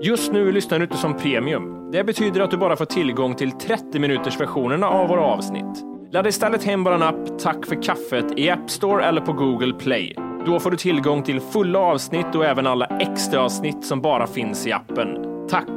Just 0.00 0.32
nu 0.32 0.52
lyssnar 0.52 0.78
du 0.78 0.84
inte 0.84 0.96
som 0.96 1.16
premium. 1.16 1.90
Det 1.90 2.04
betyder 2.04 2.40
att 2.40 2.50
du 2.50 2.56
bara 2.56 2.76
får 2.76 2.84
tillgång 2.84 3.34
till 3.34 3.52
30 3.52 3.98
minuters 3.98 4.40
versionerna 4.40 4.88
av 4.88 5.08
våra 5.08 5.20
avsnitt. 5.20 5.84
Ladda 6.12 6.28
istället 6.28 6.64
hem 6.64 6.84
vår 6.84 7.02
app 7.02 7.38
Tack 7.38 7.66
för 7.66 7.82
kaffet 7.82 8.38
i 8.38 8.50
App 8.50 8.70
Store 8.70 9.04
eller 9.04 9.20
på 9.20 9.32
Google 9.32 9.72
Play. 9.72 10.14
Då 10.46 10.60
får 10.60 10.70
du 10.70 10.76
tillgång 10.76 11.22
till 11.22 11.40
fulla 11.40 11.78
avsnitt 11.78 12.34
och 12.34 12.44
även 12.44 12.66
alla 12.66 12.86
extra 12.86 13.40
avsnitt 13.40 13.84
som 13.84 14.00
bara 14.00 14.26
finns 14.26 14.66
i 14.66 14.72
appen. 14.72 15.18
Tack! 15.48 15.70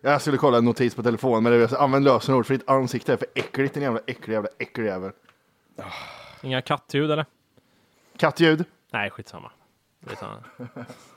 Jag 0.00 0.20
skulle 0.20 0.36
kolla 0.36 0.58
en 0.58 0.64
notis 0.64 0.94
på 0.94 1.02
telefon, 1.02 1.42
men 1.42 1.52
det 1.52 1.72
är 1.72 1.82
använd 1.82 2.04
lösenord 2.04 2.46
för 2.46 2.54
ditt 2.54 2.68
ansikte 2.68 3.12
är 3.12 3.16
för 3.16 3.26
äckligt, 3.34 3.74
din 3.74 3.82
jävla 3.82 4.00
äcklig 4.06 4.34
jävla 4.34 4.50
äcklig 4.58 4.86
jävel. 4.86 5.12
Inga 6.42 6.62
kattljud 6.62 7.10
eller? 7.10 7.26
Kattljud. 8.16 8.64
Nej, 8.92 9.10
skitsamma. 9.10 9.50
Det 10.06 10.12
är 10.12 10.16
samma. 10.16 10.42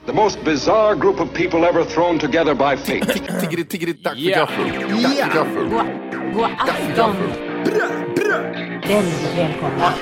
The 0.05 0.13
most 0.13 0.43
bizarre 0.45 0.95
group 0.95 1.19
of 1.21 1.33
people 1.33 1.65
ever 1.69 1.83
thrown 1.83 2.19
together 2.19 2.53
by 2.53 2.77
fate. 2.77 3.19
Tiggeri, 3.41 3.65
tiggeri, 3.65 3.93
dack 3.93 4.13
för 4.13 4.19
Ja. 4.21 4.35
gaffel. 4.37 4.65
Dack 5.03 5.15
för 5.15 5.33
gaffel. 5.35 5.69
God 6.33 6.43
afton! 6.59 7.15
Väldigt 8.87 9.37
välkomna. 9.37 9.93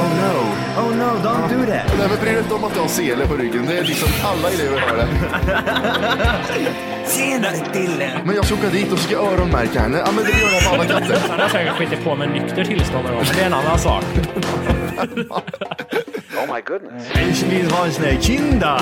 Oh 0.00 0.10
no, 0.20 0.49
oh 0.80 0.96
no, 0.96 1.10
don't 1.22 1.48
do 1.48 1.66
that. 1.72 1.98
Nej 1.98 2.08
men 2.08 2.18
bry 2.20 2.30
dig 2.30 2.38
inte 2.38 2.54
om 2.54 2.64
att 2.64 2.74
du 2.74 2.80
har 2.80 2.88
sele 2.88 3.26
på 3.26 3.34
ryggen. 3.34 3.66
Det 3.66 3.78
är 3.78 3.84
liksom 3.84 4.08
alla 4.24 4.48
elever 4.48 4.80
har 4.80 4.96
det. 4.96 5.08
Tjenare 7.16 7.56
Dille! 7.72 8.10
Men 8.24 8.34
jag 8.36 8.44
ska 8.44 8.54
åka 8.54 8.68
dit 8.68 8.92
och 8.92 8.98
ska 8.98 9.16
öronmärka 9.16 9.80
henne. 9.80 9.98
Ja 9.98 10.12
men 10.12 10.24
det 10.24 10.30
gör 10.30 10.50
jag 10.52 10.64
på 10.64 10.74
alla 10.74 10.84
katter. 10.84 11.18
Han 11.30 11.40
har 11.40 11.48
säkert 11.48 11.72
skitit 11.72 12.04
på 12.04 12.14
med 12.16 12.30
nykter 12.30 12.64
tillstånd 12.64 13.04
någon 13.04 13.14
gång, 13.14 13.24
men 13.26 13.36
det 13.36 13.42
är 13.42 13.46
en 13.46 13.54
annan 13.54 13.78
sak. 13.78 14.04
Ich 17.30 17.42
vill 17.42 17.70
ha 17.70 17.84
en 17.86 17.92
sån 17.92 18.04
här 18.04 18.16
kinda! 18.20 18.80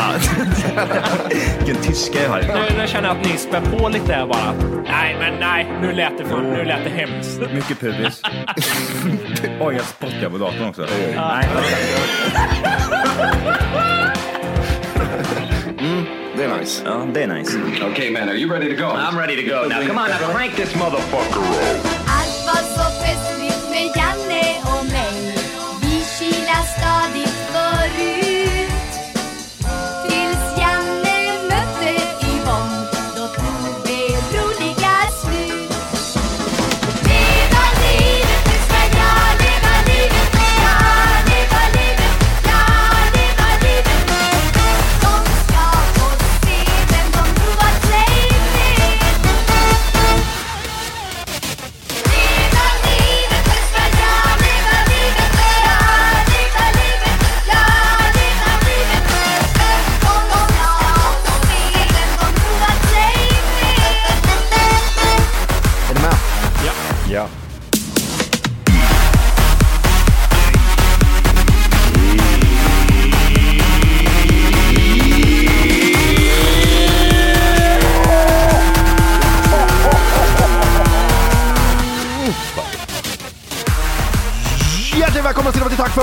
Vilken 1.59 1.83
tyska 1.83 2.23
jag 2.23 2.31
har. 2.31 2.41
Nu, 2.41 2.79
nu 2.79 2.87
känner 2.87 3.09
jag 3.09 3.17
att 3.17 3.27
ni 3.27 3.37
spär 3.37 3.61
på 3.61 3.89
lite 3.89 4.13
här 4.13 4.27
bara. 4.27 4.55
Nej, 4.85 5.17
men 5.21 5.41
nej, 5.41 5.67
nu 5.81 5.93
lät 5.93 6.19
det, 6.19 6.25
för, 6.25 6.43
nu 6.43 6.65
lät 6.65 6.85
det 6.85 6.91
hemskt. 6.91 7.41
Mycket 7.55 7.81
pubis. 7.81 8.23
Oj, 9.61 9.75
jag 9.75 9.85
spottar 9.85 10.31
på 10.31 10.39
datorn 10.39 10.69
också. 10.69 10.83
Nej, 11.17 11.49
Det 16.37 16.45
är 16.45 16.59
nice. 16.59 16.83
ja, 16.85 17.07
det 17.15 17.23
är 17.23 17.27
nice. 17.27 17.59
okay, 17.93 18.11
man, 18.11 18.29
are 18.29 18.35
you 18.37 18.51
ready 18.53 18.77
to 18.77 18.83
go? 18.83 18.89
I'm 18.89 19.19
ready 19.19 19.37
to 19.37 19.43
go 19.43 19.69
now. 19.69 19.81
Come 19.87 19.99
on, 19.99 20.09
now 20.11 20.19
crank 20.35 20.55
this 20.57 20.75
motherfucker 20.75 21.41
up. 21.41 21.87
Allt 22.19 22.47
var 22.47 22.63
så 22.77 22.85
festligt 23.03 23.71
med 23.71 23.87
Janne 23.97 24.45
och 24.63 24.85
mig 24.85 25.35
Vi 25.83 26.05
kilade 26.19 26.67
stadigt 26.79 27.28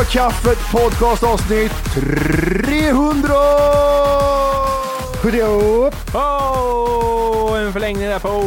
för 0.06 0.12
kaffet 0.12 0.72
podcast 0.72 1.24
avsnitt 1.24 1.72
300! 1.94 3.34
Skjuter 5.22 5.38
jag 5.38 5.64
upp. 5.64 6.16
Oh, 6.16 7.60
en 7.60 7.74
förlängning 7.74 8.04
där 8.04 8.20
på... 8.20 8.42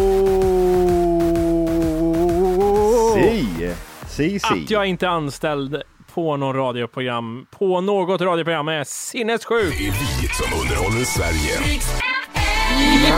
Si. 3.14 3.72
Si, 4.08 4.40
si. 4.40 4.46
Att 4.46 4.70
jag 4.70 4.86
inte 4.86 5.06
är 5.06 5.10
anställd 5.10 5.82
på 6.14 6.36
någon 6.36 6.56
radioprogram, 6.56 7.46
på 7.50 7.80
något 7.80 8.20
radioprogram 8.20 8.68
är 8.68 8.84
sinnessjukt. 8.84 9.78
Det 9.78 9.86
är 9.86 9.92
vi 9.92 10.28
som 10.28 10.60
underhåller 10.60 11.04
Sverige. 11.04 11.80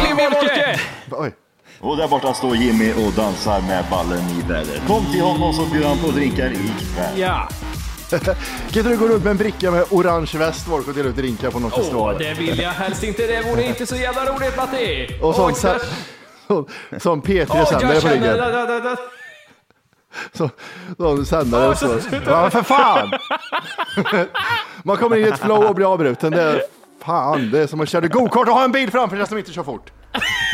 Jimmy 0.08 0.22
Oj. 1.10 1.32
Och 1.80 1.96
där 1.96 2.08
borta 2.08 2.34
står 2.34 2.56
Jimmy 2.56 2.92
och 2.92 3.12
dansar 3.12 3.60
med 3.60 3.84
ballen 3.90 4.22
i 4.38 4.48
väder. 4.48 4.82
Kom 4.86 5.04
till 5.12 5.20
honom 5.20 5.52
så 5.52 5.66
bjuder 5.66 5.88
han 5.88 5.98
på 5.98 6.10
drinkar 6.10 6.52
ikväll. 6.52 7.18
Ja, 7.18 7.48
Kan 8.72 8.82
du 8.84 8.96
gå 8.96 9.06
runt 9.08 9.24
med 9.24 9.30
en 9.30 9.36
bricka 9.36 9.70
med 9.70 9.84
orange 9.90 10.30
väst 10.38 10.68
och 10.68 10.94
dela 10.94 11.08
ut 11.08 11.16
drinkar 11.16 11.50
på 11.50 11.58
någon 11.58 11.70
Åh, 11.74 11.78
festival? 11.78 12.16
det 12.18 12.34
vill 12.34 12.58
jag 12.58 12.70
helst 12.70 13.02
inte. 13.02 13.26
Det 13.26 13.42
vore 13.42 13.64
inte 13.64 13.86
så 13.86 13.96
jävla 13.96 14.24
roligt 14.24 14.56
Matti. 14.56 15.18
Och 15.22 15.34
sån 15.34 15.54
sa- 15.54 15.78
sån- 16.48 16.66
Som 17.00 17.22
P3 17.22 17.46
sändare 17.64 17.94
jag 17.94 17.94
på 17.94 18.00
känner... 18.00 18.14
ryggen. 18.14 18.36
Da, 18.38 18.50
da, 18.50 18.66
da, 18.66 18.80
da. 18.80 18.96
Så, 20.32 20.50
sån 20.96 21.26
sändare 21.26 21.64
Åh, 21.64 21.70
och 21.70 21.78
så- 21.78 21.98
Ja, 22.26 22.50
för 22.50 22.62
fan! 22.62 23.10
Man 24.82 24.96
kommer 24.96 25.16
in 25.16 25.24
i 25.26 25.28
ett 25.28 25.38
flow 25.40 25.64
och 25.64 25.74
blir 25.74 25.92
avbruten. 25.92 26.32
Det 26.32 26.42
är, 26.42 26.62
fan, 27.04 27.50
det 27.50 27.58
är 27.60 27.66
som 27.66 27.80
att 27.80 27.88
köra 27.88 28.06
go-kart 28.06 28.48
och 28.48 28.54
ha 28.54 28.64
en 28.64 28.72
bil 28.72 28.90
framför 28.90 29.16
sig 29.16 29.26
som 29.26 29.38
inte 29.38 29.52
kör 29.52 29.62
fort. 29.62 29.90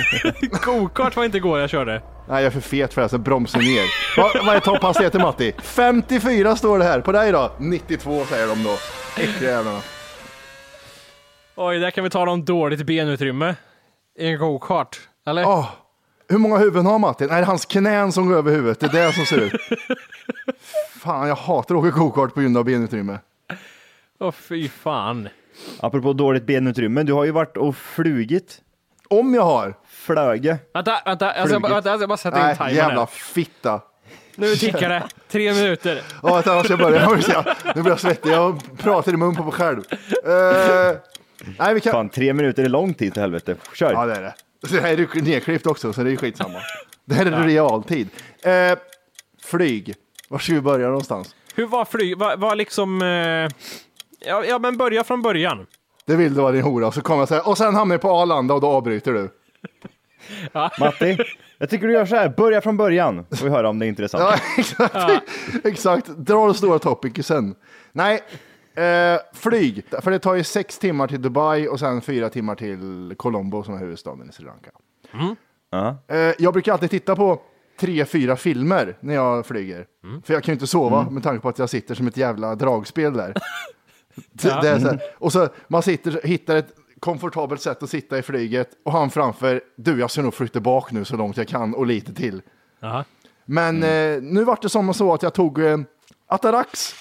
Go-kart 0.65 1.17
var 1.17 1.25
inte 1.25 1.37
igår 1.37 1.59
jag 1.61 1.71
körde. 1.71 2.03
Nej, 2.29 2.43
jag 2.43 2.45
är 2.45 2.51
för 2.51 2.61
fet 2.61 2.95
för 2.95 3.03
det, 3.03 3.09
så 3.09 3.19
bromsen 3.19 3.61
ner. 3.61 3.85
Vad, 4.17 4.47
vad 4.47 4.57
är 4.57 4.61
topphastigheten 4.61 5.23
Matti? 5.23 5.53
54 5.63 6.57
står 6.57 6.79
det 6.79 6.85
här. 6.85 7.01
På 7.01 7.13
dig 7.13 7.33
då? 7.33 7.53
92 7.59 8.25
säger 8.25 8.47
de 8.47 8.65
då. 8.65 8.77
Äckliga 9.23 9.51
jävlarna. 9.51 9.81
Oj, 11.55 11.79
där 11.79 11.91
kan 11.91 12.05
vi 12.05 12.11
tala 12.11 12.31
om 12.33 12.45
dåligt 12.45 12.87
benutrymme. 12.87 13.55
I 14.19 14.27
en 14.27 14.39
go-kart. 14.39 14.99
Eller? 15.27 15.47
Åh, 15.47 15.69
hur 16.29 16.39
många 16.39 16.59
huvuden 16.59 16.87
har 16.87 16.99
Matti? 16.99 17.27
Nej, 17.27 17.37
det 17.37 17.43
är 17.43 17.47
hans 17.47 17.67
knän 17.67 18.13
som 18.13 18.27
går 18.29 18.37
över 18.37 18.53
huvudet. 18.53 18.81
Det 18.81 18.87
är 18.87 19.07
det 19.07 19.13
som 19.13 19.27
ser 19.27 19.41
ut. 19.41 19.53
Fan, 21.01 21.29
jag 21.29 21.37
hatar 21.37 21.75
att 21.75 21.81
åka 21.81 21.91
go-kart 21.91 22.35
på 22.35 22.41
grund 22.41 22.57
av 22.59 22.65
benutrymme. 22.65 23.19
Åh, 24.21 24.33
fy 24.33 24.69
fan. 24.69 25.29
Apropå 25.81 26.13
dåligt 26.13 26.47
benutrymme, 26.47 27.03
du 27.03 27.13
har 27.13 27.25
ju 27.25 27.31
varit 27.31 27.57
och 27.57 27.77
flugit. 27.77 28.61
Om 29.11 29.35
jag 29.35 29.43
har. 29.43 29.75
Flöge. 29.89 30.59
Vänta, 30.75 31.01
vänta. 31.05 31.37
Jag, 31.37 31.63
bara- 31.63 31.75
vänta 31.75 31.91
jag 31.91 32.09
bara 32.09 32.17
sätta 32.17 32.39
in 32.39 32.43
Nej, 32.45 32.57
timern 32.57 32.75
jävla 32.75 32.99
här. 33.01 33.07
fitta. 33.07 33.81
Nu 34.35 34.57
tickar 34.57 34.89
det. 34.89 35.03
Tre 35.29 35.53
minuter. 35.53 36.03
Ja, 36.23 36.39
att 36.39 36.47
annars 36.47 36.71
jag 36.71 36.79
börjar. 36.79 37.01
Jag 37.01 37.09
börjar 37.09 37.23
säga, 37.23 37.57
Nu 37.75 37.83
blir 37.83 37.93
jag 37.93 38.01
svettig. 38.01 38.31
Jag 38.31 38.61
pratar 38.79 39.13
i 39.15 39.17
mun 39.17 39.37
på 39.37 39.43
mig 39.43 39.53
själv. 39.53 39.79
Eh, 40.25 40.97
nej, 41.59 41.75
vi 41.75 41.81
kan... 41.81 41.93
Fan, 41.93 42.09
tre 42.09 42.33
minuter 42.33 42.65
är 42.65 42.69
lång 42.69 42.95
tid 42.95 43.13
till 43.13 43.23
helvete. 43.23 43.57
Kör. 43.75 43.93
Ja, 43.93 44.07
det 44.07 44.15
är 44.15 44.23
det. 44.23 44.35
Så 44.69 44.75
det 44.75 44.81
här 44.81 44.89
är 44.93 44.97
ju 44.97 45.09
nedklippt 45.23 45.67
också, 45.67 45.93
så 45.93 46.03
det 46.03 46.09
är 46.09 46.11
ju 46.11 46.17
skitsamma. 46.17 46.59
Det 47.05 47.15
här 47.15 47.27
är 47.27 47.43
realtid. 47.47 48.09
Eh, 48.43 48.79
flyg. 49.45 49.95
Var 50.29 50.39
ska 50.39 50.53
vi 50.53 50.61
börja 50.61 50.87
någonstans? 50.87 51.35
Hur 51.55 51.67
var 51.67 51.85
flyg? 51.85 52.19
Var, 52.19 52.37
var 52.37 52.55
liksom... 52.57 53.03
Eh, 53.03 53.09
ja, 54.29 54.45
ja, 54.45 54.59
men 54.59 54.77
börja 54.77 55.05
från 55.05 55.23
början. 55.23 55.67
Det 56.07 56.17
vill 56.17 56.35
du 56.35 56.41
vara 56.41 56.53
din 56.53 56.63
hora. 56.63 56.93
Så 56.93 57.01
kommer 57.01 57.21
jag 57.21 57.29
säga, 57.29 57.43
och 57.43 57.59
sen 57.59 57.75
hamnar 57.75 57.95
jag 57.95 58.01
på 58.01 58.11
Arlanda 58.11 58.55
och 58.55 58.61
då 58.61 58.67
avbryter 58.67 59.13
du. 59.13 59.31
Matti, 60.81 61.19
jag 61.59 61.71
tycker 61.71 61.87
du 61.87 61.93
gör 61.93 62.07
så 62.07 62.17
här. 62.17 62.29
Börja 62.37 62.61
från 62.61 62.77
början. 62.77 63.27
Får 63.31 63.45
vi 63.45 63.51
höra 63.51 63.69
om 63.69 63.79
det 63.79 63.87
är 63.87 63.89
intressant. 63.89 64.23
Ja, 64.25 64.39
exakt. 64.59 65.23
exakt. 65.65 66.07
Dra 66.07 66.47
den 66.47 66.55
stora 66.55 66.79
topicen. 66.79 67.55
Nej, 67.93 68.23
eh, 68.75 69.21
flyg. 69.35 69.85
För 70.03 70.11
det 70.11 70.19
tar 70.19 70.35
ju 70.35 70.45
sex 70.45 70.79
timmar 70.79 71.07
till 71.09 71.23
Dubai 71.23 71.69
och 71.69 71.79
sen 71.79 72.01
fyra 72.01 72.29
timmar 72.29 72.55
till 72.55 73.15
Colombo 73.17 73.63
som 73.63 73.75
är 73.75 73.79
huvudstaden 73.79 74.29
i 74.31 74.33
Sri 74.33 74.45
Lanka. 74.45 74.71
Ja. 75.71 75.99
Eh, 76.09 76.35
jag 76.39 76.53
brukar 76.53 76.73
alltid 76.73 76.91
titta 76.91 77.17
på 77.17 77.41
tre, 77.81 78.05
fyra 78.05 78.37
filmer 78.37 78.97
när 79.01 79.15
jag 79.15 79.47
flyger. 79.47 79.87
För 80.25 80.35
jag 80.35 80.43
kan 80.43 80.53
ju 80.53 80.55
inte 80.55 80.67
sova 80.67 81.11
med 81.11 81.23
tanke 81.23 81.41
på 81.43 81.49
att 81.49 81.59
jag 81.59 81.71
sitter 81.71 81.95
som 81.95 82.07
ett 82.07 82.17
jävla 82.17 82.55
dragspel 82.55 83.13
där. 83.13 83.35
Det- 84.33 84.59
det 84.63 84.69
är 84.69 84.79
så 84.79 84.87
här. 84.89 85.01
Och 85.19 85.33
så 85.33 85.49
man 85.69 85.83
sitter, 85.83 86.21
hittar 86.25 86.57
ett 86.57 86.73
komfortabelt 87.01 87.61
sätt 87.63 87.83
att 87.83 87.91
sitta 87.91 88.19
i 88.19 88.23
flyget 88.23 88.69
och 88.85 88.93
han 88.93 89.11
framför, 89.11 89.61
du 89.77 90.01
jag 90.01 90.11
ska 90.11 90.23
nog 90.23 90.35
flytta 90.35 90.61
bak 90.61 90.91
nu 90.93 91.05
så 91.05 91.17
långt 91.17 91.37
jag 91.37 91.49
kan 91.49 91.75
och 91.75 91.87
lite 91.87 92.15
till. 92.15 92.43
Jaha. 92.81 93.05
Men 93.45 93.83
eh, 93.83 94.23
nu 94.23 94.45
vart 94.45 94.63
det 94.63 94.69
som 94.69 94.95
så 94.95 95.15
att 95.15 95.23
jag 95.23 95.35
tog 95.35 95.59
eh, 95.65 95.79
Atarax. 96.29 96.95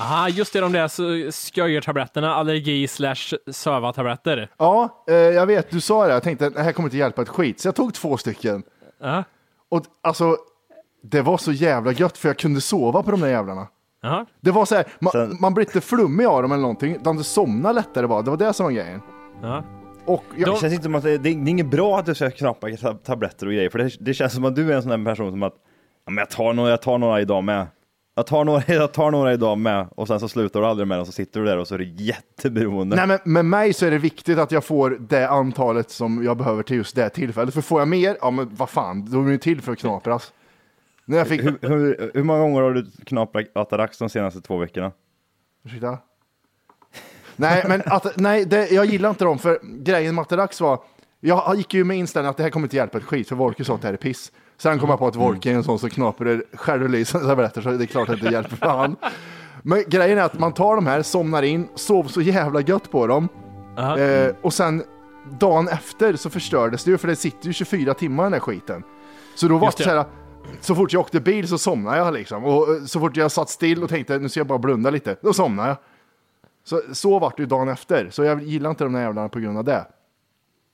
Aha, 0.00 0.28
just 0.28 0.52
det, 0.52 0.60
de 0.60 0.72
där 0.72 1.30
skojartabletterna, 1.30 2.34
allergi 2.34 2.88
slash 2.88 3.34
söva-tabletter. 3.52 4.50
Ja, 4.58 5.04
eh, 5.08 5.14
jag 5.14 5.46
vet, 5.46 5.70
du 5.70 5.80
sa 5.80 6.06
det, 6.06 6.12
jag 6.12 6.22
tänkte 6.22 6.50
det 6.50 6.62
här 6.62 6.72
kommer 6.72 6.86
inte 6.86 6.96
hjälpa 6.96 7.22
ett 7.22 7.28
skit, 7.28 7.60
så 7.60 7.68
jag 7.68 7.74
tog 7.74 7.94
två 7.94 8.16
stycken. 8.16 8.62
Ja. 9.00 9.24
Och 9.68 9.84
alltså, 10.02 10.36
det 11.02 11.22
var 11.22 11.38
så 11.38 11.52
jävla 11.52 11.92
gött 11.92 12.18
för 12.18 12.28
jag 12.28 12.38
kunde 12.38 12.60
sova 12.60 13.02
på 13.02 13.10
de 13.10 13.20
där 13.20 13.28
jävlarna. 13.28 13.66
Det 14.40 14.50
var 14.50 14.64
så 14.64 14.74
här, 14.74 14.84
man, 14.98 15.12
Sen- 15.12 15.36
man 15.40 15.54
blir 15.54 15.64
inte 15.66 15.80
flummig 15.80 16.24
av 16.24 16.42
dem 16.42 16.52
eller 16.52 16.62
någonting, 16.62 16.94
utan 16.96 17.16
det 17.16 17.24
somnar 17.24 17.72
lättare 17.72 18.06
bara. 18.06 18.22
Det 18.22 18.30
var 18.30 18.36
det 18.38 18.52
som 18.52 18.64
var 18.64 18.70
grejen. 18.72 19.00
Ja. 19.42 19.62
Och 20.06 20.24
jag, 20.36 20.54
Det 20.54 20.60
känns 20.60 20.72
inte 20.72 20.82
som 20.84 20.94
att 20.94 21.02
det, 21.02 21.18
det 21.18 21.28
är 21.28 21.32
inget 21.32 21.66
bra 21.66 21.98
att 21.98 22.06
du 22.06 22.14
ska 22.14 22.30
knappa 22.30 22.66
tab- 22.68 23.02
tabletter 23.04 23.46
och 23.46 23.52
grejer, 23.52 23.68
för 23.70 23.78
det, 23.78 23.90
det 24.00 24.14
känns 24.14 24.32
som 24.32 24.44
att 24.44 24.56
du 24.56 24.72
är 24.72 24.76
en 24.76 24.82
sån 24.82 25.04
där 25.04 25.10
person 25.14 25.30
som 25.30 25.42
att 25.42 25.54
ja, 26.06 26.10
men 26.12 26.18
jag, 26.18 26.30
tar 26.30 26.52
några, 26.52 26.70
jag 26.70 26.82
tar 26.82 26.98
några 26.98 27.20
idag 27.20 27.44
med. 27.44 27.66
Jag 28.16 28.26
tar, 28.26 28.44
några, 28.44 28.62
jag 28.74 28.92
tar 28.92 29.10
några 29.10 29.32
idag 29.32 29.58
med 29.58 29.86
och 29.96 30.08
sen 30.08 30.20
så 30.20 30.28
slutar 30.28 30.60
du 30.60 30.66
aldrig 30.66 30.88
med 30.88 30.98
dem 30.98 31.06
så 31.06 31.12
sitter 31.12 31.40
du 31.40 31.46
där 31.46 31.58
och 31.58 31.68
så 31.68 31.74
är 31.74 31.78
du 31.78 31.84
jätteberoende. 31.96 32.96
nej, 32.96 33.06
men 33.06 33.18
med 33.32 33.44
mig 33.44 33.72
så 33.72 33.86
är 33.86 33.90
det 33.90 33.98
viktigt 33.98 34.38
att 34.38 34.52
jag 34.52 34.64
får 34.64 34.96
det 35.00 35.28
antalet 35.28 35.90
som 35.90 36.24
jag 36.24 36.36
behöver 36.36 36.62
till 36.62 36.76
just 36.76 36.96
det 36.96 37.08
tillfället. 37.08 37.54
För 37.54 37.60
får 37.60 37.80
jag 37.80 37.88
mer, 37.88 38.16
ja 38.20 38.30
men 38.30 38.50
vad 38.54 38.68
fan, 38.70 39.10
då 39.10 39.20
är 39.20 39.24
det 39.24 39.32
ju 39.32 39.38
till 39.38 39.60
för 39.60 39.72
att 39.72 39.78
knapras. 39.78 40.32
När 41.04 41.18
jag 41.18 41.28
fick... 41.28 41.42
Hur, 41.42 41.58
hur, 41.62 42.10
hur 42.14 42.22
många 42.22 42.38
gånger 42.40 42.62
har 42.62 42.70
du 42.72 42.86
knaprat 43.04 43.46
Atarax 43.54 43.98
de 43.98 44.08
senaste 44.08 44.40
två 44.40 44.56
veckorna? 44.56 44.92
Ursäkta? 45.64 45.98
Nej, 47.36 47.64
men 47.68 47.82
att, 47.86 48.16
nej, 48.16 48.44
det, 48.44 48.70
jag 48.70 48.86
gillar 48.86 49.10
inte 49.10 49.24
dem, 49.24 49.38
för 49.38 49.58
grejen 49.62 50.14
med 50.14 50.22
Atarax 50.22 50.60
var, 50.60 50.78
jag 51.20 51.56
gick 51.56 51.74
ju 51.74 51.84
med 51.84 51.96
inställningen 51.96 52.30
att 52.30 52.36
det 52.36 52.42
här 52.42 52.50
kommer 52.50 52.66
inte 52.66 52.76
hjälpa 52.76 52.98
ett 52.98 53.04
skit, 53.04 53.28
för 53.28 53.36
Wolke 53.36 53.64
sa 53.64 53.74
att 53.74 53.82
det 53.82 53.88
här 53.88 53.92
är 53.92 53.98
piss. 53.98 54.32
Sen 54.56 54.78
kom 54.78 54.90
jag 54.90 54.98
på 54.98 55.06
att 55.06 55.16
Wolke 55.16 55.50
är 55.50 55.54
en 55.54 55.64
sån 55.64 55.78
som 55.78 55.90
knaprar 55.90 56.26
det 56.26 56.42
självlysande 56.56 57.26
tabletter, 57.28 57.60
så 57.60 57.70
det 57.70 57.84
är 57.84 57.86
klart 57.86 58.08
att 58.08 58.20
det 58.20 58.30
hjälper 58.30 58.56
för 58.56 58.66
han. 58.66 58.96
Men 59.62 59.84
grejen 59.86 60.18
är 60.18 60.22
att 60.22 60.38
man 60.38 60.52
tar 60.52 60.74
de 60.74 60.86
här, 60.86 61.02
somnar 61.02 61.42
in, 61.42 61.68
sover 61.74 62.08
så 62.08 62.20
jävla 62.20 62.60
gött 62.60 62.90
på 62.90 63.06
dem, 63.06 63.28
Aha. 63.76 63.98
eh, 63.98 64.34
och 64.42 64.54
sen 64.54 64.82
dagen 65.40 65.68
efter 65.68 66.16
så 66.16 66.30
förstördes 66.30 66.84
det 66.84 66.90
ju, 66.90 66.98
för 66.98 67.08
det 67.08 67.16
sitter 67.16 67.46
ju 67.46 67.52
24 67.52 67.94
timmar 67.94 68.22
i 68.22 68.26
den 68.26 68.32
här 68.32 68.40
skiten. 68.40 68.82
Så 69.34 69.48
då 69.48 69.58
var 69.58 69.66
Just 69.66 69.78
det 69.78 69.84
det. 69.84 69.90
så 69.90 69.96
här, 69.96 70.04
så 70.60 70.74
fort 70.74 70.92
jag 70.92 71.00
åkte 71.00 71.20
bil 71.20 71.48
så 71.48 71.58
somnade 71.58 71.96
jag 71.96 72.14
liksom. 72.14 72.44
Och 72.44 72.74
eh, 72.74 72.84
så 72.84 73.00
fort 73.00 73.16
jag 73.16 73.32
satt 73.32 73.50
still 73.50 73.82
och 73.82 73.88
tänkte 73.88 74.18
nu 74.18 74.28
ska 74.28 74.40
jag 74.40 74.46
bara 74.46 74.58
blunda 74.58 74.90
lite, 74.90 75.16
då 75.20 75.32
somnade 75.32 75.68
jag. 75.68 75.76
Så, 76.64 76.82
så 76.92 77.18
vart 77.18 77.36
det 77.36 77.42
ju 77.42 77.46
dagen 77.46 77.68
efter. 77.68 78.10
Så 78.10 78.24
jag 78.24 78.42
gillar 78.42 78.70
inte 78.70 78.84
de 78.84 78.92
där 78.92 79.00
jävlarna 79.00 79.28
på 79.28 79.38
grund 79.38 79.58
av 79.58 79.64
det. 79.64 79.86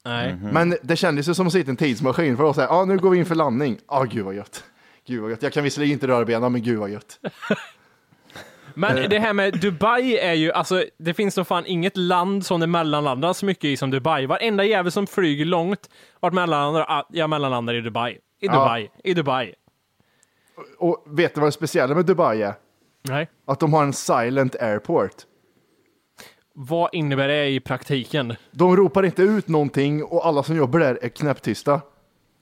Nej. 0.05 0.37
Men 0.52 0.76
det 0.82 0.96
kändes 0.96 1.28
ju 1.28 1.34
som 1.34 1.46
att 1.46 1.52
sitta 1.52 1.69
i 1.69 1.70
en 1.70 1.76
tidsmaskin 1.76 2.37
för 2.37 2.50
att 2.50 2.56
säga, 2.56 2.67
ja 2.67 2.75
ah, 2.75 2.84
nu 2.84 2.99
går 2.99 3.11
vi 3.11 3.19
in 3.19 3.26
för 3.26 3.34
landning. 3.34 3.78
Ja, 3.88 3.96
ah, 3.96 4.05
gud 4.05 4.25
vad 4.25 4.34
gött. 4.34 4.64
Gud 5.06 5.22
vad 5.22 5.31
gött. 5.31 5.43
Jag 5.43 5.52
kan 5.52 5.64
visserligen 5.64 5.93
inte 5.93 6.06
röra 6.06 6.25
benen, 6.25 6.52
men 6.52 6.62
gud 6.62 6.78
vad 6.78 6.90
gött. 6.90 7.19
Men 8.75 9.11
det 9.11 9.19
här 9.19 9.32
med 9.32 9.61
Dubai 9.61 10.16
är 10.16 10.32
ju, 10.32 10.52
alltså 10.52 10.84
det 10.99 11.14
finns 11.14 11.37
nog 11.37 11.46
fan 11.46 11.66
inget 11.66 11.96
land 11.96 12.46
som 12.46 12.61
det 12.61 12.66
mellanlandar 12.66 13.32
så 13.32 13.46
mycket 13.46 13.64
i 13.64 13.76
som 13.76 13.90
Dubai. 13.90 14.26
Varenda 14.26 14.64
jävel 14.64 14.93
som 14.93 15.06
flyger 15.06 15.44
långt 15.44 15.90
vart 16.20 16.32
mellanlandar, 16.32 17.05
jag 17.08 17.31
mellanlandar 17.31 17.75
i 17.75 17.81
Dubai. 17.81 18.19
I 18.40 18.48
Dubai. 18.48 18.90
I 19.04 19.14
Dubai. 19.14 19.54
Och 20.78 21.04
vet 21.06 21.34
du 21.34 21.40
vad 21.40 21.48
det 21.48 21.52
speciella 21.52 21.94
med 21.94 22.06
Dubai 22.06 22.42
är? 22.42 22.54
Nej. 23.02 23.28
Att 23.46 23.60
de 23.60 23.72
har 23.72 23.82
en 23.82 23.92
silent 23.92 24.56
airport. 24.56 25.14
Vad 26.54 26.94
innebär 26.94 27.28
det 27.28 27.48
i 27.48 27.60
praktiken? 27.60 28.37
De 28.50 28.76
ropar 28.76 29.02
inte 29.02 29.22
ut 29.22 29.48
någonting 29.48 30.04
och 30.04 30.26
alla 30.26 30.42
som 30.42 30.56
jobbar 30.56 30.81
där 30.81 30.98
är 31.02 31.08
knäpptysta. 31.08 31.81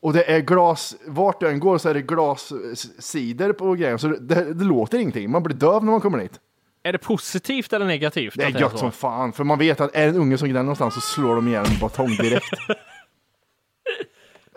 Och 0.01 0.13
det 0.13 0.31
är 0.31 0.41
glas, 0.41 0.97
vart 1.07 1.41
du 1.41 1.49
än 1.49 1.61
går 1.61 1.79
så 1.79 1.89
är 1.89 1.95
det 1.95 2.03
glassidor 2.03 3.53
på 3.53 3.75
grejen, 3.75 3.99
så 3.99 4.09
det, 4.09 4.19
det, 4.19 4.55
det 4.55 4.65
låter 4.65 4.99
ingenting. 4.99 5.31
Man 5.31 5.43
blir 5.43 5.57
döv 5.57 5.85
när 5.85 5.93
man 5.93 6.01
kommer 6.01 6.19
dit. 6.19 6.41
Är 6.83 6.93
det 6.93 6.99
positivt 6.99 7.73
eller 7.73 7.87
negativt? 7.87 8.35
Det 8.37 8.45
är 8.45 8.61
gött 8.61 8.79
som 8.79 8.93
fan, 8.93 9.33
för 9.33 9.45
man 9.45 9.59
vet 9.59 9.81
att 9.81 9.95
är 9.95 10.03
det 10.03 10.09
en 10.09 10.17
unge 10.17 10.39
som 10.39 10.49
gnäller 10.49 10.63
någonstans 10.63 10.95
så 10.95 11.01
slår 11.01 11.35
de 11.37 11.49
ihjäl 11.49 11.67
en 11.67 11.79
batong 11.81 12.11
direkt. 12.17 12.47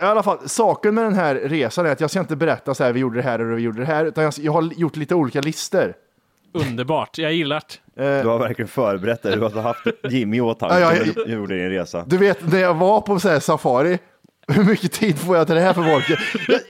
I 0.01 0.03
alla 0.03 0.23
fall, 0.23 0.49
saken 0.49 0.95
med 0.95 1.03
den 1.03 1.13
här 1.13 1.35
resan 1.35 1.85
är 1.85 1.91
att 1.91 1.99
jag 1.99 2.09
ska 2.09 2.19
inte 2.19 2.35
berätta 2.35 2.75
så 2.75 2.83
här, 2.83 2.93
vi 2.93 2.99
gjorde 2.99 3.17
det 3.17 3.23
här 3.23 3.41
och 3.41 3.57
vi 3.57 3.61
gjorde 3.61 3.79
det 3.79 3.85
här, 3.85 4.05
utan 4.05 4.23
jag, 4.23 4.33
jag 4.37 4.51
har 4.51 4.73
gjort 4.73 4.95
lite 4.95 5.15
olika 5.15 5.41
listor. 5.41 5.93
Underbart, 6.53 7.17
jag 7.17 7.33
gillar 7.33 7.63
det. 7.95 8.21
Du 8.21 8.27
har 8.27 8.39
verkligen 8.39 8.69
förberett 8.69 9.23
dig, 9.23 9.35
du 9.35 9.41
har 9.41 9.61
haft 9.61 9.87
Jimmy 10.09 10.37
i 10.37 10.41
åtanke 10.41 10.79
Ja, 10.79 10.89
när 10.89 11.25
du 11.25 11.33
gjorde 11.33 11.57
din 11.57 11.69
resa. 11.69 12.03
Du 12.07 12.17
vet, 12.17 12.51
när 12.51 12.59
jag 12.59 12.73
var 12.73 13.01
på 13.01 13.19
så 13.19 13.29
här 13.29 13.39
safari, 13.39 13.99
hur 14.47 14.63
mycket 14.63 14.91
tid 14.91 15.19
får 15.19 15.37
jag 15.37 15.47
till 15.47 15.55
det 15.55 15.61
här 15.61 15.73
för 15.73 15.81
Volker? 15.81 16.19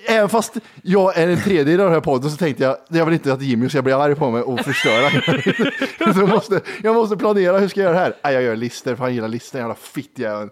Även 0.08 0.30
fast 0.30 0.58
jag 0.84 1.18
är 1.18 1.28
en 1.28 1.42
tredje 1.42 1.74
i 1.74 1.78
den 1.78 1.92
här 1.92 2.00
podden 2.00 2.32
så 2.32 2.38
tänkte 2.38 2.64
jag, 2.64 2.78
jag 2.90 3.06
vill 3.06 3.14
inte 3.14 3.34
att 3.34 3.42
Jimmy 3.42 3.70
ska 3.70 3.82
bli 3.82 3.94
arg 3.94 4.16
på 4.16 4.32
mig 4.32 4.42
och 4.42 4.60
förstöra. 4.60 5.10
så 6.14 6.20
jag, 6.20 6.30
måste, 6.30 6.62
jag 6.84 6.96
måste 6.96 7.18
planera, 7.18 7.58
hur 7.58 7.68
ska 7.68 7.80
jag 7.80 7.86
göra 7.86 8.00
det 8.00 8.04
här? 8.04 8.16
Nej, 8.24 8.34
jag 8.34 8.44
gör 8.44 8.56
listor, 8.56 8.96
för 8.96 9.04
han 9.04 9.14
gillar 9.14 9.28
listor, 9.28 9.60
jävla 9.60 9.76
fittjäveln. 9.76 10.50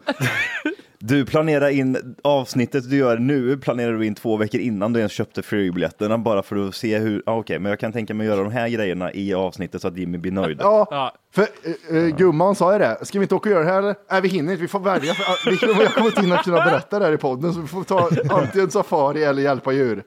Du 1.02 1.26
planerar 1.26 1.70
in 1.70 2.16
avsnittet 2.22 2.90
du 2.90 2.98
gör 2.98 3.18
nu, 3.18 3.58
planerar 3.58 3.94
du 3.94 4.06
in 4.06 4.16
två 4.16 4.38
veckor 4.38 4.62
innan 4.62 4.94
du 4.94 5.00
ens 5.00 5.12
köpte 5.12 5.42
flygbiljetterna 5.42 6.18
bara 6.18 6.44
för 6.44 6.68
att 6.68 6.76
se 6.76 6.98
hur, 6.98 7.24
ah, 7.26 7.36
okej, 7.36 7.60
men 7.60 7.70
jag 7.70 7.80
kan 7.80 7.92
tänka 7.92 8.14
mig 8.14 8.28
att 8.30 8.36
göra 8.36 8.44
de 8.44 8.52
här 8.54 8.70
grejerna 8.70 9.14
i 9.14 9.34
avsnittet 9.34 9.82
så 9.82 9.88
att 9.88 9.98
Jimmy 9.98 10.18
blir 10.18 10.32
nöjd. 10.32 10.58
Ja, 10.62 10.88
Ja. 10.92 11.14
för 11.32 11.48
uh, 11.96 12.08
gumman 12.16 12.56
sa 12.56 12.74
ju 12.74 12.80
det, 12.80 12.98
ska 13.02 13.20
vi 13.20 13.24
inte 13.24 13.36
åka 13.36 13.50
och 13.50 13.54
göra 13.56 13.64
det 13.66 13.72
här 13.72 13.80
eller? 13.80 13.96
Nej, 14.12 14.22
vi 14.22 14.28
hinner 14.30 14.52
inte, 14.52 14.62
vi 14.62 14.68
får 14.68 14.80
välja. 14.80 15.14
För, 15.14 15.52
vi, 15.78 15.84
jag 15.84 15.94
kommer 15.94 16.08
inte 16.08 16.22
hinna 16.22 16.44
kunna 16.44 16.66
berätta 16.66 17.00
det 17.00 17.06
här 17.06 17.14
i 17.14 17.18
podden, 17.18 17.54
så 17.54 17.62
vi 17.62 17.68
får 17.68 17.84
ta 17.84 18.10
antingen 18.30 18.72
safari 18.72 19.24
eller 19.24 19.42
hjälpa 19.42 19.72
djur. 19.72 20.04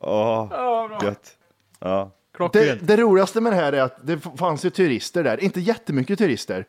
Åh, 0.00 0.52
gött. 1.02 1.36
Ja. 1.80 2.10
Det, 2.52 2.78
det 2.82 2.96
roligaste 2.96 3.40
med 3.40 3.52
det 3.52 3.56
här 3.56 3.72
är 3.72 3.82
att 3.82 3.96
det 4.02 4.18
fanns 4.38 4.64
ju 4.64 4.70
turister 4.70 5.24
där, 5.24 5.44
inte 5.44 5.60
jättemycket 5.60 6.18
turister. 6.18 6.64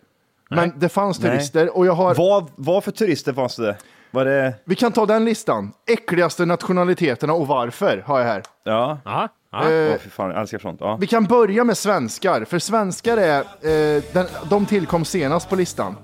Men 0.56 0.80
det 0.80 0.90
fanns 0.90 1.20
Nej. 1.20 1.32
turister 1.32 1.78
och 1.78 1.86
jag 1.86 1.94
har... 1.94 2.16
Vad, 2.16 2.52
vad 2.56 2.84
för 2.84 2.92
turister 2.92 3.34
fanns 3.34 3.56
det? 3.56 3.78
Var 4.12 4.26
det, 4.26 4.54
Vi 4.66 4.76
kan 4.76 4.92
ta 4.92 5.06
den 5.06 5.26
listan. 5.26 5.72
Äckligaste 5.88 6.46
nationaliteterna 6.46 7.34
och 7.34 7.48
varför 7.48 8.04
har 8.06 8.20
jag 8.20 8.26
här. 8.26 8.44
ja? 8.64 8.98
Ja, 9.06 9.28
ja. 9.52 9.72
Eh, 9.72 9.92
Åh, 9.92 9.98
fy 10.00 10.10
fan, 10.10 10.30
jag 10.30 10.40
älskar 10.40 10.60
sånt. 10.60 10.78
Ja. 10.82 10.98
vi 11.02 11.08
kan 11.08 11.26
börja 11.26 11.64
med 11.64 11.78
svenskar, 11.78 12.46
för 12.46 12.60
svenskar 12.60 13.18
är, 13.18 13.40
eh, 13.40 14.04
den, 14.14 14.26
de 14.50 14.66
tillkom 14.66 15.06
senast 15.06 15.50
på 15.50 15.56
listan. 15.56 15.96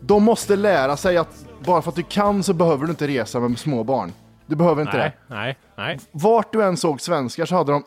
De 0.00 0.24
måste 0.24 0.56
lära 0.56 0.96
sig 0.96 1.16
att 1.16 1.44
bara 1.64 1.82
för 1.82 1.88
att 1.90 1.96
du 1.96 2.02
kan 2.02 2.42
så 2.42 2.52
behöver 2.52 2.84
du 2.84 2.90
inte 2.90 3.06
resa 3.06 3.40
med 3.40 3.58
små 3.58 3.84
barn. 3.84 4.12
Du 4.46 4.56
behöver 4.56 4.82
inte 4.82 4.96
nej, 4.96 5.16
det. 5.28 5.34
nej, 5.34 5.56
nej. 5.76 5.98
Vart 6.12 6.52
du 6.52 6.62
än 6.62 6.76
såg 6.76 7.00
svenskar 7.00 7.46
så 7.46 7.54
hade 7.54 7.72
de 7.72 7.84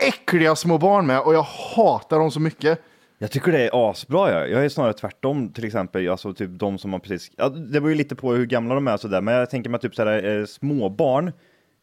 äckliga 0.00 0.56
små 0.56 0.78
barn 0.78 1.06
med 1.06 1.20
och 1.20 1.34
jag 1.34 1.46
hatar 1.76 2.18
dem 2.18 2.30
så 2.30 2.40
mycket. 2.40 2.82
Jag 3.18 3.30
tycker 3.30 3.52
det 3.52 3.66
är 3.66 3.90
asbra. 3.90 4.30
Jag, 4.32 4.50
jag 4.50 4.64
är 4.64 4.68
snarare 4.68 4.92
tvärtom 4.92 5.48
till 5.52 5.64
exempel. 5.64 6.08
Alltså 6.10 6.34
typ 6.34 6.50
de 6.52 6.78
som 6.78 6.92
har 6.92 7.00
precis, 7.00 7.30
ja, 7.36 7.48
det 7.48 7.80
beror 7.80 7.88
ju 7.90 7.94
lite 7.94 8.14
på 8.14 8.32
hur 8.32 8.46
gamla 8.46 8.74
de 8.74 8.88
är 8.88 8.94
och 8.94 9.00
sådär. 9.00 9.20
Men 9.20 9.34
jag 9.34 9.50
tänker 9.50 9.70
mig 9.70 9.80
typ 9.80 9.94
sådär, 9.94 10.38
eh, 10.40 10.44
småbarn, 10.46 11.32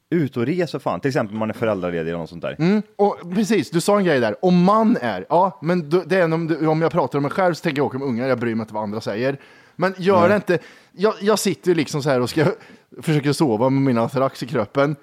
ut 0.09 0.37
och 0.37 0.45
res 0.45 0.71
för 0.71 0.79
fan. 0.79 0.99
Till 0.99 1.09
exempel 1.09 1.35
om 1.35 1.39
man 1.39 1.49
är 1.49 1.53
föräldraledig 1.53 2.09
eller 2.09 2.19
något 2.19 2.29
sånt 2.29 2.41
där. 2.41 2.81
Och 2.95 3.17
precis, 3.35 3.69
du 3.69 3.81
sa 3.81 3.97
en 3.97 4.03
grej 4.05 4.19
där. 4.19 4.35
Om 4.45 4.63
man 4.63 4.97
är, 5.01 5.25
ja, 5.29 5.59
men 5.61 5.89
då- 5.89 6.03
det 6.05 6.15
är 6.17 6.33
om, 6.33 6.57
om 6.67 6.81
jag 6.81 6.91
pratar 6.91 7.19
om 7.19 7.23
mig 7.23 7.31
själv 7.31 7.53
så 7.53 7.61
tänker 7.63 7.79
jag 7.79 7.85
åka 7.85 7.97
med 7.97 8.07
ungar, 8.07 8.27
jag 8.27 8.39
bryr 8.39 8.55
mig 8.55 8.63
inte 8.63 8.73
vad 8.73 8.83
andra 8.83 9.01
säger. 9.01 9.37
Men 9.75 9.93
gör 9.97 10.29
det 10.29 10.35
inte. 10.35 10.59
Jag, 10.91 11.13
jag 11.21 11.39
sitter 11.39 11.69
ju 11.69 11.75
liksom 11.75 12.03
så 12.03 12.09
här 12.09 12.21
och 12.21 12.29
ska 12.29 12.45
försöka 13.01 13.33
sova 13.33 13.69
med 13.69 13.81
mina 13.81 14.01
Atrax 14.03 14.43
i 14.43 14.47
kroppen. 14.47 14.95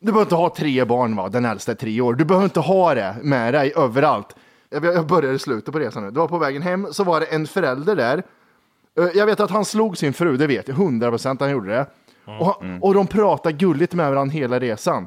Du 0.00 0.06
behöver 0.06 0.22
inte 0.22 0.34
ha 0.34 0.54
tre 0.56 0.84
barn, 0.84 1.16
va? 1.16 1.28
den 1.28 1.44
äldsta 1.44 1.72
är 1.72 1.76
tre 1.76 2.00
år. 2.00 2.14
Du 2.14 2.24
behöver 2.24 2.44
inte 2.44 2.60
ha 2.60 2.94
det 2.94 3.16
med 3.22 3.54
dig 3.54 3.72
överallt. 3.76 4.36
Jag 4.82 5.06
börjar 5.06 5.32
i 5.32 5.38
slutet 5.38 5.72
på 5.72 5.78
resan 5.78 6.02
nu. 6.04 6.10
Det 6.10 6.18
var 6.20 6.28
på 6.28 6.38
vägen 6.38 6.62
hem, 6.62 6.86
så 6.92 7.04
var 7.04 7.20
det 7.20 7.26
en 7.26 7.46
förälder 7.46 7.96
där. 7.96 8.22
Eh, 8.98 9.04
Jag 9.14 9.26
vet 9.26 9.40
att 9.40 9.50
han 9.50 9.64
slog 9.64 9.96
sin 9.98 10.12
fru, 10.12 10.36
det 10.36 10.46
vet 10.46 10.68
jag. 10.68 10.74
100 10.78 11.10
procent 11.10 11.40
han 11.40 11.50
gjorde 11.50 11.70
det. 11.70 11.86
Och, 12.40 12.46
han, 12.46 12.78
och 12.82 12.94
de 12.94 13.06
pratar 13.06 13.50
gulligt 13.50 13.94
med 13.94 14.10
varandra 14.10 14.32
hela 14.32 14.58
resan. 14.60 15.06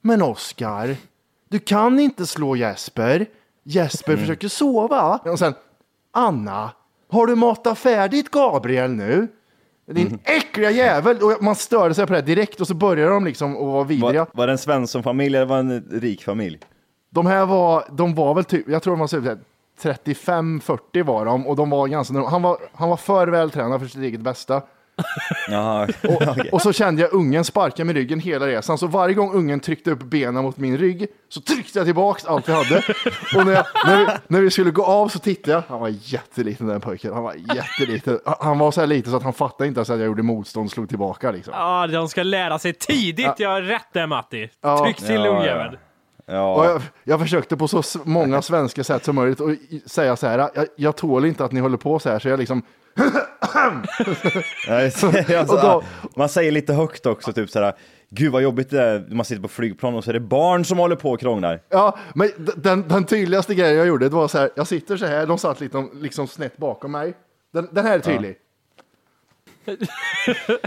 Men 0.00 0.22
Oskar, 0.22 0.96
du 1.48 1.58
kan 1.58 1.98
inte 2.00 2.26
slå 2.26 2.56
Jesper. 2.56 3.26
Jesper 3.64 4.16
försöker 4.16 4.48
sova. 4.48 5.20
Och 5.24 5.38
sen, 5.38 5.54
Anna, 6.12 6.70
har 7.10 7.26
du 7.26 7.34
matat 7.34 7.78
färdigt 7.78 8.30
Gabriel 8.30 8.90
nu? 8.90 9.28
Din 9.90 10.18
äckliga 10.24 10.70
jävel! 10.70 11.16
Och 11.22 11.42
man 11.42 11.54
störde 11.54 11.94
sig 11.94 12.06
på 12.06 12.12
det 12.12 12.22
direkt 12.22 12.60
och 12.60 12.66
så 12.66 12.74
började 12.74 13.10
de 13.12 13.24
liksom 13.24 13.56
att 13.56 13.62
vara 13.62 13.84
vidriga. 13.84 14.20
Var, 14.20 14.28
var 14.32 14.46
det 14.46 14.52
en 14.52 14.58
Svensson-familj 14.58 15.36
eller 15.36 15.46
var 15.46 15.62
det 15.62 15.74
en 15.74 16.00
rik 16.00 16.24
familj? 16.24 16.58
De 17.18 17.26
här 17.26 17.46
var, 17.46 17.84
de 17.90 18.14
var 18.14 18.34
väl 18.34 18.44
typ, 18.44 18.68
jag 18.68 18.82
tror 18.82 18.96
de 18.96 19.00
var 19.00 19.20
här 19.22 19.38
35-40 19.82 21.02
var 21.02 21.24
de 21.24 21.46
och 21.46 21.56
de 21.56 21.70
var 21.70 21.86
ganska, 21.86 22.14
han 22.14 22.42
var, 22.42 22.58
han 22.74 22.88
var 22.88 22.96
för 22.96 23.28
vältränad 23.28 23.80
för 23.80 23.88
sitt 23.88 24.02
eget 24.02 24.20
bästa. 24.20 24.62
Jaha, 25.48 25.88
Och, 26.04 26.22
okej. 26.28 26.50
och 26.52 26.62
så 26.62 26.72
kände 26.72 27.02
jag 27.02 27.12
ungen 27.12 27.44
sparka 27.44 27.84
med 27.84 27.94
ryggen 27.94 28.20
hela 28.20 28.46
resan, 28.46 28.78
så 28.78 28.86
varje 28.86 29.14
gång 29.14 29.32
ungen 29.34 29.60
tryckte 29.60 29.90
upp 29.90 30.02
benen 30.02 30.42
mot 30.42 30.56
min 30.56 30.78
rygg 30.78 31.06
så 31.28 31.40
tryckte 31.40 31.78
jag 31.78 31.86
tillbaks 31.86 32.24
allt 32.24 32.48
jag 32.48 32.54
hade. 32.54 32.82
Och 33.36 33.46
när, 33.46 33.52
jag, 33.52 33.64
när, 33.86 33.96
vi, 33.98 34.06
när 34.28 34.40
vi 34.40 34.50
skulle 34.50 34.70
gå 34.70 34.84
av 34.84 35.08
så 35.08 35.18
tittade 35.18 35.52
jag, 35.52 35.62
han 35.68 35.80
var 35.80 35.88
jätteliten 35.88 36.66
den 36.66 36.80
pojken, 36.80 37.12
han 37.14 37.22
var 37.22 37.34
jätteliten. 37.54 38.18
Han 38.40 38.58
var 38.58 38.70
så 38.70 38.80
här 38.80 38.86
liten 38.86 39.10
så 39.10 39.16
att 39.16 39.22
han 39.22 39.32
fattade 39.32 39.68
inte 39.68 39.78
ens 39.78 39.90
att 39.90 39.98
jag 39.98 40.06
gjorde 40.06 40.22
motstånd 40.22 40.66
och 40.66 40.72
slog 40.72 40.88
tillbaka 40.88 41.30
liksom. 41.30 41.54
Ja, 41.56 41.86
de 41.86 42.08
ska 42.08 42.22
lära 42.22 42.58
sig 42.58 42.72
tidigt. 42.72 43.34
Jag 43.38 43.50
har 43.50 43.62
rätt 43.62 43.88
där 43.92 44.06
Matti. 44.06 44.48
Tryck 44.84 44.96
till 44.96 45.14
Ja, 45.14 45.46
ja. 45.46 45.72
Ja, 46.30 46.64
jag, 46.64 46.82
jag 47.04 47.20
försökte 47.20 47.56
på 47.56 47.68
så 47.68 47.82
många 48.04 48.42
svenska 48.42 48.84
sätt 48.84 49.04
som 49.04 49.14
möjligt 49.14 49.40
och 49.40 49.50
säga 49.86 50.16
så 50.16 50.26
här, 50.26 50.50
jag, 50.54 50.66
jag 50.76 50.96
tål 50.96 51.24
inte 51.24 51.44
att 51.44 51.52
ni 51.52 51.60
håller 51.60 51.76
på 51.76 51.98
så 51.98 52.08
här, 52.10 52.18
så 52.18 52.28
jag 52.28 52.38
liksom, 52.38 52.62
alltså, 54.68 55.56
då- 55.56 55.82
man 56.16 56.28
säger 56.28 56.52
lite 56.52 56.72
högt 56.72 57.06
också, 57.06 57.32
typ 57.32 57.50
såhär, 57.50 57.74
gud 58.10 58.32
vad 58.32 58.42
jobbigt 58.42 58.70
det 58.70 58.82
är, 58.82 59.06
man 59.14 59.24
sitter 59.24 59.42
på 59.42 59.48
flygplan 59.48 59.94
och 59.94 60.04
så 60.04 60.10
är 60.10 60.14
det 60.14 60.20
barn 60.20 60.64
som 60.64 60.78
håller 60.78 60.96
på 60.96 61.10
och 61.10 61.20
krånglar. 61.20 61.60
Ja, 61.68 61.98
men 62.14 62.30
den, 62.56 62.88
den 62.88 63.04
tydligaste 63.04 63.54
grejen 63.54 63.76
jag 63.76 63.86
gjorde, 63.86 64.08
det 64.08 64.14
var 64.14 64.28
så 64.28 64.38
här, 64.38 64.50
jag 64.56 64.66
sitter 64.66 64.96
så 64.96 65.06
här, 65.06 65.26
de 65.26 65.38
satt 65.38 65.60
liksom, 65.60 65.90
liksom 65.94 66.26
snett 66.26 66.56
bakom 66.56 66.92
mig. 66.92 67.14
Den, 67.52 67.68
den 67.72 67.86
här 67.86 67.94
är 67.94 68.00
tydlig. 68.00 68.36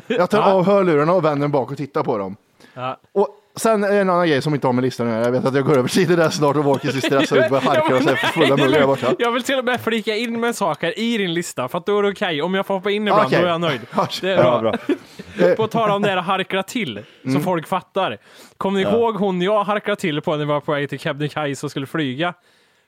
Jag 0.07 0.29
tar 0.29 0.41
av 0.41 0.65
hörlurarna 0.65 1.13
och 1.13 1.25
vänder 1.25 1.47
mig 1.47 1.49
bak 1.53 1.71
och 1.71 1.77
tittar 1.77 2.03
på 2.03 2.17
dem. 2.17 2.35
Ja. 2.73 2.97
Och 3.11 3.27
sen 3.55 3.83
är 3.83 3.91
det 3.91 3.97
en 3.99 4.09
annan 4.09 4.27
grej 4.27 4.41
som 4.41 4.53
inte 4.55 4.67
har 4.67 4.73
med 4.73 4.83
listan 4.83 5.07
att 5.07 5.13
göra. 5.13 5.25
Jag 5.25 5.31
vet 5.31 5.45
att 5.45 5.55
jag 5.55 5.65
går 5.65 5.77
över 5.77 5.89
tiden 5.89 6.17
där 6.19 6.29
snart 6.29 6.55
och 6.55 6.63
Walkers 6.63 6.95
är 6.95 6.99
stressad 7.01 7.37
ut 7.37 7.43
och 7.43 7.49
börjar 7.49 7.61
harka 7.63 7.95
och 7.95 8.01
så 8.03 8.09
för 8.15 8.27
fulla 8.27 8.57
muggar 8.57 8.87
borta. 8.87 9.13
Jag 9.19 9.31
vill 9.31 9.43
till 9.43 9.57
och 9.59 9.65
med 9.65 9.81
flika 9.81 10.15
in 10.15 10.39
med 10.39 10.55
saker 10.55 10.99
i 10.99 11.17
din 11.17 11.33
lista, 11.33 11.67
för 11.67 11.77
att 11.77 11.85
då 11.85 11.99
är 11.99 12.03
det 12.03 12.09
okej. 12.09 12.41
Om 12.41 12.53
jag 12.53 12.65
får 12.65 12.73
hoppa 12.73 12.91
in 12.91 13.01
ibland, 13.07 13.25
Okej. 13.25 13.39
då 13.39 13.45
är 13.45 13.49
jag 13.51 13.61
nöjd. 13.61 13.81
Ja, 13.95 14.07
Det 14.21 14.31
är 14.31 14.37
Ja, 14.37 14.59
bra. 14.59 15.55
På 15.55 15.67
tal 15.67 15.89
om 15.91 16.01
det 16.01 16.09
här 16.09 16.17
harkla 16.17 16.63
till, 16.63 16.99
så 17.23 17.29
Mm. 17.29 17.43
folk 17.43 17.67
fattar. 17.67 18.17
Kommer 18.57 18.79
ni 18.83 18.89
ihåg 18.89 19.15
hon 19.15 19.41
jag 19.41 19.63
harklade 19.63 20.01
till 20.01 20.21
på 20.21 20.31
när 20.31 20.37
vi 20.37 20.45
var 20.45 20.59
på 20.61 20.71
väg 20.71 20.89
till 20.89 20.99
Kebnekaise 20.99 21.65
och 21.65 21.71
skulle 21.71 21.85
flyga? 21.87 22.33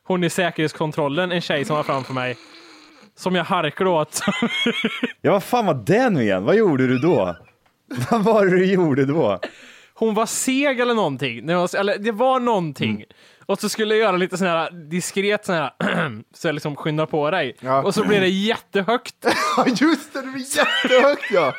Hon 0.08 0.24
i 0.24 0.30
säkerhetskontrollen, 0.30 1.32
en 1.32 1.42
tjej 1.42 1.66
som 1.66 1.76
var 1.76 1.84
framför 1.84 2.14
mig. 2.14 2.38
Som 3.18 3.36
jag 3.36 3.44
harklade 3.44 3.90
åt. 3.92 4.20
Ja, 5.22 5.32
vad 5.32 5.44
fan 5.44 5.66
var 5.66 5.74
det 5.86 6.10
nu 6.10 6.22
igen? 6.22 6.44
Vad 6.44 6.56
gjorde 6.56 6.88
du 6.88 6.98
då? 7.00 7.36
Vad 8.12 8.24
var 8.24 8.46
det 8.46 8.52
du 8.52 8.66
gjorde 8.66 9.06
då? 9.06 9.40
Hon 10.04 10.14
var 10.14 10.26
seg 10.26 10.80
eller 10.80 10.94
någonting. 10.94 11.50
Eller 11.50 11.98
det 11.98 12.12
var 12.12 12.40
någonting. 12.40 12.96
Mm. 12.96 13.08
Och 13.46 13.60
så 13.60 13.70
skulle 13.70 13.96
jag 13.96 14.04
göra 14.04 14.18
lite 14.18 14.38
sån 14.38 14.48
här 14.48 14.72
diskret 14.72 15.46
sån 15.46 15.56
här, 15.56 15.72
så 16.34 16.48
jag 16.48 16.54
liksom 16.54 16.76
skyndar 16.76 17.06
på 17.06 17.32
dig. 17.32 17.58
Ja. 17.60 17.84
Och 17.84 17.94
så 17.94 18.06
blir 18.06 18.22
det 18.22 18.28
jättehögt. 18.28 19.16
Ja, 19.58 19.66
just 19.68 20.14
det, 20.14 20.22
det 20.22 20.28
blir 20.28 20.58
jättehögt 20.58 21.32
ja! 21.32 21.54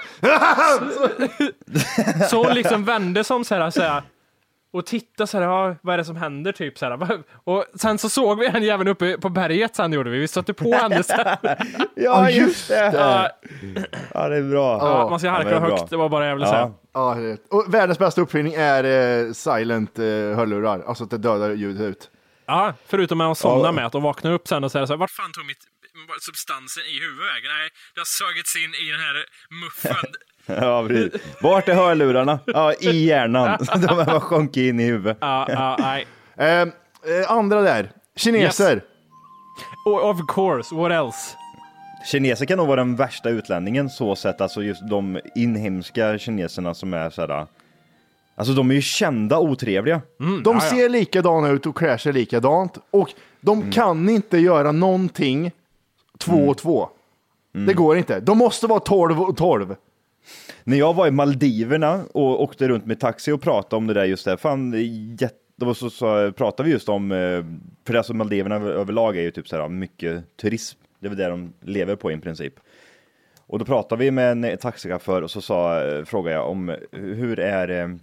Så 2.30 2.44
hon 2.44 2.54
liksom 2.54 2.84
vände 2.84 3.24
som 3.24 3.44
så 3.44 3.54
här, 3.54 3.70
så 3.70 3.82
här 3.82 4.02
och 4.75 4.87
tittade 4.87 5.26
så 5.26 5.38
här, 5.38 5.45
ja, 5.45 5.76
vad 5.83 5.93
är 5.95 5.99
det 5.99 6.04
som 6.04 6.16
händer 6.16 6.52
typ 6.52 6.78
så 6.78 6.87
här. 6.87 7.23
Och 7.45 7.64
sen 7.75 7.99
så 7.99 8.09
såg 8.09 8.38
vi 8.38 8.49
henne 8.49 8.66
även 8.66 8.88
uppe 8.88 9.19
på 9.19 9.28
berget 9.28 9.76
sen 9.76 9.93
gjorde 9.93 10.11
vi. 10.11 10.19
Vi 10.19 10.28
stötte 10.28 10.54
på 10.54 10.73
henne 10.75 11.02
sen. 11.02 11.37
Ja, 11.95 12.31
just 12.31 12.69
det. 12.69 12.90
Ja, 12.95 13.28
Ja, 14.14 14.28
det 14.28 14.37
är 14.37 14.43
bra. 14.50 14.78
ja, 14.81 15.11
man 15.11 15.19
ska 15.19 15.26
Ja, 15.28 15.33
harkla 15.33 15.50
det 15.50 15.61
bra. 15.61 15.71
högt, 15.78 15.90
det 15.90 15.97
var 15.97 16.09
bara 16.09 16.21
det 16.25 16.28
jag 16.28 16.37
ville 16.37 16.47
säga. 16.49 16.73
Ja. 16.95 17.21
Ja, 17.21 17.37
och 17.50 17.75
världens 17.75 17.99
bästa 17.99 18.21
uppfinning 18.21 18.54
är 18.54 18.85
eh, 19.26 19.33
silent 19.33 19.99
eh, 19.99 20.04
hörlurar, 20.04 20.83
alltså 20.87 21.04
att 21.04 21.11
det 21.11 21.19
dödar 21.19 21.50
ljudet 21.50 21.81
ut. 21.83 22.11
Ja, 22.47 22.75
förutom 22.87 23.21
att 23.21 23.38
somna 23.38 23.64
Ja. 23.69 23.73
med, 23.73 23.87
att 23.87 23.93
de 23.93 24.02
vaknar 24.02 24.33
upp 24.33 24.49
sen 24.49 24.64
och 24.64 24.73
säger 24.73 24.87
så 24.87 24.93
här, 24.93 24.99
vart 24.99 25.11
fan 25.11 25.33
tog 25.33 25.47
mitt 25.47 25.59
substansen 26.21 26.83
i 26.85 27.00
huvudet 27.00 27.26
vägen? 27.35 27.50
Nej, 27.59 27.69
det 27.95 28.00
har 28.00 28.04
sögits 28.23 28.57
in 28.57 28.73
i 28.87 28.90
den 28.90 29.00
här 29.00 29.16
muffen. 29.62 30.11
Ja, 30.46 30.84
precis. 30.88 31.22
Vart 31.42 31.68
är 31.68 31.74
hörlurarna? 31.74 32.38
Ja, 32.46 32.72
i 32.72 33.06
hjärnan. 33.06 33.58
De 33.80 33.86
har 33.86 34.04
bara 34.04 34.20
sjunkit 34.20 34.56
in 34.68 34.80
i 34.80 34.84
huvudet. 34.84 35.18
Ja, 35.20 35.46
ja, 35.48 35.76
nej. 35.80 36.06
Eh, 36.36 36.60
eh, 36.60 36.68
andra 37.28 37.62
där, 37.62 37.90
kineser. 38.16 38.82
Och 39.86 40.10
of 40.10 40.18
course, 40.28 40.74
what 40.74 40.92
else? 40.92 41.36
Kineser 42.10 42.46
kan 42.46 42.58
nog 42.58 42.66
vara 42.66 42.80
den 42.80 42.96
värsta 42.96 43.30
utlänningen 43.30 43.90
så 43.90 44.16
sett, 44.16 44.40
alltså 44.40 44.62
just 44.62 44.88
de 44.90 45.20
inhemska 45.34 46.18
kineserna 46.18 46.74
som 46.74 46.94
är 46.94 47.10
sådär. 47.10 47.46
Alltså 48.36 48.54
de 48.54 48.70
är 48.70 48.74
ju 48.74 48.82
kända 48.82 49.38
otrevliga. 49.38 50.00
De 50.44 50.60
ser 50.60 50.88
likadana 50.88 51.48
ut 51.48 51.66
och 51.66 51.76
klär 51.76 51.96
sig 51.96 52.12
likadant. 52.12 52.78
Och 52.90 53.08
de 53.40 53.72
kan 53.72 54.08
inte 54.08 54.38
göra 54.38 54.72
någonting 54.72 55.52
två 56.18 56.48
och 56.48 56.58
två. 56.58 56.88
Det 57.66 57.74
går 57.74 57.96
inte. 57.98 58.20
De 58.20 58.38
måste 58.38 58.66
vara 58.66 58.80
12 58.80 59.20
och 59.20 59.36
12. 59.36 59.76
När 60.64 60.76
jag 60.76 60.95
var 60.95 61.07
i 61.07 61.11
Maldiverna 61.11 62.04
och 62.14 62.43
åkte 62.43 62.69
runt 62.69 62.87
med 62.87 63.00
taxi 63.00 63.33
och 63.33 63.43
pratade 63.43 63.76
om 63.76 63.87
det 63.87 63.95
där 63.95 64.04
just 64.04 64.25
där, 64.25 64.37
fan, 64.37 64.71
det 64.71 64.78
är 64.78 65.23
jätte, 65.23 65.38
då 65.57 65.75
så, 65.75 65.90
så 65.90 66.33
pratade 66.33 66.66
vi 66.66 66.73
just 66.73 66.88
om, 66.88 67.12
eh, 67.12 67.45
för 67.87 67.93
det 67.93 67.99
alltså 67.99 68.14
Maldiverna 68.14 68.57
överlag 68.57 69.16
är 69.16 69.23
ju 69.23 69.31
typ 69.31 69.49
såhär 69.49 69.69
mycket 69.69 70.37
turism, 70.37 70.78
det 71.00 71.07
är 71.07 71.09
väl 71.09 71.19
det 71.19 71.28
de 71.28 71.52
lever 71.61 71.97
på 71.97 72.12
i 72.12 72.16
princip. 72.16 72.54
Och 73.47 73.59
då 73.59 73.64
pratade 73.64 74.04
vi 74.04 74.11
med 74.11 74.33
en 74.33 74.45
eh, 74.45 74.57
taxichaufför 74.57 75.23
och 75.23 75.31
så 75.31 75.40
sa, 75.40 75.83
eh, 75.83 76.04
frågade 76.04 76.37
jag 76.37 76.50
om 76.50 76.76
hur 76.93 77.38
är 77.38 77.99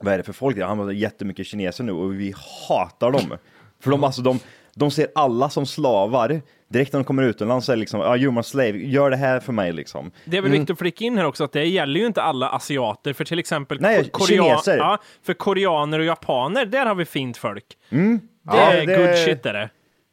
vad 0.00 0.14
är 0.14 0.18
det 0.18 0.24
för 0.24 0.32
folk? 0.32 0.58
Han 0.58 0.78
var 0.78 0.92
jättemycket 0.92 1.46
kineser 1.46 1.84
nu 1.84 1.92
och 1.92 2.20
vi 2.20 2.34
hatar 2.68 3.10
dem. 3.10 3.38
För 3.80 3.90
de, 3.90 4.04
alltså, 4.04 4.22
de, 4.22 4.38
de 4.74 4.90
ser 4.90 5.08
alla 5.14 5.50
som 5.50 5.66
slavar. 5.66 6.42
Direkt 6.68 6.92
när 6.92 7.00
de 7.00 7.04
kommer 7.04 7.22
utomlands 7.22 7.66
så 7.66 7.72
är 7.72 7.76
det 7.76 7.80
liksom, 7.80 8.00
ja, 8.00 8.16
you're 8.16 8.30
my 8.30 8.42
slave, 8.42 8.70
gör 8.78 9.10
det 9.10 9.16
här 9.16 9.40
för 9.40 9.52
mig 9.52 9.72
liksom. 9.72 10.10
Det 10.24 10.36
är 10.36 10.42
väl 10.42 10.50
viktigt 10.50 10.70
att 10.70 10.78
flika 10.78 11.04
in 11.04 11.18
här 11.18 11.24
också 11.24 11.44
att 11.44 11.52
det 11.52 11.64
gäller 11.64 12.00
ju 12.00 12.06
inte 12.06 12.22
alla 12.22 12.48
asiater, 12.48 13.12
för 13.12 13.24
till 13.24 13.38
exempel 13.38 13.80
Nej, 13.80 14.08
ko- 14.10 14.26
kineser. 14.26 14.76
Ja, 14.78 14.98
för 15.22 15.34
koreaner 15.34 15.98
och 15.98 16.04
japaner, 16.04 16.66
där 16.66 16.86
har 16.86 16.94
vi 16.94 17.04
fint 17.04 17.36
folk. 17.36 17.64
Det 17.90 18.18
Ja, 18.46 18.72
är 18.72 18.86
det- 18.86 18.96
good 18.96 19.16
shit 19.24 19.46
är 19.46 19.52
det. 19.52 19.70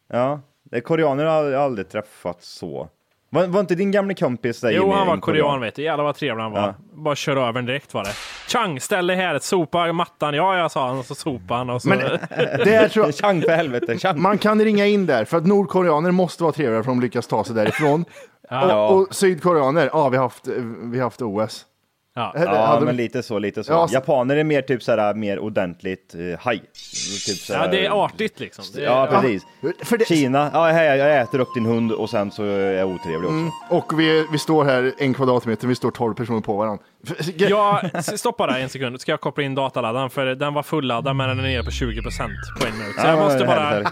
Ja, 0.10 0.41
det 0.63 0.77
är 0.77 0.81
koreaner 0.81 1.25
har 1.25 1.43
jag 1.43 1.62
aldrig 1.62 1.89
träffat 1.89 2.43
så. 2.43 2.89
Var, 3.34 3.48
var 3.48 3.60
inte 3.60 3.75
din 3.75 3.92
gamla 3.92 4.13
kompis 4.13 4.62
där 4.62 4.72
Jo, 4.72 4.82
Jimmy, 4.82 4.94
han 4.96 5.08
var 5.08 5.13
en 5.13 5.22
korean 5.22 5.62
vet 5.62 5.75
du. 5.75 5.82
Jävlar 5.82 6.04
vad 6.04 6.16
trevlig 6.16 6.44
han 6.44 6.52
var. 6.52 6.60
Ja. 6.62 6.74
Bara 6.94 7.16
kör 7.16 7.36
över 7.38 7.54
den 7.54 7.66
direkt 7.66 7.94
var 7.94 8.04
det. 8.04 8.12
Chang, 8.48 8.80
ställ 8.80 9.08
dig 9.08 9.16
här, 9.18 9.40
sopa 9.40 9.94
mattan. 9.94 10.34
Ja, 10.34 10.58
jag 10.58 10.72
sa 10.72 10.88
han 10.88 10.98
och 11.00 11.06
så 11.06 11.16
sopade 11.16 11.58
han 11.58 11.70
och 11.70 11.82
så. 11.82 11.90
Men 11.90 12.00
det 12.66 12.90
tror 12.90 13.06
jag, 13.06 13.16
Chang 13.16 13.42
för 13.42 13.52
helvete, 13.52 13.98
Chang. 13.98 14.22
man 14.22 14.38
kan 14.38 14.62
ringa 14.62 14.86
in 14.86 15.06
där, 15.06 15.25
för 15.25 15.38
att 15.38 15.46
nordkoreaner 15.46 16.12
måste 16.12 16.44
vara 16.44 16.54
trevligare 16.54 16.84
för 16.84 16.92
att 16.92 16.98
de 16.98 17.02
lyckas 17.02 17.28
ta 17.28 17.44
sig 17.44 17.56
därifrån. 17.56 18.06
Ja. 18.50 18.88
och, 18.90 19.02
och 19.02 19.16
sydkoreaner, 19.16 19.90
ja 19.94 20.10
vi 20.10 20.18
har 20.18 20.24
haft, 20.24 20.48
eh, 20.48 20.54
vi 20.82 20.98
har 20.98 21.04
haft 21.04 21.22
OS. 21.22 21.66
Ja. 22.15 22.34
Eller, 22.36 22.46
Ja, 22.53 22.65
hade 22.65 22.79
de- 22.79 22.86
men 22.86 22.96
lite 22.96 23.24
så, 23.24 23.39
lite 23.39 23.63
så. 23.63 23.72
Ja, 23.72 23.88
så- 23.88 23.93
Japaner 23.93 24.36
är 24.36 24.43
mer 24.43 24.62
typ 24.62 24.84
såhär, 24.84 25.13
mer 25.13 25.39
ordentligt 25.39 26.15
eh, 26.15 26.39
haj. 26.39 26.60
Typ 27.25 27.50
ja, 27.50 27.67
det 27.67 27.86
är 27.86 28.05
artigt 28.05 28.39
liksom. 28.39 28.65
Det 28.74 28.82
är, 28.82 28.86
Ja, 28.86 29.08
precis. 29.22 29.43
För 29.84 29.98
det, 29.98 30.05
Kina, 30.05 30.50
ja, 30.53 30.65
hej, 30.65 30.98
jag 30.98 31.22
äter 31.22 31.39
upp 31.39 31.53
din 31.55 31.65
hund 31.65 31.91
och 31.91 32.10
sen 32.10 32.32
så 32.32 32.43
är 32.43 32.72
jag 32.74 32.88
otrevlig 32.89 33.29
också. 33.29 33.75
och 33.75 34.00
vi, 34.00 34.27
vi 34.32 34.38
står 34.38 34.63
här 34.65 34.93
en 34.98 35.13
kvadratmeter, 35.13 35.67
vi 35.67 35.75
står 35.75 35.91
12 35.91 36.13
personer 36.13 36.41
på 36.41 36.58
varandra. 36.58 36.84
Ja, 37.38 37.82
stoppa 38.01 38.48
där 38.48 38.60
en 38.60 38.70
sekund. 38.70 39.01
Ska 39.01 39.12
jag 39.12 39.22
koppla 39.22 39.43
in 39.43 39.55
dataladdaren 39.55 40.10
för 40.10 40.25
den 40.25 40.53
var 40.53 40.63
fulladdad 40.63 41.15
men 41.15 41.29
den 41.29 41.39
är 41.39 41.43
nere 41.43 41.63
på 41.63 41.70
20% 41.72 42.01
på 42.60 42.67
en 42.67 42.77
minut. 42.77 42.96
Så 42.96 43.08
jag 43.08 43.17
Ja, 43.17 43.24
måste 43.24 43.46
bara... 43.46 43.84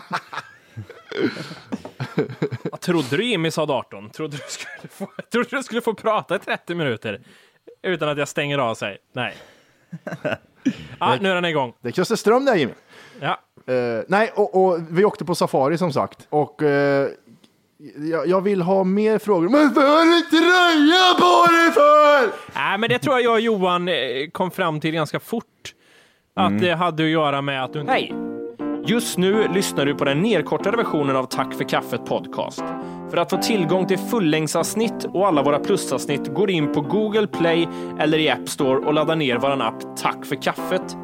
Vad 2.71 2.79
trodde 2.79 3.17
du 3.17 3.25
Jimmy 3.25 3.51
sa 3.51 3.65
datorn? 3.65 4.09
Trodde 4.09 4.37
du 4.37 4.43
skulle 4.49 4.89
få, 4.89 5.07
trodde 5.31 5.47
du 5.57 5.63
skulle 5.63 5.81
få 5.81 5.93
prata 5.93 6.35
i 6.35 6.39
30 6.39 6.75
minuter 6.75 7.21
utan 7.83 8.09
att 8.09 8.17
jag 8.17 8.27
stänger 8.27 8.57
av 8.57 8.75
sig? 8.75 8.97
Nej. 9.13 9.33
Ja, 10.99 11.17
nu 11.21 11.29
är 11.29 11.35
den 11.35 11.45
igång. 11.45 11.73
Det 11.81 11.91
kostar 11.91 12.15
ström 12.15 12.45
där 12.45 12.55
Jimmy. 12.55 12.73
Ja. 13.19 13.39
Eh, 13.73 14.03
nej, 14.07 14.31
och, 14.35 14.63
och 14.65 14.79
vi 14.89 15.05
åkte 15.05 15.25
på 15.25 15.35
safari 15.35 15.77
som 15.77 15.93
sagt. 15.93 16.27
Och 16.29 16.63
eh, 16.63 17.07
Jag, 18.11 18.27
jag 18.27 18.41
vill 18.41 18.61
ha 18.61 18.83
mer 18.83 19.17
frågor. 19.17 19.49
Men 19.49 19.73
vad 19.73 19.83
har 19.85 20.05
du 20.05 20.21
tröja 20.29 21.13
på 21.19 21.51
dig 21.53 21.71
för? 21.71 22.31
Nej, 22.59 22.77
men 22.77 22.89
det 22.89 22.99
tror 22.99 23.15
jag 23.15 23.23
jag 23.23 23.33
och 23.33 23.39
Johan 23.39 23.87
eh, 23.87 23.95
kom 24.31 24.51
fram 24.51 24.79
till 24.79 24.91
ganska 24.91 25.19
fort. 25.19 25.45
Att 26.35 26.59
det 26.59 26.71
hade 26.73 27.03
att 27.03 27.09
göra 27.09 27.41
med 27.41 27.63
att 27.63 27.73
du... 27.73 27.83
Hej! 27.87 28.13
Just 28.85 29.17
nu 29.17 29.47
lyssnar 29.47 29.85
du 29.85 29.95
på 29.95 30.05
den 30.05 30.21
nedkortade 30.21 30.77
versionen 30.77 31.15
av 31.15 31.25
Tack 31.25 31.53
för 31.53 31.63
kaffet 31.63 32.05
podcast. 32.05 32.63
För 33.11 33.17
att 33.17 33.29
få 33.29 33.37
tillgång 33.37 33.87
till 33.87 33.97
fullängdsavsnitt 33.97 35.05
och 35.13 35.27
alla 35.27 35.43
våra 35.43 35.59
plusavsnitt 35.59 36.33
går 36.33 36.51
in 36.51 36.73
på 36.73 36.81
Google 36.81 37.27
Play 37.27 37.67
eller 37.99 38.17
i 38.17 38.29
App 38.29 38.49
Store 38.49 38.85
och 38.85 38.93
laddar 38.93 39.15
ner 39.15 39.37
våran 39.37 39.61
app 39.61 39.97
Tack 39.97 40.25
för 40.25 40.35
kaffet. 40.35 40.97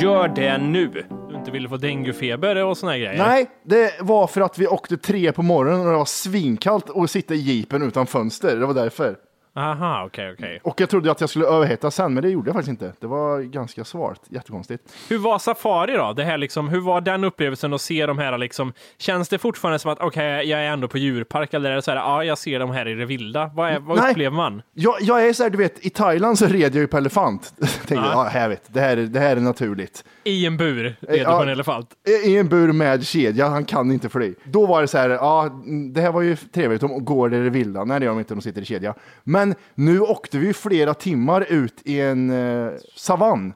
Gör 0.00 0.28
det 0.28 0.58
nu! 0.58 0.90
Du 1.30 1.36
inte 1.36 1.50
ville 1.50 1.68
få 1.68 1.76
denguefeber 1.76 2.64
och 2.64 2.78
såna 2.78 2.92
här 2.92 2.98
grejer. 2.98 3.18
Nej, 3.18 3.50
det 3.64 4.00
var 4.00 4.26
för 4.26 4.40
att 4.40 4.58
vi 4.58 4.66
åkte 4.66 4.96
tre 4.96 5.32
på 5.32 5.42
morgonen 5.42 5.80
och 5.80 5.86
det 5.86 5.98
var 5.98 6.04
svinkallt 6.04 6.88
och 6.88 7.10
sitta 7.10 7.34
i 7.34 7.38
jeepen 7.38 7.82
utan 7.82 8.06
fönster. 8.06 8.56
Det 8.56 8.66
var 8.66 8.74
därför. 8.74 9.16
Aha, 9.54 10.04
okej, 10.06 10.32
okej. 10.32 10.60
Och 10.64 10.80
jag 10.80 10.88
trodde 10.90 11.10
att 11.10 11.20
jag 11.20 11.30
skulle 11.30 11.46
överhetta 11.46 11.90
sen, 11.90 12.14
men 12.14 12.22
det 12.22 12.30
gjorde 12.30 12.48
jag 12.48 12.54
faktiskt 12.54 12.70
inte. 12.70 12.92
Det 13.00 13.06
var 13.06 13.40
ganska 13.40 13.84
svårt. 13.84 14.18
Jättekonstigt. 14.28 14.92
Hur 15.08 15.18
var 15.18 15.38
safari 15.38 15.92
då? 15.96 16.12
Det 16.12 16.24
här 16.24 16.38
liksom, 16.38 16.68
hur 16.68 16.80
var 16.80 17.00
den 17.00 17.24
upplevelsen 17.24 17.72
att 17.74 17.80
se 17.80 18.06
de 18.06 18.18
här 18.18 18.38
liksom, 18.38 18.72
känns 18.98 19.28
det 19.28 19.38
fortfarande 19.38 19.78
som 19.78 19.90
att 19.92 20.00
okej, 20.00 20.48
jag 20.48 20.60
är 20.60 20.64
ändå 20.64 20.88
på 20.88 20.98
djurpark 20.98 21.54
eller 21.54 21.70
är 21.70 21.74
det 21.74 21.82
så 21.82 21.90
här, 21.90 21.98
ja, 21.98 22.24
jag 22.24 22.38
ser 22.38 22.58
dem 22.58 22.70
här 22.70 22.88
i 22.88 22.94
det 22.94 23.04
vilda? 23.04 23.50
Vad, 23.54 23.70
är, 23.70 23.78
vad 23.78 23.96
Nej. 23.98 24.10
upplever 24.10 24.36
man? 24.36 24.62
Jag, 24.74 24.94
jag 25.00 25.26
är 25.28 25.32
så 25.32 25.42
här, 25.42 25.50
du 25.50 25.58
vet, 25.58 25.86
i 25.86 25.90
Thailand 25.90 26.38
så 26.38 26.46
red 26.46 26.60
jag 26.74 26.80
ju 26.80 26.86
på 26.86 26.96
elefant. 26.96 27.52
Tänkte, 27.60 27.94
Ja. 27.94 28.10
ja, 28.12 28.22
här 28.24 28.48
vet, 28.48 28.62
det 28.74 28.80
här, 28.80 28.96
är- 28.96 29.06
det 29.06 29.20
här 29.20 29.36
är 29.36 29.40
naturligt. 29.40 30.04
I 30.24 30.46
en 30.46 30.56
bur, 30.56 30.82
red 30.84 30.96
du 31.10 31.16
ja. 31.16 31.36
på 31.36 31.42
en 31.42 31.48
elefant? 31.48 31.88
I 32.24 32.28
i 32.30 32.38
en 32.38 32.48
bur 32.48 32.72
med 32.72 33.06
kedja, 33.06 33.48
han 33.48 33.64
kan 33.64 33.92
inte 33.92 34.08
fly. 34.08 34.34
Då 34.44 34.66
var 34.66 34.80
det 34.80 34.88
så 34.88 34.98
här, 34.98 35.10
ja, 35.10 35.62
det 35.94 36.00
här 36.00 36.12
var 36.12 36.22
ju 36.22 36.36
trevligt, 36.36 36.80
de 36.80 37.04
går 37.04 37.28
där 37.28 37.40
det 37.44 37.50
vilda. 37.50 37.84
Nej, 37.84 38.00
det 38.00 38.04
gör 38.06 38.12
de 38.12 38.18
inte, 38.18 38.34
de 38.34 38.40
sitter 38.40 38.62
i 38.62 38.64
kedja. 38.64 38.94
Men 39.24 39.41
nu 39.74 40.00
åkte 40.00 40.38
vi 40.38 40.52
flera 40.52 40.94
timmar 40.94 41.46
ut 41.48 41.82
i 41.84 42.00
en 42.00 42.30
eh, 42.30 42.72
savann. 42.96 43.54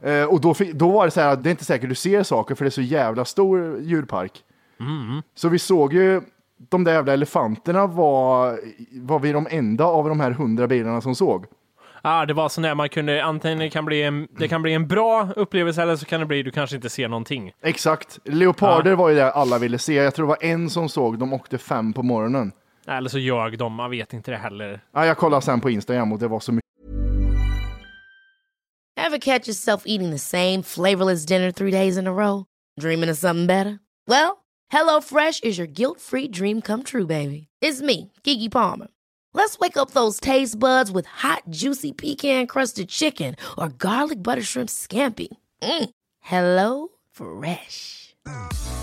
Eh, 0.00 0.24
och 0.24 0.40
då, 0.40 0.54
fick, 0.54 0.74
då 0.74 0.90
var 0.90 1.04
det 1.04 1.10
så 1.10 1.20
här, 1.20 1.36
det 1.36 1.48
är 1.48 1.50
inte 1.50 1.64
säkert 1.64 1.88
du 1.88 1.94
ser 1.94 2.22
saker 2.22 2.54
för 2.54 2.64
det 2.64 2.68
är 2.68 2.70
så 2.70 2.82
jävla 2.82 3.24
stor 3.24 3.78
djurpark. 3.80 4.32
Så 5.34 5.48
vi 5.48 5.58
såg 5.58 5.92
ju, 5.92 6.20
de 6.70 6.84
där 6.84 6.92
jävla 6.92 7.12
elefanterna 7.12 7.86
var, 7.86 8.60
var 8.92 9.18
vi 9.18 9.32
de 9.32 9.46
enda 9.50 9.84
av 9.84 10.08
de 10.08 10.20
här 10.20 10.30
hundra 10.30 10.66
bilarna 10.66 11.00
som 11.00 11.14
såg. 11.14 11.46
Ah, 12.02 12.26
det 12.26 12.34
var 12.34 12.48
sån 12.48 12.62
där 12.62 12.74
man 12.74 12.88
kunde, 12.88 13.24
antingen 13.24 13.70
kan, 13.70 13.84
bli 13.84 14.02
en, 14.02 14.28
det 14.38 14.48
kan 14.48 14.62
bli 14.62 14.74
en 14.74 14.88
bra 14.88 15.28
upplevelse 15.36 15.82
eller 15.82 15.96
så 15.96 16.06
kan 16.06 16.20
det 16.20 16.26
bli 16.26 16.42
du 16.42 16.50
kanske 16.50 16.76
inte 16.76 16.90
ser 16.90 17.08
någonting. 17.08 17.52
Exakt. 17.62 18.18
Leoparder 18.24 18.94
var 18.94 19.08
ju 19.08 19.14
det 19.14 19.32
alla 19.32 19.58
ville 19.58 19.78
se. 19.78 19.94
Jag 19.94 20.14
tror 20.14 20.26
det 20.26 20.28
var 20.28 20.44
en 20.44 20.70
som 20.70 20.88
såg, 20.88 21.18
de 21.18 21.32
åkte 21.32 21.58
fem 21.58 21.92
på 21.92 22.02
morgonen. 22.02 22.52
Eller 22.88 23.08
så 23.08 23.18
ljög 23.18 23.58
de, 23.58 23.74
man 23.74 23.90
vet 23.90 24.12
inte 24.12 24.30
det 24.30 24.36
heller. 24.36 24.80
Ja, 24.92 25.06
jag 25.06 25.16
kollade 25.16 25.42
sen 25.42 25.60
på 25.60 25.70
Instagram 25.70 26.12
och 26.12 26.18
det 26.18 26.28
var 26.28 26.40
så 26.40 26.52
mycket. 26.52 26.64
Ever 28.96 29.18
catch 29.18 29.48
yourself 29.48 29.82
eating 29.86 30.10
the 30.10 30.18
same 30.18 30.62
flavorless 30.62 31.26
dinner 31.26 31.52
three 31.52 31.70
days 31.70 31.98
in 31.98 32.06
a 32.06 32.12
row? 32.12 32.44
Dreaming 32.80 33.10
of 33.10 33.18
something 33.18 33.46
better? 33.46 33.78
Well, 34.06 34.44
hello 34.72 35.00
fresh 35.00 35.40
is 35.42 35.58
your 35.58 35.66
guilt-free 35.66 36.28
dream 36.28 36.60
come 36.62 36.82
true, 36.82 37.06
baby. 37.06 37.48
It's 37.62 37.82
me, 37.82 38.12
Kiki 38.24 38.48
Palmer. 38.48 38.88
Let's 39.34 39.58
wake 39.58 39.76
up 39.76 39.90
those 39.90 40.20
taste 40.20 40.58
buds 40.58 40.90
with 40.90 41.06
hot, 41.06 41.42
juicy 41.50 41.92
pecan-crusted 41.92 42.88
chicken 42.88 43.36
or 43.56 43.68
garlic 43.68 44.22
butter 44.22 44.42
shrimp 44.42 44.68
scampi. 44.68 45.28
Mm. 45.62 45.90
Hello 46.20 46.88
Fresh. 47.12 48.14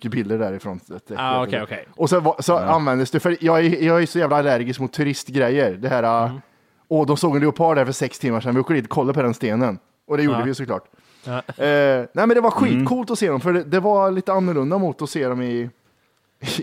Bilder 0.00 0.38
därifrån. 0.38 0.80
Ah, 1.16 1.42
okej, 1.44 1.62
okej. 1.62 1.86
Och 1.96 2.10
så, 2.10 2.36
så 2.38 2.56
användes 2.58 3.10
det, 3.10 3.20
för 3.20 3.36
jag 3.40 3.66
är, 3.66 3.82
jag 3.84 4.02
är 4.02 4.06
så 4.06 4.18
jävla 4.18 4.36
allergisk 4.36 4.80
mot 4.80 4.92
turistgrejer. 4.92 5.72
Det 5.74 5.88
här, 5.88 6.26
Mm. 6.26 6.40
och 6.88 7.06
de 7.06 7.16
såg 7.16 7.34
en 7.36 7.40
leopard 7.40 7.76
där 7.76 7.84
för 7.84 7.92
sex 7.92 8.18
timmar 8.18 8.40
sedan, 8.40 8.54
vi 8.54 8.60
åkte 8.60 8.74
dit 8.74 8.84
och 8.84 8.90
kollade 8.90 9.14
på 9.14 9.22
den 9.22 9.34
stenen. 9.34 9.78
Och 10.06 10.16
det 10.16 10.22
gjorde 10.22 10.38
Ja. 10.38 10.44
vi 10.44 10.54
såklart. 10.54 10.84
Ja. 11.24 11.36
Eh, 11.64 12.04
nej 12.12 12.26
men 12.26 12.28
det 12.28 12.40
var 12.40 12.50
skitcoolt 12.50 13.10
att 13.10 13.18
se 13.18 13.28
dem, 13.30 13.40
för 13.40 13.52
det, 13.52 13.64
det 13.64 13.80
var 13.80 14.10
lite 14.10 14.32
annorlunda 14.32 14.78
mot 14.78 15.02
att 15.02 15.10
se 15.10 15.28
dem 15.28 15.42
i, 15.42 15.70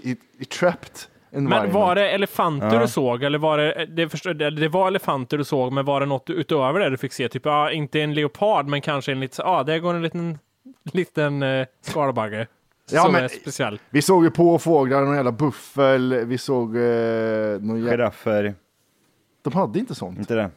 i, 0.03 0.17
i 0.39 0.45
trapped. 0.45 0.91
Men 1.35 1.71
var 1.71 1.95
det 1.95 2.09
elefanter 2.09 2.73
Ja. 2.73 2.79
du 2.81 2.87
såg 2.87 3.23
eller 3.23 3.37
var 3.39 3.57
det, 3.57 3.85
det, 3.85 4.09
förstår, 4.09 4.33
det, 4.33 4.67
var 4.69 4.87
elefanter 4.87 5.37
du 5.37 5.43
såg, 5.43 5.71
men 5.73 5.85
var 5.85 5.99
det 5.99 6.05
något 6.05 6.29
utöver 6.29 6.79
det 6.79 6.89
du 6.89 6.97
fick 6.97 7.13
se? 7.13 7.29
Typ, 7.29 7.45
ja, 7.45 7.71
inte 7.71 8.01
en 8.01 8.13
leopard, 8.13 8.67
men 8.67 8.81
kanske 8.81 9.11
en 9.11 9.19
liten, 9.19 9.43
ja, 9.47 9.63
där 9.63 9.79
går 9.79 9.93
en 9.93 10.01
liten, 10.01 10.39
liten 10.93 11.43
eh, 11.43 11.65
skalbagge. 11.81 12.47
Ja, 12.91 13.01
som 13.03 13.11
men- 13.11 13.23
är 13.23 13.27
speciell. 13.27 13.79
Vi 13.89 14.01
såg 14.01 14.23
ju 14.23 14.31
på 14.31 14.59
fåglar, 14.59 15.01
någon 15.01 15.15
jävla 15.15 15.31
buffel, 15.31 16.25
vi 16.25 16.37
såg... 16.37 16.75
Eh, 16.77 16.81
någon 17.61 17.77
jävla... 17.77 17.91
Giraffer, 17.91 18.55
De 19.41 19.53
hade 19.53 19.79
inte 19.79 19.95
sånt. 19.95 20.19
inte 20.19 20.35
det? 20.35 20.49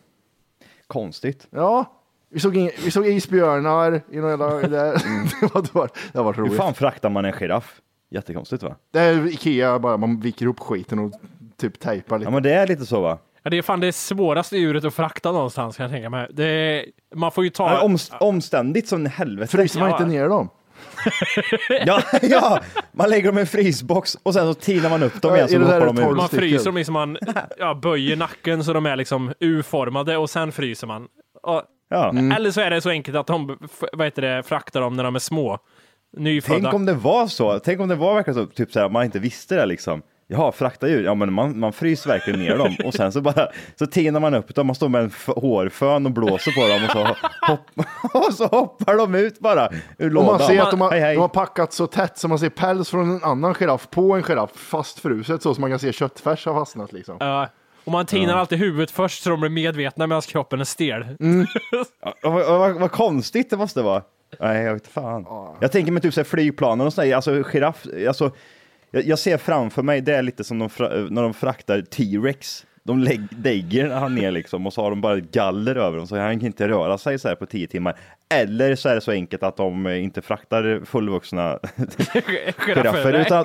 Konstigt. 0.86 1.46
Ja, 1.50 1.92
vi 2.30 2.40
såg, 2.40 2.56
in, 2.56 2.70
vi 2.84 2.90
såg 2.90 3.06
isbjörnar 3.06 4.00
i 4.10 4.16
någon 4.16 4.30
jävla... 4.30 4.46
Där. 4.68 4.92
det 5.40 5.54
var, 5.54 5.62
det 5.62 5.74
var, 5.74 5.90
det 6.12 6.18
var 6.22 6.34
Hur 6.34 6.42
roligt. 6.42 6.56
fan 6.56 6.74
fraktar 6.74 7.10
man 7.10 7.24
en 7.24 7.32
giraff? 7.32 7.80
Jättekonstigt 8.10 8.62
va? 8.62 8.76
Det 8.92 9.00
är 9.00 9.26
Ikea, 9.26 9.78
bara 9.78 9.96
man 9.96 10.20
viker 10.20 10.44
ihop 10.44 10.60
skiten 10.60 10.98
och 10.98 11.12
typ 11.56 11.80
tejpar 11.80 12.18
lite. 12.18 12.26
Ja 12.28 12.32
men 12.32 12.42
det 12.42 12.52
är 12.54 12.66
lite 12.66 12.86
så 12.86 13.00
va? 13.00 13.18
Ja, 13.42 13.50
det 13.50 13.58
är 13.58 13.62
fan 13.62 13.80
det 13.80 13.92
svåraste 13.92 14.56
djuret 14.56 14.84
att 14.84 14.94
frakta 14.94 15.32
någonstans 15.32 15.76
kan 15.76 15.84
jag 15.84 15.92
tänka 15.92 16.10
mig. 16.10 16.28
Det 16.32 16.44
är, 16.44 16.84
man 17.14 17.32
får 17.32 17.44
ju 17.44 17.50
ta... 17.50 17.70
Ja, 17.72 17.82
om, 17.82 17.98
omständigt 18.20 18.88
som 18.88 19.06
helvete. 19.06 19.52
Fryser 19.52 19.80
man 19.80 19.88
Ja. 19.90 19.96
inte 19.96 20.08
ner 20.08 20.28
dem? 20.28 20.48
Ja, 21.86 22.02
ja, 22.22 22.60
man 22.92 23.10
lägger 23.10 23.26
dem 23.26 23.38
i 23.38 23.40
en 23.40 23.46
frysbox 23.46 24.16
och 24.22 24.34
sen 24.34 24.46
så 24.46 24.54
tinar 24.54 24.90
man 24.90 25.02
upp 25.02 25.22
dem 25.22 25.34
igen 25.34 25.48
Ja, 25.50 25.58
så 25.58 25.64
hoppar 25.64 25.86
de 25.86 25.98
ut. 26.10 26.16
man 26.16 26.28
fryser 26.28 26.64
dem 26.64 26.76
liksom, 26.76 26.92
man 26.92 27.18
ja, 27.58 27.74
böjer 27.74 28.16
nacken 28.16 28.64
så 28.64 28.72
de 28.72 28.86
är 28.86 28.96
liksom 28.96 29.32
U-formade 29.40 30.16
och 30.16 30.30
sen 30.30 30.52
fryser 30.52 30.86
man. 30.86 31.06
Och, 31.42 31.62
Ja. 31.88 32.14
Eller 32.36 32.50
så 32.50 32.60
är 32.60 32.70
det 32.70 32.80
så 32.80 32.90
enkelt 32.90 33.16
att 33.16 33.26
de 33.26 33.58
vad 33.92 34.06
heter 34.06 34.22
det, 34.22 34.42
fraktar 34.42 34.80
dem 34.80 34.96
när 34.96 35.04
de 35.04 35.14
är 35.14 35.18
små. 35.18 35.58
Nyfödda. 36.16 36.60
Tänk 36.60 36.74
om 36.74 36.86
det 36.86 36.94
var 36.94 37.26
så. 37.26 37.58
Tänk 37.58 37.80
om 37.80 37.88
det 37.88 37.94
var 37.94 38.14
verkligen 38.14 38.34
så, 38.34 38.46
typ 38.46 38.72
så 38.72 38.80
här, 38.80 38.88
man 38.88 39.04
inte 39.04 39.18
visste 39.18 39.54
det 39.54 39.66
liksom. 39.66 40.02
Jaha, 40.28 40.52
frakta 40.52 40.88
djur. 40.88 41.04
Ja, 41.04 41.14
men 41.14 41.32
man, 41.32 41.58
man 41.58 41.72
fryser 41.72 42.10
verkligen 42.10 42.40
ner 42.40 42.58
dem 42.58 42.76
och 42.84 42.94
sen 42.94 43.12
så 43.12 43.20
bara 43.20 43.48
så 43.78 43.86
tinar 43.86 44.20
man 44.20 44.34
upp 44.34 44.54
dem. 44.54 44.66
Man 44.66 44.76
står 44.76 44.88
med 44.88 45.00
en 45.02 45.10
hårfön 45.26 46.06
och 46.06 46.12
blåser 46.12 46.52
på 46.52 46.68
dem 46.68 46.84
och 46.84 46.90
så, 46.90 47.26
hopp, 47.52 47.86
och 48.26 48.34
så 48.34 48.46
hoppar 48.46 48.94
de 48.96 49.14
ut 49.14 49.38
bara 49.38 49.68
ur 49.98 50.06
Och 50.06 50.12
lådan. 50.12 50.26
man 50.38 50.46
ser 50.48 50.60
att 50.62 50.70
de 50.70 50.80
har, 50.80 50.90
Hej, 50.90 51.00
hej. 51.00 51.14
de 51.14 51.20
har 51.20 51.28
packat 51.28 51.72
så 51.72 51.86
tätt 51.86 52.18
så 52.18 52.28
man 52.28 52.38
ser 52.38 52.48
päls 52.48 52.90
från 52.90 53.10
en 53.10 53.24
annan 53.24 53.54
giraff 53.54 53.90
på 53.90 54.12
en 54.14 54.22
giraff 54.22 54.50
fastfruset 54.54 55.42
så 55.42 55.54
som 55.54 55.60
man 55.60 55.70
kan 55.70 55.78
se 55.78 55.92
köttfärs 55.92 56.46
har 56.46 56.54
fastnat 56.54 56.92
liksom. 56.92 57.16
Ja. 57.20 57.48
och 57.84 57.92
man 57.92 58.06
tinar 58.06 58.36
alltid 58.36 58.58
huvudet 58.58 58.90
först 58.90 59.22
så 59.22 59.30
de 59.30 59.40
blir 59.40 59.50
medvetna 59.50 60.06
medan 60.06 60.22
kroppen 60.22 60.60
är 60.60 60.64
stel. 60.64 61.04
Ja, 62.22 62.30
vad, 62.30 62.46
vad, 62.58 62.74
vad 62.80 62.92
konstigt 62.92 63.50
det 63.50 63.56
måste 63.56 63.82
vara. 63.82 64.02
Nej, 64.40 64.62
jag 64.62 64.72
vet 64.74 64.88
fan. 64.88 65.26
Jag 65.60 65.72
tänker 65.72 65.92
mig 65.92 66.02
typ 66.02 66.14
så 66.14 66.20
här 66.20 66.24
flygplanen 66.24 66.86
och 66.86 66.92
sådär, 66.92 67.14
alltså 67.16 67.42
giraff, 67.42 67.86
alltså, 68.08 68.30
jag, 68.90 69.04
jag 69.04 69.18
ser 69.18 69.36
framför 69.36 69.82
mig, 69.82 70.00
det 70.00 70.16
är 70.16 70.22
lite 70.22 70.44
som 70.44 70.58
de 70.58 70.68
när 71.10 71.22
de 71.22 71.34
fraktar 71.34 71.82
T-Rex. 71.82 72.66
De 72.82 72.98
lägger 73.42 73.90
han 73.90 74.14
ner 74.14 74.30
liksom 74.30 74.66
och 74.66 74.72
så 74.72 74.82
har 74.82 74.90
de 74.90 75.00
bara 75.00 75.18
ett 75.18 75.32
galler 75.32 75.76
över 75.76 75.98
dem 75.98 76.06
så 76.06 76.16
han 76.16 76.38
kan 76.40 76.46
inte 76.46 76.68
röra 76.68 76.98
sig 76.98 77.18
så 77.18 77.28
här 77.28 77.34
på 77.34 77.46
tio 77.46 77.66
timmar. 77.66 77.98
Eller 78.34 78.74
så 78.76 78.88
är 78.88 78.94
det 78.94 79.00
så 79.00 79.10
enkelt 79.12 79.42
att 79.42 79.56
de 79.56 79.86
inte 79.88 80.22
fraktar 80.22 80.84
fullvuxna 80.84 81.58
giraffer 82.58 83.12
utan, 83.12 83.44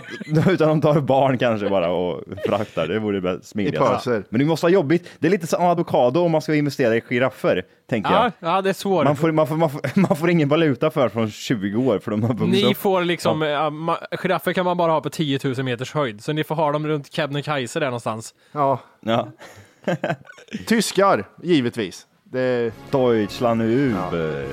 utan 0.50 0.68
de 0.68 0.82
tar 0.82 1.00
barn 1.02 1.38
kanske 1.38 1.70
bara 1.70 1.90
och 1.92 2.24
fraktar. 2.46 2.88
Det 2.88 3.00
vore 3.00 3.42
smidigast. 3.42 4.06
Men 4.08 4.40
det 4.40 4.46
måste 4.46 4.66
vara 4.66 4.74
jobbigt. 4.74 5.10
Det 5.20 5.28
är 5.28 5.32
lite 5.32 5.48
som 5.48 5.64
avokado 5.64 6.20
om 6.22 6.32
man 6.32 6.42
ska 6.42 6.56
investera 6.56 6.96
i 6.96 7.02
giraffer, 7.02 7.64
tänker 7.90 8.12
jag. 8.12 8.26
Ja, 8.26 8.32
ja, 8.40 8.62
det 8.62 8.70
är 8.70 8.74
svårt. 8.74 9.06
Man 9.06 9.16
får, 9.16 9.32
man, 9.32 9.48
får, 9.48 9.56
man, 9.56 9.70
får, 9.70 9.82
man 10.00 10.18
får 10.18 10.30
ingen 10.30 10.50
valuta 10.50 10.92
för 10.92 11.10
från 11.10 11.30
20 11.32 11.76
år 11.92 12.00
för 12.00 12.12
de 12.12 12.24
har 12.24 12.34
vuxit 12.34 12.66
Ni 12.68 12.76
får 12.76 13.04
liksom, 13.04 13.42
ja. 13.42 13.70
ma- 13.70 14.18
giraffer 14.18 14.54
kan 14.54 14.66
man 14.66 14.78
bara 14.78 14.92
ha 14.92 15.02
på 15.02 15.10
10 15.10 15.40
000 15.44 15.64
meters 15.64 15.94
höjd, 15.94 16.24
så 16.24 16.34
ni 16.34 16.44
får 16.44 16.56
ha 16.56 16.72
dem 16.72 16.88
runt 16.88 17.14
Kebnekaise 17.14 17.80
där 17.80 17.86
någonstans. 17.88 18.34
Ja, 18.52 18.80
Ja. 19.00 19.28
Tyskar, 20.68 21.26
givetvis. 21.44 22.08
Det 22.32 22.74
Deutschland 22.92 23.62
über. 23.62 24.46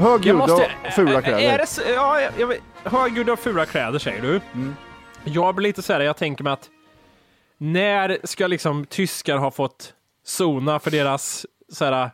högljudda 0.00 0.42
och 0.54 0.92
fula 0.92 1.18
Är 1.18 1.22
kläder. 1.22 1.58
det, 1.58 1.66
så- 1.66 1.82
ja, 1.94 2.20
jag, 2.38 2.54
högljudda 2.84 3.32
och 3.32 3.38
fula 3.38 3.66
kläder 3.66 3.98
säger 3.98 4.22
du. 4.22 4.40
Mm. 4.54 4.74
Jag 5.24 5.54
blir 5.54 5.68
lite 5.68 5.82
så 5.82 5.92
här, 5.92 6.00
jag 6.00 6.16
tänker 6.16 6.44
mig 6.44 6.52
att 6.52 6.70
när 7.58 8.18
ska 8.24 8.46
liksom 8.46 8.84
tyskar 8.86 9.36
ha 9.36 9.50
fått 9.50 9.94
sona 10.24 10.78
för 10.78 10.90
deras 10.90 11.46
så 11.72 11.84
här 11.84 12.10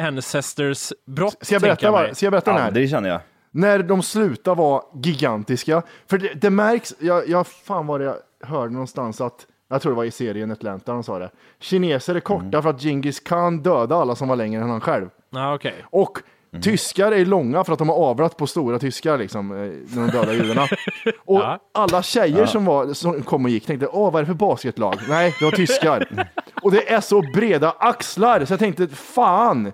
ancestors 0.00 0.92
brott? 1.06 1.36
Ska 1.40 1.54
jag 1.54 1.62
berätta, 1.62 1.90
vad, 1.90 2.16
ska 2.16 2.26
jag 2.26 2.30
berätta 2.32 2.50
den 2.50 2.60
här? 2.60 2.66
Aldrig 2.66 2.90
känner 2.90 3.08
jag. 3.08 3.20
När 3.50 3.78
de 3.78 4.02
slutar 4.02 4.54
vara 4.54 4.82
gigantiska. 5.02 5.82
För 6.10 6.18
det, 6.18 6.34
det 6.34 6.50
märks, 6.50 6.94
jag, 6.98 7.28
jag 7.28 7.46
fan 7.46 7.86
var 7.86 7.98
det 7.98 8.04
jag 8.04 8.16
hörde 8.48 8.72
någonstans 8.72 9.20
att, 9.20 9.46
jag 9.68 9.82
tror 9.82 9.92
det 9.92 9.96
var 9.96 10.04
i 10.04 10.10
serien 10.10 10.50
Atlanta 10.50 10.92
de 10.92 11.02
sa 11.02 11.18
det. 11.18 11.30
Kineser 11.58 12.14
är 12.14 12.20
korta 12.20 12.44
Mm. 12.46 12.62
för 12.62 12.70
att 12.70 12.80
Genghis 12.82 13.20
Khan 13.20 13.62
dödade 13.62 13.96
alla 13.96 14.14
som 14.14 14.28
var 14.28 14.36
längre 14.36 14.62
än 14.62 14.70
han 14.70 14.80
själv. 14.80 15.08
Ja, 15.30 15.54
okej. 15.54 15.74
Och 15.84 16.18
Mm. 16.56 16.62
tyskar 16.62 17.12
är 17.12 17.24
långa 17.24 17.64
för 17.64 17.72
att 17.72 17.78
de 17.78 17.88
har 17.88 17.96
avlat 17.96 18.36
på 18.36 18.46
stora 18.46 18.78
tyskar 18.78 19.18
liksom, 19.18 19.50
eh, 19.50 19.56
när 19.96 20.06
de 20.06 20.10
dödar 20.10 20.32
judarna. 20.32 20.62
Och 21.24 21.40
Ja. 21.40 21.58
alla 21.74 22.02
tjejer 22.02 22.46
som, 22.46 22.64
var, 22.64 22.92
som 22.92 23.22
kom 23.22 23.44
och 23.44 23.50
gick 23.50 23.66
tänkte, 23.66 23.86
åh 23.86 24.12
vad 24.12 24.14
är 24.14 24.22
det 24.22 24.26
för 24.26 24.34
basketlag? 24.34 24.94
Nej, 25.08 25.34
det 25.38 25.44
var 25.44 25.52
tyskar. 25.52 26.26
och 26.62 26.70
det 26.72 26.92
är 26.92 27.00
så 27.00 27.22
breda 27.34 27.70
axlar, 27.78 28.44
så 28.44 28.52
jag 28.52 28.60
tänkte, 28.60 28.88
fan! 28.88 29.72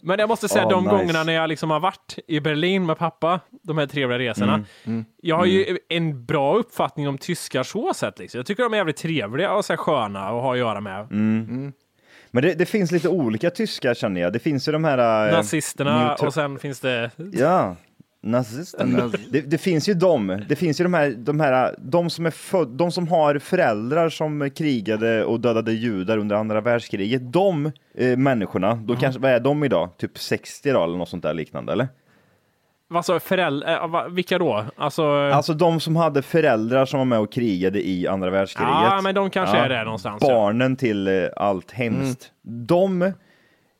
Men 0.00 0.18
jag 0.18 0.28
måste 0.28 0.48
säga, 0.48 0.62
Ja, 0.62 0.70
de 0.70 0.84
nice. 0.84 0.96
gångerna 0.96 1.22
när 1.24 1.32
jag 1.32 1.48
liksom 1.48 1.70
har 1.70 1.80
varit 1.80 2.18
i 2.26 2.40
Berlin 2.40 2.86
med 2.86 2.98
pappa, 2.98 3.40
de 3.62 3.78
här 3.78 3.86
trevliga 3.86 4.18
resorna, 4.18 4.64
Mm, 4.84 5.04
jag 5.22 5.36
har 5.36 5.44
ju 5.44 5.78
en 5.88 6.24
bra 6.24 6.56
uppfattning 6.56 7.08
om 7.08 7.18
tyskar 7.18 7.62
så 7.62 7.94
sett. 7.94 8.18
Liksom. 8.18 8.38
Jag 8.38 8.46
tycker 8.46 8.62
de 8.62 8.72
är 8.72 8.76
jävligt 8.76 8.96
trevliga 8.96 9.52
och 9.54 9.64
så 9.64 9.72
här 9.72 9.78
sköna 9.78 10.20
att 10.28 10.42
ha 10.42 10.52
att 10.52 10.58
göra 10.58 10.80
med. 10.80 11.08
Mm. 12.30 12.30
Men 12.30 12.42
det, 12.42 12.54
det 12.54 12.66
finns 12.66 12.92
lite 12.92 13.08
olika 13.08 13.50
tyskar 13.50 13.94
känner 13.94 14.20
jag. 14.20 14.32
Det 14.32 14.38
finns 14.38 14.68
ju 14.68 14.72
de 14.72 14.84
här... 14.84 15.28
eh, 15.28 15.32
Nazisterna 15.36 16.14
och 16.14 16.34
sen 16.34 16.58
finns 16.58 16.80
det... 16.80 17.10
Ja, 17.32 17.76
nazisterna. 18.22 19.12
Det, 19.30 19.40
det 19.40 19.58
finns 19.58 19.88
ju 19.88 19.94
de. 19.94 20.42
Det 20.48 20.56
finns 20.56 20.80
ju 20.80 20.84
de 20.84 20.94
här, 20.94 21.10
de 21.10 21.40
här, 21.40 21.74
de 21.78 22.10
som 22.10 22.26
är 22.26 22.30
född, 22.30 22.68
de 22.68 22.92
som 22.92 23.08
har 23.08 23.38
föräldrar 23.38 24.08
som 24.08 24.50
krigade 24.50 25.24
och 25.24 25.40
dödade 25.40 25.72
judar 25.72 26.18
under 26.18 26.36
andra 26.36 26.60
världskriget. 26.60 27.32
De 27.32 27.72
eh, 27.94 28.16
människorna, 28.16 28.74
då 28.74 28.96
kanske, 28.96 29.20
vad 29.20 29.30
är 29.30 29.40
de 29.40 29.64
idag? 29.64 29.90
Typ 29.98 30.18
60 30.18 30.70
då, 30.72 30.84
eller 30.84 30.96
något 30.98 31.08
sånt 31.08 31.22
där 31.22 31.34
liknande, 31.34 31.72
eller? 31.72 31.88
Sa 33.02 33.20
föräldrar? 33.20 34.08
vilka 34.08 34.38
då? 34.38 34.64
Alltså... 34.76 35.04
Alltså 35.12 35.54
de 35.54 35.80
som 35.80 35.96
hade 35.96 36.22
föräldrar 36.22 36.86
som 36.86 36.98
var 36.98 37.04
med 37.04 37.18
och 37.18 37.32
krigade 37.32 37.88
i 37.88 38.06
andra 38.06 38.30
världskriget. 38.30 38.72
Ja, 38.72 39.00
men 39.02 39.14
de 39.14 39.30
kanske 39.30 39.56
är 39.56 39.68
där 39.68 39.84
någonstans, 39.84 40.22
ja. 40.22 40.28
Barnen 40.28 40.76
till 40.76 41.08
eh, 41.08 41.28
allt 41.36 41.70
hemskt. 41.70 42.32
De, 42.42 43.12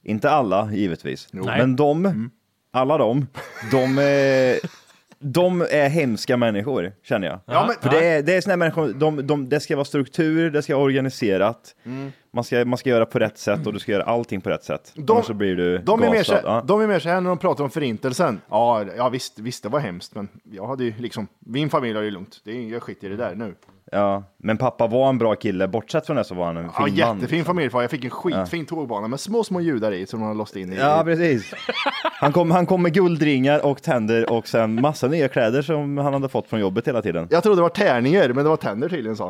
inte 0.05 0.31
alla 0.31 0.73
givetvis, 0.73 1.29
Nej. 1.31 1.59
men 1.59 1.77
de, 1.77 2.31
alla 2.73 2.99
de, 2.99 3.27
de, 3.71 3.99
eh, 3.99 4.71
de 5.20 5.61
är 5.70 5.88
hemska 5.88 6.37
människor 6.37 6.92
känner 7.02 7.26
jag. 7.26 7.40
Ja, 7.46 7.64
men- 7.66 7.76
För 7.90 7.98
det 8.00 8.07
är, 8.07 8.22
det 8.22 8.35
är 8.35 8.40
såna 8.40 8.52
här 8.52 8.57
människor, 8.57 8.92
de, 8.92 9.26
de, 9.26 9.48
det 9.48 9.61
ska 9.61 9.76
vara 9.76 9.85
struktur, 9.85 10.50
det 10.50 10.62
ska 10.62 10.74
vara 10.76 10.85
organiserat, 10.85 11.74
Mm. 11.87 12.12
man, 12.33 12.44
ska, 12.44 12.64
man 12.64 12.78
ska 12.78 12.90
göra 12.90 13.07
på 13.07 13.18
rätt 13.18 13.38
sätt 13.38 13.66
och 13.66 13.72
du 13.72 13.78
ska 13.78 13.92
göra 13.92 14.02
allting 14.02 14.40
på 14.40 14.50
rätt 14.50 14.64
sätt. 14.64 14.92
De- 14.94 15.12
Annars 15.12 15.26
så 15.26 15.35
blir 15.35 15.57
du 15.57 15.78
De 15.78 16.02
är, 16.02 16.11
mer 16.11 16.22
så, 16.22 16.33
gasad. 16.33 16.50
Ja. 16.50 16.62
de 16.66 16.81
är 16.81 16.87
mer 16.87 16.98
så 16.98 17.09
här 17.09 17.20
när 17.20 17.28
de 17.28 17.38
pratar 17.38 17.64
om 17.64 17.70
förintelsen. 17.70 18.40
Ja, 18.50 18.85
ja 18.96 19.09
visst, 19.09 19.38
visst, 19.38 19.62
det 19.62 19.68
var 19.68 19.81
hemskt, 19.81 20.14
men 20.14 20.28
jag 20.52 20.66
hade 20.66 20.85
ju 20.85 20.92
liksom, 20.98 21.26
min 21.38 21.70
familj 21.70 21.94
har 21.96 22.02
ju 22.02 22.11
lugnt. 22.11 22.40
Det 22.44 22.50
är, 22.50 22.72
jag 22.72 22.83
skiter 22.83 23.07
i 23.07 23.11
det 23.11 23.16
där 23.16 23.35
nu. 23.35 23.54
Ja, 23.92 24.22
men 24.37 24.57
pappa 24.57 24.87
var 24.87 25.09
en 25.09 25.18
bra 25.18 25.35
kille, 25.35 25.68
bortsett 25.68 26.07
från 26.07 26.16
det 26.16 26.24
så 26.24 26.35
var 26.35 26.46
han 26.46 26.57
en 26.57 26.62
fin 26.64 26.72
Ja, 26.96 27.07
man. 27.07 27.16
jättefin 27.16 27.44
familjefar. 27.44 27.81
Jag 27.81 27.90
fick 27.90 28.05
en 28.05 28.11
skitfin 28.11 28.66
tågbana 28.66 29.09
med 29.09 29.20
små, 29.20 29.44
små 29.44 29.61
judar 29.61 29.92
i 29.92 30.07
som 30.07 30.20
de 30.20 30.27
har 30.27 30.35
låst 30.35 30.57
in 30.57 30.72
i. 30.72 30.77
Ja, 30.77 31.03
precis. 31.05 31.55
Han 32.03 32.33
kom, 32.33 32.51
han 32.51 32.66
kom 32.66 32.83
med 32.83 32.94
guldringar 32.94 33.66
och 33.66 33.83
tänder 33.83 34.33
och 34.33 34.48
sen 34.48 34.81
massa 34.81 35.09
nya 35.09 35.29
kläder 35.29 35.62
som 35.62 35.98
han 35.98 36.12
hade 36.12 36.29
fått 36.29 36.48
från 36.48 36.61
jobbet 36.61 36.88
hela 36.88 37.03
tiden. 37.03 37.29
Jag 37.31 37.42
trodde 37.42 37.59
det 37.59 37.62
var 37.62 37.68
tärningar, 37.68 38.29
men 38.29 38.44
det 38.44 38.51
var 38.51 38.57
tänder 38.57 38.88
tydligen, 38.88 39.16
sa 39.16 39.27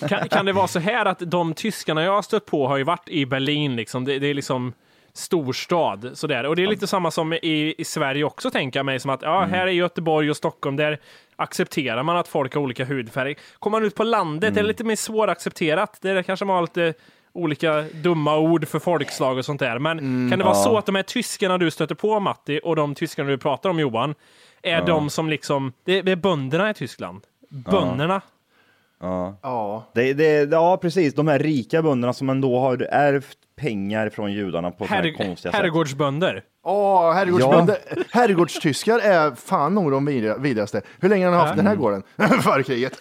han. 0.00 0.08
Kan, 0.08 0.28
kan 0.28 0.46
det 0.46 0.52
vara 0.52 0.68
så 0.68 0.78
här 0.78 1.06
att 1.06 1.18
de 1.18 1.54
tyskarna 1.54 2.02
jag 2.02 2.12
har 2.12 2.22
stött 2.22 2.46
på 2.46 2.68
har 2.68 2.76
ju 2.76 2.84
varit 2.84 3.08
i 3.08 3.26
Berlin, 3.26 3.76
liksom. 3.76 4.04
det, 4.04 4.18
det 4.18 4.26
är 4.26 4.34
liksom 4.34 4.72
storstad 5.12 6.10
sådär. 6.14 6.46
Och 6.46 6.56
det 6.56 6.62
är 6.62 6.66
lite 6.66 6.86
samma 6.86 7.10
som 7.10 7.32
i, 7.32 7.74
i 7.78 7.84
Sverige 7.84 8.24
också, 8.24 8.50
tänker 8.50 8.78
jag 8.78 8.86
mig, 8.86 9.00
som 9.00 9.10
att 9.10 9.22
ja, 9.22 9.40
här 9.50 9.66
är 9.66 9.70
Göteborg 9.70 10.30
och 10.30 10.36
Stockholm, 10.36 10.76
där 10.76 10.98
accepterar 11.40 12.02
man 12.02 12.16
att 12.16 12.28
folk 12.28 12.54
har 12.54 12.62
olika 12.62 12.84
hudfärg. 12.84 13.34
Kommer 13.58 13.78
man 13.78 13.86
ut 13.86 13.94
på 13.94 14.04
landet 14.04 14.50
är 14.50 14.54
det 14.54 14.68
lite 14.68 14.84
mer 14.84 14.96
svåraccepterat. 14.96 15.98
Där 16.00 16.22
kanske 16.22 16.44
man 16.44 16.56
har 16.56 16.62
lite 16.62 16.94
olika 17.32 17.82
dumma 17.82 18.38
ord 18.38 18.68
för 18.68 18.78
folkslag 18.78 19.38
och 19.38 19.44
sånt 19.44 19.60
där. 19.60 19.78
Men 19.78 19.98
kan 20.30 20.38
det 20.38 20.44
vara 20.44 20.56
ja. 20.56 20.64
så 20.64 20.78
att 20.78 20.86
de 20.86 20.94
här 20.94 21.02
tyskarna 21.02 21.58
du 21.58 21.70
stöter 21.70 21.94
på, 21.94 22.20
Matti, 22.20 22.60
och 22.64 22.76
de 22.76 22.94
tyskarna 22.94 23.30
du 23.30 23.38
pratar 23.38 23.70
om, 23.70 23.78
Johan, 23.78 24.14
är 24.62 24.86
de 24.86 25.10
som 25.10 25.28
liksom, 25.28 25.72
det, 25.84 26.02
det 26.02 26.12
är 26.12 26.16
bönderna 26.16 26.70
i 26.70 26.74
Tyskland. 26.74 27.20
Bönderna. 27.48 28.20
Ja. 29.00 29.38
Ja. 29.42 29.84
Det, 29.94 30.12
det, 30.12 30.52
ja, 30.52 30.76
precis. 30.76 31.14
De 31.14 31.28
här 31.28 31.38
rika 31.38 31.82
bönderna 31.82 32.12
som 32.12 32.30
ändå 32.30 32.58
har 32.58 32.88
ärvt 32.90 33.38
pengar 33.56 34.08
från 34.08 34.32
judarna 34.32 34.70
på 34.70 34.86
sådana 34.86 35.02
här 35.02 35.10
Herr, 35.10 35.26
konstiga 35.26 35.52
sätt. 35.52 35.60
herrgårdsbönder. 35.60 36.42
Åh, 36.62 37.12
herrgårdsbönder. 37.12 37.76
Herrgårdstyskar 38.10 38.98
är 38.98 39.30
fan 39.34 39.74
nog 39.74 39.90
de 39.92 40.04
vid- 40.06 40.34
vidrigaste. 40.38 40.80
Hur 41.00 41.08
länge 41.08 41.24
har 41.26 41.32
ni 41.32 41.38
haft 41.38 41.56
den 41.56 41.66
här 41.66 41.74
gården? 41.76 42.02
Före 42.42 42.62
kriget. 42.62 42.98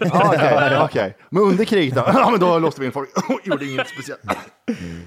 Ja, 0.00 0.32
Okej, 0.34 0.78
okej. 0.84 1.16
Men 1.30 1.42
under 1.42 1.64
kriget 1.64 1.94
då? 1.94 2.04
Ja, 2.06 2.30
men 2.30 2.40
då 2.40 2.58
låste 2.58 2.80
vi 2.80 2.86
in 2.86 2.92
folk. 2.92 3.08
Gjorde 3.44 3.64
inget 3.64 3.88
speciellt. 3.88 4.20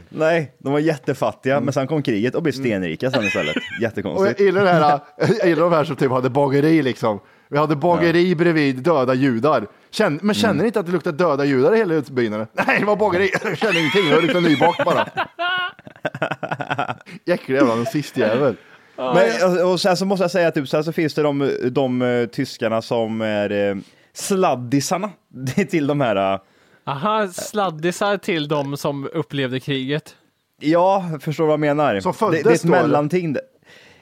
Nej, 0.10 0.56
de 0.60 0.74
var 0.74 0.80
jättefattiga, 0.80 1.60
men 1.60 1.74
sen 1.74 1.88
kom 1.88 2.02
kriget 2.04 2.36
och 2.36 2.44
blev 2.44 2.52
stenrika 2.54 3.12
sen 3.12 3.24
istället. 3.24 3.56
Och 3.56 3.62
jag 3.80 3.82
Jättekonstigt. 3.82 4.40
gillar 4.40 4.64
det 4.64 4.70
här, 4.72 5.00
jag 5.40 5.48
gillar 5.48 5.62
de 5.64 5.74
här 5.74 5.84
som 5.84 5.96
typ 5.96 6.12
hade 6.12 6.30
bageri 6.30 6.82
liksom. 6.84 7.20
Vi 7.50 7.58
hade 7.58 7.76
bageri 7.76 8.36
bredvid 8.36 8.76
döda 8.76 9.14
judar. 9.14 9.68
Känn, 9.96 10.20
men 10.24 10.36
känner 10.36 10.62
ni 10.62 10.68
inte 10.68 10.80
att 10.80 10.86
det 10.86 10.92
luktar 10.92 11.12
döda 11.12 11.46
judar 11.46 11.76
i 11.76 11.78
hela 11.78 12.02
byn? 12.02 12.34
eller? 12.34 12.48
Nej, 12.68 12.80
det 12.80 12.86
var 12.86 12.96
bageri. 12.96 13.30
Jag 13.44 13.58
känner 13.58 13.80
ingenting, 13.80 14.10
det 14.10 14.22
luktar 14.22 14.42
nybakt 14.42 14.86
bara. 14.86 15.08
Jäkla 17.26 17.56
jävla 17.56 17.76
nazistjävel. 17.76 18.56
Men, 18.96 19.30
och, 19.64 19.72
och 19.72 19.82
sen 19.82 19.98
så 19.98 20.06
måste 20.06 20.24
jag 20.24 20.32
säga 20.32 20.48
att 20.48 20.54
typ, 20.54 20.70
sen 20.70 20.84
så 20.84 20.92
finns 20.92 21.14
det 21.14 21.22
de, 21.22 21.52
de 21.72 22.02
eh, 22.02 22.26
tyskarna 22.26 22.82
som 22.82 23.22
är 23.22 23.52
eh, 23.70 23.76
sladdisarna 24.14 25.10
till 25.70 25.88
de 25.88 26.02
här 26.02 26.34
eh, 26.34 26.40
Aha, 26.86 27.28
sladdisar 27.28 28.18
till 28.18 28.48
de 28.48 28.78
som 28.78 29.10
upplevde 29.14 29.60
kriget. 29.60 30.16
Ja, 30.62 31.10
förstår 31.22 31.46
vad 31.46 31.54
jag 31.54 31.60
menar. 31.60 32.00
Som 32.00 32.14
föddes 32.14 32.44
det, 32.44 32.50
det 32.50 32.54
är 32.54 32.56
ett 32.56 32.64
då, 32.64 32.74
eller? 32.74 32.82
mellanting. 32.82 33.36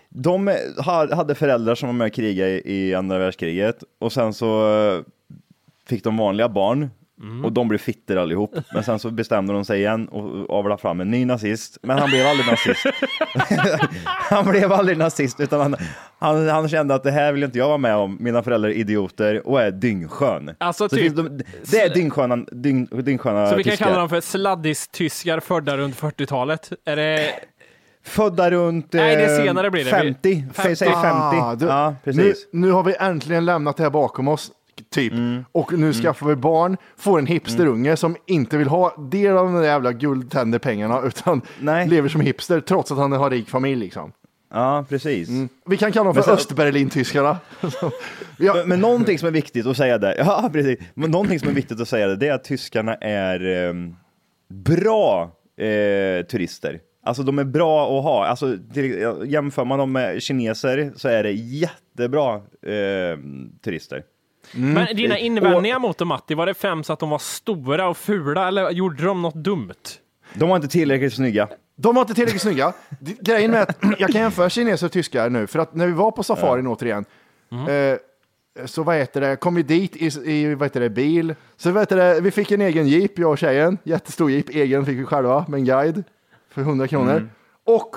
De 0.10 0.48
eh, 0.48 0.56
ha- 0.86 1.16
hade 1.16 1.36
föräldrar 1.36 1.76
som 1.76 1.88
var 1.90 1.94
med 1.94 2.08
och 2.08 2.14
krigade 2.14 2.70
i, 2.70 2.96
andra 2.96 3.18
världskriget 3.18 3.84
och 4.00 4.14
sen 4.14 4.34
så 4.34 5.04
fick 5.90 6.04
de 6.04 6.18
vanliga 6.18 6.50
barn 6.50 6.90
Mm. 7.22 7.46
och 7.46 7.52
de 7.52 7.68
blev 7.68 7.78
fitter 7.80 8.16
allihop. 8.18 8.56
Men 8.74 8.84
sen 8.84 9.00
så 9.00 9.12
bestämde 9.12 9.54
de 9.54 9.66
sig 9.66 9.80
igen 9.80 10.08
och 10.08 10.50
avlade 10.58 10.82
fram 10.82 11.00
en 11.02 11.12
ny 11.12 11.26
nazist. 11.26 11.78
Men 11.82 11.98
han 12.00 12.10
blev 12.10 12.28
aldrig 12.28 12.48
nazist. 12.48 12.86
han 14.06 14.46
blev 14.46 14.74
aldrig 14.74 14.98
nazist 14.98 15.40
utan 15.40 15.60
han, 15.62 15.76
han, 16.20 16.50
han 16.50 16.70
kände 16.70 16.96
att 16.96 17.04
det 17.04 17.12
här 17.12 17.32
vill 17.34 17.44
inte 17.44 17.58
jag 17.58 17.68
vara 17.68 17.78
med 17.78 17.96
om. 17.96 18.18
Mina 18.20 18.44
föräldrar 18.44 18.70
är 18.70 18.74
idioter 18.74 19.48
och 19.48 19.62
är 19.62 19.72
dyngskön. 19.72 20.56
Alltså 20.58 20.90
så 20.90 20.96
typ- 20.96 21.16
de, 21.16 21.42
det 21.72 21.80
är 21.80 21.94
dyngsköna, 21.94 22.36
dyng, 22.52 22.86
dyngsköna 22.86 23.50
Så 23.50 23.56
vi 23.56 23.64
kan 23.64 23.72
tyskar. 23.72 23.86
kalla 23.86 24.00
dem 24.00 24.10
för 24.10 24.22
sladdis-tyskar 24.22 25.40
födda 25.40 25.78
runt 25.78 25.96
40-talet. 25.96 26.72
Är 26.86 26.96
det... 26.96 27.30
Födda 28.06 28.52
runt 28.52 28.94
Nej, 28.94 29.16
det 29.16 29.38
eh, 29.38 29.44
senare 29.46 29.72
blir 29.72 29.84
det. 29.86 29.90
50. 29.92 30.46
Vi- 30.68 30.76
Säg 30.76 30.76
50. 30.76 30.90
Ah, 30.98 31.56
du- 31.56 31.66
ja, 31.66 31.90
nu, 31.90 31.96
precis. 32.14 32.48
nu 32.52 32.72
har 32.72 32.84
vi 32.84 32.96
äntligen 33.00 33.46
lämnat 33.46 33.78
det 33.78 33.84
här 33.84 33.90
bakom 33.90 34.28
oss, 34.28 34.52
typ. 34.90 35.14
Mm. 35.14 35.46
Och 35.52 35.74
nu 35.80 35.94
skaffar 35.94 36.28
vi 36.28 36.36
barn, 36.36 36.78
får 36.98 37.20
en 37.20 37.26
hipsterunge 37.28 37.96
som 37.96 38.16
inte 38.28 38.58
vill 38.58 38.68
ha 38.68 38.96
del 39.12 39.38
av 39.38 39.46
de 39.46 39.56
där 39.56 39.64
jävla 39.64 39.92
guldtänderpengarna, 39.92 41.02
utan 41.06 41.42
Nej. 41.60 41.88
lever 41.88 42.10
som 42.10 42.22
hipster 42.22 42.60
trots 42.60 42.92
att 42.92 42.98
han 42.98 43.12
har 43.12 43.30
rik 43.30 43.50
familj 43.50 43.80
liksom. 43.80 44.12
Ja, 44.54 44.86
precis. 44.90 45.30
Vi 45.66 45.78
kan 45.78 45.92
kalla 45.92 46.06
dem 46.06 46.16
för 46.16 46.22
sen- 46.22 46.34
Östberlin-tyskarna. 46.34 47.38
ja, 47.62 47.92
Men, 48.56 48.68
men 48.70 48.80
någonting 48.80 49.20
som 49.20 49.28
är 49.28 49.32
viktigt 49.32 49.66
att 49.66 49.78
säga 49.78 49.98
där, 49.98 50.16
ja 50.18 50.50
precis, 50.54 50.80
men 50.94 51.12
någonting 51.12 51.40
som 51.40 51.50
är 51.50 51.54
viktigt 51.54 51.82
att 51.82 51.88
säga 51.88 52.08
där, 52.08 52.16
det 52.16 52.28
är 52.28 52.34
att 52.34 52.44
tyskarna 52.44 52.96
är 52.96 53.68
eh, 53.68 53.74
bra 54.50 55.32
eh, 55.58 56.26
turister. 56.26 56.80
Alltså 57.06 57.24
de 57.24 57.40
är 57.40 57.44
bra 57.44 57.98
att 57.98 58.04
ha. 58.04 58.26
Alltså, 58.26 58.58
till, 58.74 59.16
jämför 59.26 59.66
man 59.66 59.80
dem 59.80 59.92
med 59.92 60.22
kineser 60.22 60.92
så 60.96 61.08
är 61.08 61.24
det 61.24 61.32
jättebra 61.32 62.36
eh, 62.36 63.18
turister. 63.64 64.04
Men 64.52 64.96
dina 64.96 65.18
invändningar 65.18 65.80
mot 65.80 65.98
dem, 65.98 66.08
Matti, 66.08 66.34
var 66.34 66.46
det 66.46 66.54
främst 66.54 66.90
att 66.90 67.00
de 67.00 67.10
var 67.10 67.20
stora 67.20 67.88
och 67.90 67.98
fula 67.98 68.48
eller 68.48 68.70
gjorde 68.72 69.04
de 69.04 69.22
något 69.22 69.36
dumt? 69.36 69.74
De 70.34 70.50
var 70.50 70.56
inte 70.56 70.68
tillräckligt 70.68 71.14
snygga. 71.14 71.48
De 71.76 71.96
var 71.96 72.02
inte 72.02 72.14
tillräckligt 72.14 72.42
snygga. 72.42 72.74
Grejen 73.00 73.52
med 73.52 73.62
att 73.62 73.78
jag 74.00 74.10
kan 74.10 74.22
jämföra 74.22 74.50
kineser 74.50 74.86
och 74.88 74.92
tyskar 74.92 75.30
nu, 75.30 75.48
för 75.48 75.60
att 75.60 75.76
när 75.76 75.88
vi 75.88 75.94
var 75.94 76.12
på 76.12 76.24
safarin 76.24 76.68
återigen, 76.68 77.06
Mhm. 77.50 77.68
eh, 77.68 77.98
så 78.66 78.84
vad 78.84 78.96
heter 78.96 79.22
det, 79.22 79.36
kom 79.36 79.56
vi 79.56 79.64
dit 79.64 79.96
i, 79.96 80.32
i 80.32 80.56
vad 80.56 80.66
heter 80.66 80.80
det, 80.80 80.90
bil. 80.90 81.36
Så 81.58 81.72
vad 81.72 81.82
heter 81.82 81.96
det, 81.98 82.22
vi 82.22 82.32
fick 82.32 82.52
en 82.52 82.62
egen 82.62 82.88
jeep, 82.88 83.20
jag 83.20 83.32
och 83.32 83.38
tjejen. 83.38 83.78
Jättestor 83.84 84.32
jeep, 84.32 84.50
egen 84.50 84.86
fick 84.86 84.98
vi 85.00 85.04
själva 85.06 85.46
med 85.48 85.58
en 85.58 85.66
guide 85.66 86.04
för 86.50 86.62
100 86.62 86.88
kronor. 86.88 87.30
Och 87.66 87.96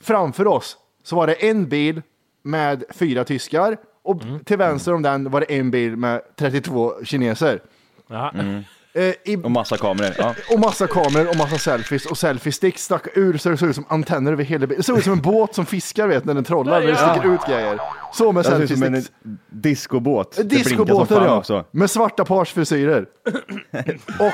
framför 0.00 0.46
oss 0.46 0.76
så 1.02 1.16
var 1.16 1.26
det 1.26 1.32
en 1.48 1.68
bil 1.68 2.02
med 2.42 2.84
fyra 2.90 3.24
tyskar 3.24 3.76
och 4.08 4.20
till 4.44 4.56
vänster 4.58 4.94
om 4.94 5.02
den 5.02 5.30
var 5.30 5.40
det 5.40 5.46
en 5.58 5.70
bil 5.70 5.96
med 5.96 6.20
32 6.38 6.92
kineser. 7.04 7.60
Ja. 8.10 8.32
Eh, 8.94 9.04
i, 9.24 9.36
Och 9.44 9.50
massa 9.50 9.76
kameror. 9.76 10.14
Ja. 10.18 10.34
och 10.52 10.60
massa 10.60 10.86
kameror 10.86 11.28
och 11.30 11.36
massa 11.36 11.58
selfies 11.58 12.06
och 12.06 12.16
selfie-sticks 12.16 12.78
stack 12.84 13.06
ur 13.14 13.38
så 13.38 13.48
det 13.48 13.56
såg 13.56 13.68
ut 13.68 13.74
som 13.74 13.84
antenner 13.88 14.32
över 14.32 14.44
hela 14.44 14.66
bilen. 14.66 14.78
Det 14.80 14.84
såg 14.84 14.98
ut 14.98 15.04
som 15.04 15.12
en 15.12 15.20
båt 15.22 15.54
som 15.54 15.66
fiskar 15.66 16.08
vet 16.08 16.24
när 16.24 16.34
den 16.34 16.44
trollar, 16.44 16.80
när 16.80 16.86
det 16.86 16.96
sticker 16.96 17.34
ut 17.34 17.40
grejer. 17.48 17.80
Så 18.14 18.32
med 18.32 18.44
Det 18.44 18.48
ser 18.48 18.62
ut 18.62 18.68
som 18.70 18.82
en 18.82 18.94
selfie-sticks. 18.94 19.38
discobåt. 19.50 20.38
Discobåtar 20.44 21.24
ja, 21.26 21.38
också. 21.38 21.64
med 21.70 21.90
svarta 21.90 22.24
parsfrisyrer. 22.24 23.06
och 24.18 24.32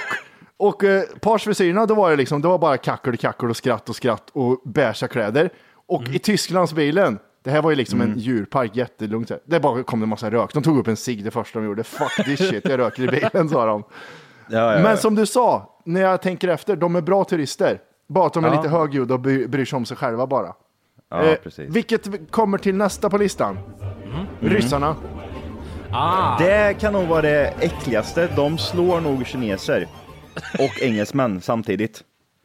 och 0.57 0.85
eh, 0.85 1.03
parsfrisyrerna, 1.21 1.87
då 1.87 1.95
var 1.95 2.11
det 2.11 2.17
liksom, 2.17 2.43
det 2.43 2.49
var 2.49 2.59
bara 2.59 2.77
kackel, 2.77 3.17
kackel 3.17 3.51
och 3.51 3.57
skratt 3.57 3.89
och 3.89 3.97
skratt 3.97 4.31
och 4.33 4.61
beiga 4.65 5.09
kläder. 5.09 5.51
Och 5.87 6.03
Mm. 6.03 6.15
i 6.15 6.19
Tysklandsbilen, 6.19 7.19
det 7.45 7.51
här 7.51 7.63
var 7.63 7.71
ju 7.71 7.77
liksom 7.77 8.01
en 8.01 8.19
djurpark, 8.19 8.77
jättelugnt. 8.77 9.29
så 9.29 9.35
här. 9.35 9.41
Det 9.47 9.61
bara 9.61 9.83
kom 9.83 10.03
en 10.03 10.09
massa 10.09 10.31
rök. 10.31 10.55
De 10.55 10.63
tog 10.63 10.79
upp 10.79 10.89
en 10.89 10.97
cigg 10.97 11.25
det 11.25 11.31
första 11.31 11.59
de 11.59 11.65
gjorde. 11.67 11.85
Fuck 11.85 12.25
this 12.25 12.39
shit, 12.51 12.69
jag 12.69 12.79
röker 12.79 13.03
i 13.03 13.07
bilen, 13.07 13.49
sa 13.49 13.67
de. 13.67 13.85
Ja, 14.51 14.59
ja, 14.73 14.83
Men 14.83 14.91
ja. 14.91 14.97
som 14.97 15.15
du 15.15 15.27
sa, 15.27 15.81
när 15.85 16.01
jag 16.01 16.23
tänker 16.23 16.49
efter, 16.49 16.77
de 16.77 16.97
är 16.97 17.01
bra 17.01 17.25
turister. 17.25 17.81
Bara 18.09 18.27
att 18.27 18.33
de 18.33 18.45
är 18.45 18.49
Ja. 18.49 18.57
lite 18.57 18.69
högljudda 18.69 19.15
och 19.15 19.21
bry- 19.21 19.47
bryr 19.49 19.65
sig 19.65 19.77
om 19.77 19.85
sig 19.85 19.97
själva 19.97 20.27
bara. 20.27 20.55
ja, 21.11 21.23
Eh, 21.23 21.35
precis. 21.37 21.71
vilket 21.71 22.31
kommer 22.31 22.59
till 22.59 22.75
nästa 22.75 23.11
på 23.11 23.19
listan. 23.19 23.59
Mm. 24.05 24.27
Ryssarna. 24.55 24.97
Ah. 25.91 26.39
Det 26.39 26.75
kan 26.81 26.93
nog 26.93 27.07
vara 27.07 27.23
det 27.23 27.55
äckligaste. 27.61 28.29
De 28.37 28.59
slår 28.59 29.01
nog 29.01 29.27
kineser 29.27 29.87
och 30.59 30.83
engelsmän 30.83 31.41
samtidigt. 31.43 32.03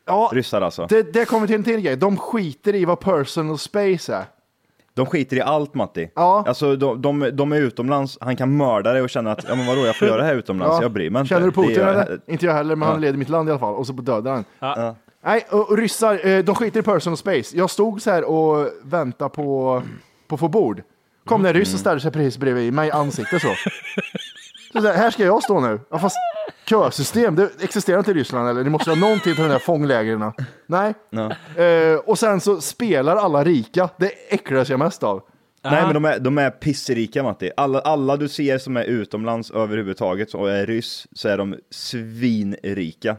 Ja, 0.08 0.30
Ryssar 0.34 0.62
alltså. 0.62 0.86
det, 0.90 1.14
det 1.14 1.26
kommer 1.26 1.48
till 1.48 1.56
en 1.56 1.64
till 1.64 1.80
grej. 1.82 1.96
De 1.96 2.18
skiter 2.18 2.76
i 2.76 2.86
vad 2.86 3.00
personal 3.00 3.58
space 3.58 4.16
är. 4.16 4.26
De 5.00 5.06
skiter 5.06 5.38
i 5.38 5.42
allt 5.42 5.74
Matti. 5.74 6.10
Ja. 6.16 6.44
Alltså 6.48 6.76
de, 6.76 7.02
de, 7.02 7.30
de 7.34 7.52
är 7.52 7.58
utomlands, 7.62 8.18
han 8.22 8.36
kan 8.36 8.58
mörda 8.58 8.94
dig 8.94 9.02
och 9.02 9.10
känna 9.10 9.32
att 9.32 9.46
ja 9.50 9.56
men 9.56 9.66
vadå 9.68 9.86
jag 9.86 9.96
får 9.96 10.08
göra 10.08 10.18
det 10.22 10.24
här 10.28 10.36
utomlands, 10.36 10.76
Ja. 10.78 10.82
jag 10.82 10.92
bryr 10.92 11.10
mig 11.10 11.20
inte. 11.20 11.30
Känner 11.30 11.46
du 11.46 11.52
Putin 11.52 11.82
eller? 11.82 12.20
Inte 12.28 12.46
jag 12.46 12.54
heller, 12.54 12.76
men 12.76 12.88
han 12.88 12.96
Ja. 12.98 13.02
leder 13.02 13.18
mitt 13.18 13.30
land 13.30 13.50
i 13.50 13.52
alla 13.52 13.60
fall. 13.60 13.74
Och 13.76 13.88
så 13.88 13.94
dödar 13.94 14.32
han. 14.32 14.46
Ja. 14.60 14.96
Nej, 15.26 15.46
och, 15.52 15.70
och 15.70 15.78
ryssar, 15.78 16.28
eh, 16.28 16.44
de 16.44 16.56
skiter 16.56 16.80
i 16.80 16.84
personal 16.84 17.18
space. 17.18 17.58
Jag 17.58 17.70
stod 17.70 18.02
så 18.02 18.12
här 18.12 18.24
och 18.24 18.68
väntade 18.84 19.30
på, 19.30 19.82
på 20.28 20.36
att 20.36 20.40
få 20.40 20.48
bord. 20.48 20.82
Kom 21.26 21.44
det 21.44 21.50
en 21.50 21.56
ryss 21.56 21.74
och 21.74 21.80
ställde 21.80 22.02
sig 22.02 22.12
precis 22.12 22.38
bredvid 22.38 22.74
mig 22.74 22.88
i 22.88 22.92
ansiktet 22.92 23.42
så. 23.42 23.48
så, 24.74 24.82
så 24.82 24.88
här, 24.88 24.96
här 24.98 25.12
ska 25.12 25.24
jag 25.24 25.44
stå 25.44 25.60
nu. 25.60 25.80
Ja, 25.90 26.00
fast 26.00 26.16
kösystem, 26.70 27.36
det 27.36 27.50
existerar 27.62 27.98
inte 28.00 28.12
i 28.12 28.14
Ryssland 28.14 28.50
eller? 28.50 28.64
Ni 28.64 28.70
måste 28.70 28.90
ha 28.90 28.98
någonting 28.98 29.36
till 29.36 29.44
de 29.44 29.50
där 29.50 29.60
fånglägren. 29.60 30.32
Nej. 30.68 30.94
Ja. 31.10 31.32
Eh, 31.64 31.96
och 32.06 32.20
sen 32.20 32.42
så 32.42 32.62
spelar 32.62 33.16
alla 33.16 33.44
rika. 33.44 33.90
Det 33.98 34.12
äcklas 34.30 34.70
jag 34.70 34.80
mest 34.80 35.04
av. 35.04 35.22
Nej 35.64 35.84
men 35.84 35.94
de 35.94 36.06
är, 36.06 36.20
de 36.20 36.38
är 36.38 36.50
pissrika 36.50 37.24
Matti. 37.24 37.52
Alla, 37.58 37.80
alla 37.80 38.18
du 38.18 38.28
ser 38.28 38.58
som 38.58 38.78
är 38.78 38.84
utomlands 38.84 39.52
överhuvudtaget 39.52 40.34
och 40.34 40.52
är 40.52 40.66
ryss 40.66 41.08
så 41.12 41.30
är 41.30 41.38
de 41.38 41.56
svinrika. 41.72 43.18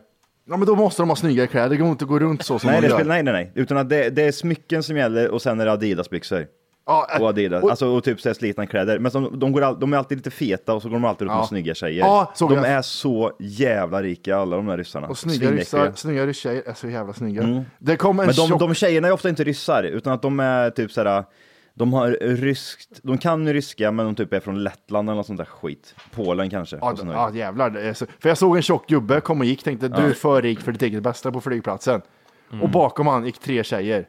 Ja, 0.49 0.57
men 0.57 0.67
då 0.67 0.77
måste 0.77 1.03
de 1.03 1.09
ha 1.09 1.17
snyggare 1.17 1.47
kläder. 1.47 1.69
Det 1.69 1.77
går 1.77 1.89
inte 1.89 2.05
att 2.05 2.09
gå 2.09 2.19
runt 2.19 2.43
så 2.43 2.59
som 2.59 2.71
Nej, 2.71 2.81
de 2.81 2.87
det 2.87 2.91
gör. 2.91 2.97
spelar, 2.99 3.15
nej, 3.15 3.23
nej, 3.23 3.33
nej. 3.33 3.53
Utan 3.55 3.77
att 3.77 3.89
det, 3.89 4.11
det 4.11 4.23
är 4.23 4.33
smycken 4.33 4.83
som 4.83 4.97
gäller 4.97 5.31
och 5.31 5.43
sen 5.43 5.61
är 5.61 5.67
det 5.67 5.73
Adidas-byxor. 5.73 6.47
Ja, 6.91 7.07
eh, 7.15 7.23
Och 7.23 7.29
Adidas, 7.29 7.63
och- 7.63 7.71
alltså 7.71 7.87
och 7.87 8.05
typ 8.05 8.21
så 8.21 8.29
här 8.29 8.35
slitna 8.35 8.67
kläder. 8.67 8.99
Men 8.99 9.11
som, 9.11 9.39
de, 9.39 9.53
går 9.53 9.63
all, 9.63 9.81
de 9.81 9.93
är 9.93 9.97
alltid 9.97 10.19
lite 10.19 10.31
feta 10.31 10.75
och 10.75 10.83
så 10.83 10.89
går 10.89 10.95
de 10.97 11.05
alltid 11.05 11.29
Ja. 11.29 11.37
med 11.39 11.47
snygga 11.47 11.75
tjejer. 11.75 11.99
Ja, 12.05 12.33
de 12.39 12.53
jag. 12.55 12.67
är 12.69 12.83
så 12.83 13.33
jävla 13.39 14.03
rika 14.03 14.37
alla 14.37 14.57
de 14.57 14.67
där 14.67 14.77
ryssarna. 14.77 15.07
Och 15.09 15.19
snygga 15.19 15.51
ryssar, 15.51 15.93
snygga 15.97 16.27
rysstjejer 16.27 16.63
är 16.67 16.75
så 16.75 16.89
jävla 16.89 17.13
snygga. 17.13 17.65
Det 17.79 17.97
kom 17.97 18.21
en 18.21 18.27
Men 18.27 18.35
de, 18.35 18.49
tjock... 18.49 18.61
de 18.61 18.75
tjejerna 18.75 19.09
är 19.09 19.13
ofta 19.13 19.29
inte 19.29 19.45
ryssar, 19.45 19.83
utan 19.83 20.13
att 20.13 20.23
de 20.23 20.41
är 20.41 20.71
typ 20.71 20.93
såhär, 20.93 21.25
de 21.75 21.93
har 21.93 22.11
ryskt, 22.21 23.01
de 23.03 23.19
kan 23.19 23.53
ryska 23.53 23.91
men 23.91 24.07
de 24.07 24.15
typ 24.15 24.33
är 24.33 24.41
från 24.41 24.63
Lettland 24.65 25.09
eller 25.09 25.17
något 25.17 25.27
sånt 25.27 25.39
där 25.39 25.45
skit. 25.45 25.95
Polen 26.15 26.51
kanske. 26.51 26.77
Ja, 26.81 26.91
och 26.91 27.07
där. 27.07 27.13
ja 27.13 27.31
jävlar. 27.35 27.93
Så... 27.95 28.07
För 28.19 28.29
jag 28.29 28.39
såg 28.39 28.57
en 28.57 28.63
tjock 28.63 28.89
gubbe 28.89 29.21
komma 29.21 29.39
och 29.41 29.45
gick, 29.45 29.63
tänkte 29.63 29.89
du 29.89 30.03
är 30.03 30.13
för 30.13 30.43
rik 30.43 30.61
för 30.61 30.73
ditt 30.73 30.83
eget 30.83 31.03
bästa 31.03 31.33
på 31.33 31.41
flygplatsen. 31.41 32.03
Mm. 32.53 32.63
Och 32.63 32.71
bakom 32.71 33.07
han 33.07 33.27
gick 33.27 33.39
tre 33.39 33.65
tjejer. 33.65 34.07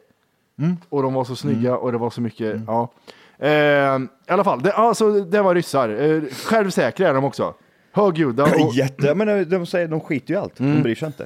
Och 0.88 1.02
de 1.02 1.14
var 1.14 1.24
så 1.24 1.36
snygga 1.36 1.68
Mm. 1.70 1.80
och 1.80 1.92
det 1.92 1.98
var 1.98 2.10
så 2.10 2.20
mycket, 2.20 2.60
ja. 2.66 2.92
Eh, 3.38 3.50
I 3.50 4.08
alla 4.28 4.44
fall, 4.44 4.62
det, 4.62 4.72
alltså, 4.72 5.10
det 5.20 5.42
var 5.42 5.54
ryssar. 5.54 5.88
Eh, 5.88 6.22
självsäkra 6.44 7.08
är 7.08 7.14
de 7.14 7.24
också. 7.24 7.54
Högljudda 7.92 8.42
och... 8.44 8.74
Jätte, 8.74 9.14
men 9.14 9.48
de, 9.48 9.66
säger, 9.66 9.88
de 9.88 10.00
skiter 10.00 10.30
ju 10.30 10.34
i 10.34 10.38
allt, 10.38 10.56
de 10.56 10.82
bryr 10.82 10.94
sig 10.94 11.06
inte. 11.06 11.24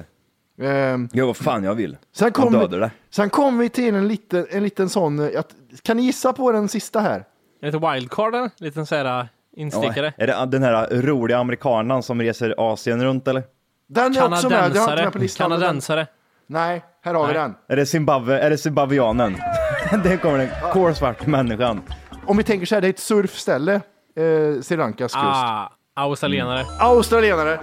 Eh, 0.61 1.17
Gör 1.17 1.25
vad 1.25 1.37
fan 1.37 1.63
jag 1.63 1.75
vill. 1.75 1.97
sen, 2.15 2.31
kom 2.31 2.53
dödar 2.53 2.67
vi, 2.67 2.77
det. 2.77 2.91
sen 3.09 3.29
kom 3.29 3.57
vi 3.57 3.69
till 3.69 3.95
en 3.95 4.07
liten, 4.07 4.45
en 4.49 4.63
liten 4.63 4.89
sån, 4.89 5.19
eh, 5.19 5.39
att, 5.39 5.55
kan 5.83 5.97
ni 5.97 6.03
gissa 6.03 6.33
på 6.33 6.51
den 6.51 6.67
sista 6.67 6.99
här? 6.99 7.23
Lite 7.61 7.77
wildcard 7.77 8.35
eller? 8.35 8.49
Liten 8.57 8.85
så 8.85 8.95
här 8.95 9.21
uh, 9.21 9.27
instickare. 9.55 10.13
Är 10.17 10.27
det 10.27 10.45
den 10.45 10.63
här 10.63 11.01
roliga 11.01 11.37
amerikanen 11.37 12.03
som 12.03 12.21
reser 12.21 12.55
Asien 12.57 13.03
runt 13.03 13.27
eller? 13.27 13.43
Den 13.89 14.17
är 14.17 14.27
också 14.27 14.49
med, 14.49 14.71
det 14.71 14.79
har 14.79 14.87
jag 14.87 14.93
inte 14.93 15.03
med 15.03 15.13
på 15.13 15.19
listan. 15.19 15.49
Kanadensare. 15.49 16.07
Nej, 16.47 16.83
här 17.03 17.13
har 17.13 17.27
vi 17.27 17.33
den. 17.33 17.55
Är 17.67 17.75
det 17.75 17.85
Zimbabwe, 17.85 18.39
är 18.39 18.49
det 18.49 18.57
zimbabwianen? 18.57 19.37
det 20.03 20.17
kommer 20.17 20.37
den 20.37 20.49
kolsvart 20.73 21.25
människan. 21.25 21.81
Om 22.25 22.37
vi 22.37 22.43
tänker 22.43 22.65
så 22.65 22.75
här, 22.75 22.81
det 22.81 22.87
är 22.87 22.89
ett 22.89 22.99
surfställe, 22.99 23.73
eh, 24.15 24.61
Sri 24.61 24.77
Lankas 24.77 25.13
kust. 25.13 25.25
Ah, 25.25 25.69
australienare. 25.95 26.65
Australienare. 26.79 27.59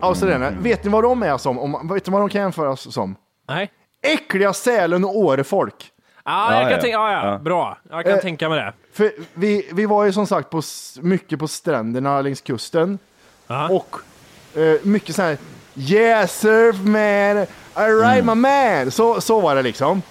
Australienare. 0.00 0.56
Vet 0.60 0.84
ni 0.84 0.90
vad 0.90 1.04
de 1.04 1.22
är 1.22 1.38
som? 1.38 1.58
Om, 1.58 1.88
vet 1.94 2.06
ni 2.06 2.12
vad 2.12 2.22
de 2.22 2.28
kan 2.28 2.40
jämföras 2.40 2.92
som? 2.94 3.16
Nej. 3.48 3.70
Äckliga 4.02 4.52
Sälen 4.52 5.04
och 5.04 5.16
Årefolk. 5.18 5.88
Ah, 6.22 6.52
Ja, 6.52 6.60
jag 6.60 6.62
kan 6.62 6.70
ja. 6.72 6.80
tänka, 6.80 6.98
ah, 6.98 7.12
ja, 7.12 7.26
Ja. 7.32 7.38
bra. 7.38 7.78
Jag 7.90 8.04
kan 8.04 8.12
Eh, 8.14 8.18
tänka 8.20 8.48
mig 8.48 8.58
det. 8.58 8.72
För 8.92 9.12
vi, 9.34 9.70
vi 9.72 9.86
var 9.86 10.04
ju 10.04 10.12
som 10.12 10.26
sagt 10.26 10.50
på, 10.50 10.58
s- 10.58 10.98
mycket 11.02 11.38
på 11.38 11.48
stränderna 11.48 12.20
längs 12.20 12.40
kusten. 12.40 12.98
Ja. 13.46 13.68
Och 13.68 13.96
eh, 14.60 14.74
mycket 14.82 15.14
så 15.16 15.22
här 15.22 15.36
Yeah 15.76 16.26
surf 16.26 16.76
man, 16.80 17.46
alright 17.74 18.24
my 18.24 18.34
man. 18.34 18.90
Så, 18.90 19.20
så 19.20 19.40
var 19.40 19.54
det 19.54 19.62
liksom. 19.62 20.02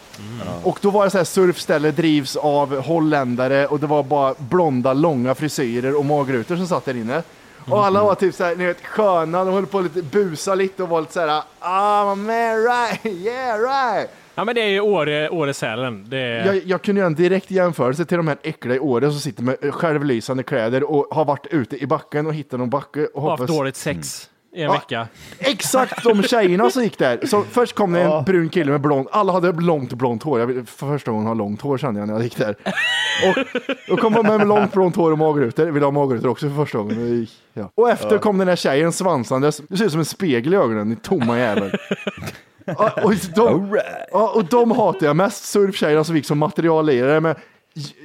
Och 0.64 0.80
då 0.82 0.90
var 0.90 1.04
det 1.04 1.12
så 1.12 1.18
här 1.18 1.26
surfställe 1.26 1.92
drivs 1.92 2.36
av 2.36 2.82
holländare 2.82 3.68
och 3.68 3.80
det 3.80 3.88
var 3.88 4.04
bara 4.04 4.36
blonda 4.38 4.94
långa 4.94 5.36
frisyrer 5.36 5.96
och 6.00 6.06
magrutor 6.06 6.56
som 6.56 6.68
satt 6.68 6.86
där 6.86 6.98
inne. 6.98 7.24
Och 7.70 7.86
alla 7.86 8.04
var 8.04 8.16
typ 8.16 8.36
såhär, 8.36 8.56
ni 8.56 8.66
vet 8.66 8.86
sköna, 8.86 9.46
de 9.46 9.54
höll 9.54 9.66
på 9.66 9.78
att 9.78 9.84
lite 9.84 10.02
busa 10.02 10.56
lite 10.56 10.84
och 10.84 10.90
var 10.90 11.02
lite 11.02 11.14
såhär 11.14 11.44
ah 11.60 12.16
my 12.16 12.24
man 12.24 12.64
right, 12.64 13.06
yeah 13.26 13.60
right. 13.60 14.10
Ja, 14.36 14.44
men 14.44 14.56
det 14.56 14.62
är 14.62 14.68
ju 14.70 14.80
Åre, 14.80 15.30
Åresälen. 15.30 16.06
Det 16.10 16.18
är... 16.18 16.46
Jag, 16.46 16.64
jag 16.66 16.82
kunde 16.82 17.00
göra 17.00 17.08
en 17.08 17.16
direkt 17.16 17.52
jämförelse 17.52 18.06
till 18.06 18.18
de 18.18 18.28
här 18.28 18.38
äckliga 18.44 18.76
i 18.76 18.80
Åre 18.80 19.12
som 19.12 19.20
sitter 19.20 19.44
med 19.44 19.74
självlysande 19.74 20.44
kläder 20.44 20.84
och 20.84 21.08
har 21.12 21.26
varit 21.26 21.48
ute 21.48 21.84
i 21.84 21.88
backen 21.88 22.28
och 22.28 22.34
hittat 22.34 22.60
någon 22.60 22.70
backe 22.70 23.06
och 23.06 23.22
har 23.22 23.30
haft 23.30 23.42
hoppas... 23.42 23.56
dåligt 23.56 23.76
sex 23.76 24.30
i 24.54 24.62
en 24.62 24.66
Ja. 24.68 24.72
vecka. 24.74 25.08
Exakt 25.40 26.04
de 26.04 26.24
tjejerna 26.24 26.70
som 26.70 26.84
gick 26.84 26.98
där. 26.98 27.20
Så 27.26 27.44
först 27.44 27.76
kom 27.76 27.92
det 27.94 28.02
en 28.02 28.24
brun 28.24 28.50
kille 28.50 28.72
med 28.72 28.82
blond, 28.82 29.08
alla 29.12 29.34
hade 29.34 29.52
långt 29.52 29.94
blont 29.94 30.24
hår. 30.24 30.40
Jag 30.40 30.48
vill 30.48 30.66
för 30.66 30.88
första 30.88 31.12
gången 31.12 31.28
ha 31.28 31.34
långt 31.34 31.62
hår 31.62 31.78
kände 31.78 32.00
jag 32.00 32.08
när 32.08 32.14
jag 32.16 32.24
gick 32.24 32.38
där. 32.38 32.56
Och 33.28 33.46
då 33.88 33.98
kom 33.98 34.14
man 34.14 34.26
med 34.26 34.48
långt 34.48 34.74
blont 34.74 34.96
hår 34.96 35.12
och 35.12 35.18
magrutor. 35.18 35.66
Vill 35.66 35.84
ha 35.84 35.92
magrutor 35.92 36.30
också 36.30 36.50
för 36.50 36.56
första 36.56 36.78
gången. 36.78 37.22
Och 37.24 37.28
Ja. 37.54 37.70
Och 37.76 37.90
efter 37.90 38.18
kom 38.18 38.38
den 38.38 38.48
här 38.48 38.56
tjejen 38.56 38.92
svansandes. 38.92 39.62
Du 39.70 39.78
ser 39.78 39.86
ut 39.86 39.92
som 39.92 40.00
en 40.00 40.06
spegel 40.06 40.54
i 40.54 40.58
ögonen, 40.58 40.90
din 40.90 40.98
tomma 40.98 41.40
jävel. 41.40 41.72
Ja, 42.66 42.92
och, 43.04 43.14
de, 43.36 43.80
ja, 44.12 44.32
och 44.36 44.46
de 44.46 44.72
hatar 44.72 45.06
jag 45.08 45.16
mest, 45.16 45.46
surftjejerna 45.46 46.04
som 46.04 46.16
gick 46.16 46.26
som 46.26 46.38
materiallirare 46.38 47.20
med 47.20 47.36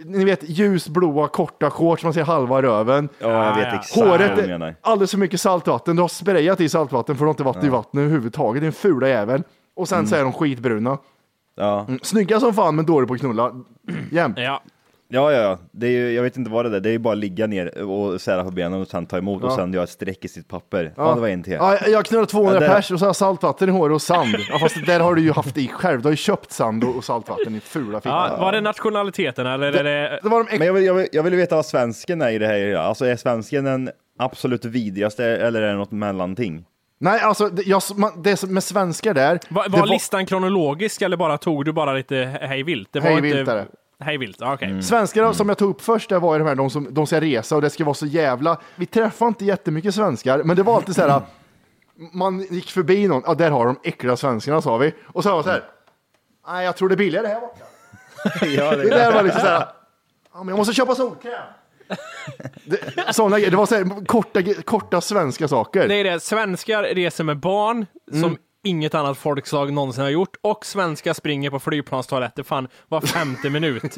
ni 0.05 0.25
vet 0.25 0.41
ljusblåa 0.49 1.29
korta 1.29 1.71
shorts, 1.71 2.05
man 2.05 2.15
ser 2.15 2.25
halva 2.25 2.63
röven. 2.63 3.09
Ja, 3.19 3.29
jag 3.47 3.57
vet 3.57 3.75
exakt 3.75 3.97
vad 3.97 4.09
Håret 4.09 4.37
du 4.37 4.43
är 4.43 4.47
menar. 4.47 4.75
alldeles 4.81 5.11
för 5.11 5.19
mycket 5.19 5.41
saltvatten. 5.41 5.97
Du 5.97 6.03
har 6.03 6.09
sprayat 6.09 6.61
i 6.61 6.69
saltvatten 6.69 7.17
för 7.17 7.25
du 7.25 7.27
har 7.27 7.33
inte 7.33 7.43
varit 7.43 7.65
i 7.65 7.69
vattnet 7.69 8.01
överhuvudtaget. 8.03 8.63
Din 8.63 8.73
fula 8.73 9.09
jävel. 9.09 9.43
Och 9.77 9.89
sen 9.89 10.07
så 10.07 10.17
är 10.17 10.23
de 10.23 10.33
skitbruna. 10.33 10.99
Ja. 11.57 11.85
Mm. 11.89 12.01
Snygga 12.03 12.41
som 12.41 12.55
fan 12.55 12.77
men 12.77 12.87
dålig 12.87 13.09
på 13.09 13.15
att 13.15 13.21
knulla. 13.21 13.53
Jämt. 14.11 14.39
Ja. 14.39 14.63
Ja, 15.09 15.33
ja, 15.33 15.39
ja. 15.41 15.59
Det 15.73 15.87
är 15.87 15.91
ju, 15.91 16.13
jag 16.13 16.23
vet 16.23 16.37
inte 16.37 16.51
vad 16.51 16.71
det 16.71 16.77
är. 16.77 16.81
Det 16.81 16.89
är 16.89 16.93
ju 16.93 16.99
bara 16.99 17.13
att 17.13 17.19
ligga 17.19 17.47
ner 17.47 17.79
och 17.83 18.21
sära 18.21 18.45
på 18.45 18.51
benen 18.51 18.81
och 18.81 18.89
sen 18.89 19.07
ta 19.07 19.19
emot 19.19 19.43
och 19.45 19.51
Ja. 19.51 19.57
sen 19.57 19.73
göra 19.73 19.85
ett 19.85 19.91
streck 19.91 20.25
i 20.25 20.29
sitt 20.29 20.49
papper. 20.49 20.93
Ja, 20.97 21.15
det 21.15 21.21
var 21.21 21.29
en 21.29 21.43
till. 21.43 21.53
Ja, 21.53 21.79
jag 21.87 22.05
knullar 22.05 22.25
200 22.27 22.55
Ja, 22.55 22.61
där- 22.61 22.75
pers 22.75 22.91
och 22.91 22.99
så 22.99 23.05
har 23.05 23.09
jag 23.09 23.17
saltvatten 23.17 23.69
i 23.69 23.73
håret 23.73 23.95
och 23.95 24.03
sand. 24.03 24.37
Ja, 24.51 24.59
fast 24.59 24.75
det 24.75 24.87
där 24.87 25.01
har 25.01 25.15
du 25.15 25.23
ju 25.23 25.33
haft 25.33 25.59
i 25.59 25.69
själv. 25.69 26.01
Du 26.03 26.07
har 26.07 26.11
ju 26.13 26.17
köpt 26.17 26.53
sand 26.53 26.85
och 26.85 26.97
och 26.97 27.05
saltvatten 27.05 27.55
i 27.55 27.61
fula 27.61 28.01
fitta. 28.01 28.09
Ja, 28.31 28.37
var 28.41 28.53
det 28.53 28.61
nationaliteten 28.61 29.47
eller 29.47 29.73
är 29.73 29.85
det... 29.85 30.19
Det 30.23 30.29
var 30.29 30.45
de 30.51 30.59
Men 30.59 30.67
jag 30.67 30.75
vill, 30.75 30.85
jag, 30.85 30.95
vill, 30.95 31.07
jag 31.13 31.23
vill 31.23 31.35
veta 31.35 31.57
vad 31.57 31.67
svensken 31.67 32.23
är 32.23 32.31
i 32.31 32.39
det 32.39 32.47
här. 32.47 32.75
Alltså 32.75 33.05
är 33.05 33.17
svensken 33.17 33.65
den 33.65 33.91
absolut 34.19 34.65
vidrigaste 34.65 35.25
eller 35.25 35.63
är 35.63 35.69
det 35.69 35.75
något 35.79 35.91
mellanting? 35.93 36.65
Nej, 36.99 37.21
alltså 37.21 37.49
det, 37.49 37.63
jag, 37.67 37.83
man, 37.97 38.23
det 38.23 38.37
som- 38.37 38.55
med 38.55 38.63
svenskar 38.65 39.15
där. 39.15 39.39
Var, 39.49 39.69
det 39.69 39.79
var 39.79 39.87
listan 39.87 40.27
kronologisk 40.27 41.03
eller 41.03 41.17
bara 41.17 41.39
tog 41.39 41.65
du 41.65 41.73
bara 41.73 41.93
lite 41.93 42.39
hej 42.41 42.63
vilt? 42.63 42.89
Det 42.93 43.01
var 43.01 43.11
Hej 43.11 43.21
vilt 43.21 43.49
är 43.49 43.55
det. 43.57 43.67
Hej 44.01 44.19
vilt, 44.19 44.43
okej. 44.43 44.83
Svenskar 44.83 45.33
som 45.33 45.49
jag 45.49 45.59
tog 45.59 45.71
upp 45.71 45.83
först, 45.83 46.09
det 46.09 46.19
var 46.19 46.35
ju 46.35 46.39
de 46.39 46.49
här, 46.49 46.55
de 46.55 46.71
som 46.71 46.95
de 46.95 47.07
ska 47.07 47.21
resa 47.21 47.57
och 47.57 47.63
det 47.63 47.71
ska 47.71 47.85
vara 47.85 47.95
så 47.95 48.07
jävla... 48.07 48.61
Vi 48.77 48.87
träffade 48.87 49.29
inte 49.29 49.45
jättemycket 49.45 49.95
svenskar, 49.95 50.43
men 50.43 50.57
det 50.57 50.63
var 50.63 50.77
alltid 50.77 50.95
så 50.95 51.03
här, 51.03 51.21
man 52.13 52.41
gick 52.41 52.71
förbi 52.71 53.09
någon, 53.09 53.23
ja 53.27 53.35
där 53.35 53.51
har 53.51 53.67
de 53.67 53.77
äckliga 53.85 54.17
svenskarna 54.17 54.63
sa 54.63 54.77
vi. 54.77 54.95
Och 55.07 55.23
så 55.23 55.31
var 55.31 55.37
det 55.37 55.43
så 55.43 55.51
här, 55.51 55.65
nej 56.47 56.65
jag 56.65 56.77
tror 56.77 56.89
det 56.89 56.95
är 56.95 56.97
billigare 56.97 57.27
här 57.27 57.41
borta. 57.41 57.65
Ja, 58.47 58.77
Det 58.77 58.91
där 58.91 59.13
var 59.13 59.23
liksom 59.23 59.41
så 59.41 59.47
här, 59.47 59.67
ja 60.33 60.39
men 60.39 60.49
jag 60.49 60.57
måste 60.57 60.75
köpa 60.75 60.95
solkräm. 60.95 61.33
Det, 62.65 63.15
såna, 63.15 63.37
det 63.39 63.57
var 63.57 63.67
så 63.67 63.75
här, 63.75 64.07
korta, 64.07 64.43
korta 64.65 65.01
svenska 65.01 65.49
saker. 65.49 65.89
Det 65.89 65.95
är 65.95 66.05
det, 66.05 66.21
svenskar 66.21 66.83
reser 66.83 67.25
med 67.25 67.39
barn 67.39 67.87
Mm. 68.13 68.37
Inget 68.67 68.95
annat 68.95 69.19
folkslag 69.19 69.73
någonsin 69.73 70.03
har 70.03 70.11
gjort 70.11 70.37
och 70.41 70.67
svenskar 70.67 71.13
springer 71.13 71.51
på 71.51 71.59
flygplanstoaletter 71.59 72.43
fan 72.43 72.69
var 72.89 73.01
femte 73.01 73.51
minut. 73.51 73.83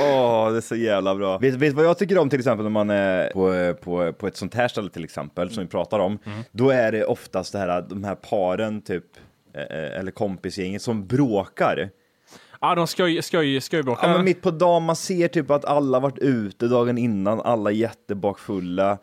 Åh, 0.00 0.50
det 0.50 0.56
är 0.56 0.60
så 0.60 0.76
jävla 0.76 1.14
bra. 1.14 1.38
Vet 1.38 1.54
vet 1.54 1.70
du 1.70 1.76
vad 1.76 1.84
jag 1.84 1.98
tycker 1.98 2.18
om 2.18 2.30
till 2.30 2.38
exempel 2.38 2.64
när 2.64 2.70
man 2.70 2.90
är 2.90 3.30
på, 3.30 3.74
på, 3.74 4.12
på 4.12 4.26
ett 4.26 4.36
sånt 4.36 4.54
här 4.54 4.68
ställe 4.68 4.90
till 4.90 5.04
exempel, 5.04 5.50
som 5.50 5.62
vi 5.62 5.68
pratar 5.68 5.98
om. 5.98 6.18
Då 6.52 6.70
är 6.70 6.92
det 6.92 7.04
oftast 7.04 7.52
det 7.52 7.58
här, 7.58 7.82
de 7.82 8.04
här 8.04 8.14
paren 8.14 8.82
typ, 8.82 9.04
eh, 9.54 9.98
eller 9.98 10.10
kompisgänget 10.10 10.82
som 10.82 11.06
bråkar. 11.06 11.90
Ja, 12.64 12.74
de 12.74 12.86
skoj, 12.86 13.22
skoj, 13.22 13.60
skojbråkar. 13.60 14.08
Ja, 14.08 14.14
men 14.14 14.24
mitt 14.24 14.42
på 14.42 14.50
dagen, 14.50 14.82
man 14.82 14.96
ser 14.96 15.28
typ 15.28 15.50
att 15.50 15.64
alla 15.64 16.00
varit 16.00 16.18
ute 16.18 16.66
dagen 16.68 16.98
innan, 16.98 17.40
alla 17.40 17.70
jättebakfulla. 17.70 18.98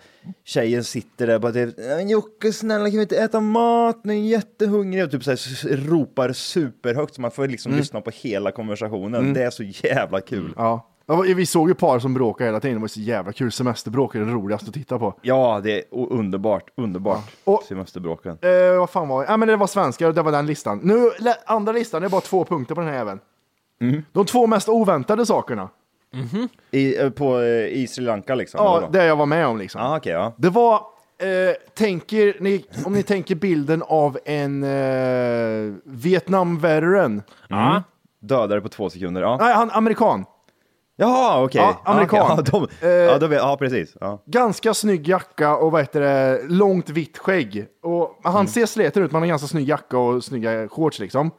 Tjejen 0.46 0.84
sitter 0.84 1.28
där 1.28 1.36
och 1.36 1.42
bara 1.42 1.52
typ, 1.52 1.76
"Ja, 1.78 2.00
Jocke 2.02 2.54
snälla 2.54 2.86
kan 2.86 2.96
vi 2.96 3.02
inte 3.02 3.18
äta 3.18 3.40
mat, 3.40 4.00
nu 4.04 4.14
är 4.14 4.18
jag 4.18 4.26
jättehungrig. 4.26 5.04
Och 5.04 5.12
typ 5.12 5.24
så 5.24 5.32
här, 5.32 5.78
ropar 5.90 6.34
superhögt 6.34 7.16
så 7.16 7.22
man 7.22 7.32
får 7.32 7.48
liksom 7.48 7.72
lyssna 7.72 8.02
på 8.02 8.12
hela 8.14 8.52
konversationen. 8.52 9.34
Det 9.34 9.44
är 9.44 9.50
så 9.50 9.64
jävla 9.64 10.22
kul. 10.22 10.54
Ja. 10.58 10.86
Ja, 11.06 11.22
Vi 11.22 11.46
såg 11.46 11.70
ju 11.70 11.76
par 11.76 12.00
som 12.00 12.14
bråkade 12.14 12.48
hela 12.48 12.60
tiden, 12.60 12.76
det 12.76 12.82
var 12.82 12.88
så 12.88 13.00
jävla 13.00 13.32
kul. 13.32 13.52
Semesterbråk 13.52 14.16
är 14.16 14.20
det 14.20 14.26
roligaste 14.26 14.68
att 14.68 14.74
titta 14.74 15.00
på. 15.00 15.14
Ja, 15.22 15.62
det 15.64 15.72
är 15.80 15.84
underbart, 15.92 16.64
underbart. 16.78 17.32
Och- 17.44 17.64
Semesterbråken. 17.68 18.38
Eh, 18.42 18.80
vad 18.80 18.90
fan 18.90 19.08
var 19.08 19.22
det? 19.24 19.32
Ja, 19.32 19.38
men 19.38 19.48
det 19.48 19.56
var 19.56 19.68
svenskar 19.68 20.08
och 20.08 20.14
det 20.14 20.22
var 20.22 20.32
den 20.32 20.46
listan. 20.46 20.80
Nu, 20.84 21.10
andra 21.46 21.72
listan, 21.72 22.02
det 22.02 22.08
är 22.08 22.10
bara 22.10 22.22
två 22.22 22.46
punkter 22.46 22.76
på 22.76 22.82
den 22.82 22.90
här 22.90 23.00
även. 23.00 23.20
De 24.12 24.26
två 24.26 24.48
mest 24.48 24.70
oväntade 24.70 25.26
sakerna. 25.26 25.70
I, 26.72 27.02
eh, 27.02 27.10
på, 27.10 27.40
eh, 27.40 27.66
I 27.66 27.88
Sri 27.88 28.04
Lanka 28.04 28.36
liksom? 28.36 28.60
Ja, 28.64 28.90
det 28.92 29.06
jag 29.06 29.16
var 29.16 29.26
med 29.26 29.48
om 29.48 29.58
liksom. 29.58 29.82
Ah, 29.82 29.98
okej, 29.98 30.12
ja. 30.14 30.34
Det 30.38 30.50
var, 30.50 30.76
eh, 30.76 31.56
tänker 31.74 32.36
ni, 32.40 32.66
om 32.86 32.94
ni 32.94 33.04
tänker 33.04 33.36
bilden 33.36 33.84
av 33.88 34.18
en 34.26 34.64
eh, 34.64 35.74
Vietnam-veteran. 35.84 37.24
Ja. 37.50 37.84
Dödare 38.20 38.62
på 38.62 38.70
två 38.70 38.90
sekunder, 38.90 39.22
ja. 39.22 39.38
Nej, 39.42 39.54
han 39.54 39.72
amerikan. 39.72 40.26
Jaha, 40.96 41.44
okej. 41.44 41.62
Ja, 41.62 41.82
amerikan. 41.86 42.20
Ja, 42.20 42.34
okej. 42.40 42.52
ja, 42.52 42.68
de, 42.82 42.88
Eh, 42.88 42.94
ja, 42.94 43.18
de, 43.18 43.32
ja, 43.32 43.58
precis. 43.60 43.98
Ja. 44.00 44.22
Ganska 44.26 44.74
snygg 44.74 45.08
jacka 45.08 45.56
och 45.58 45.72
vad 45.72 45.82
heter 45.82 46.02
det, 46.02 46.42
långt 46.48 46.90
vitt 46.90 47.18
skägg. 47.18 47.66
Och 47.84 48.20
han 48.24 48.48
ser 48.48 48.66
sleten 48.66 49.04
ut, 49.04 49.12
men 49.12 49.16
han 49.16 49.22
har 49.22 49.28
ganska 49.28 49.48
snygg 49.48 49.70
jacka 49.70 49.98
och 49.98 50.24
snygga 50.24 50.68
shorts 50.70 51.00
liksom. 51.00 51.32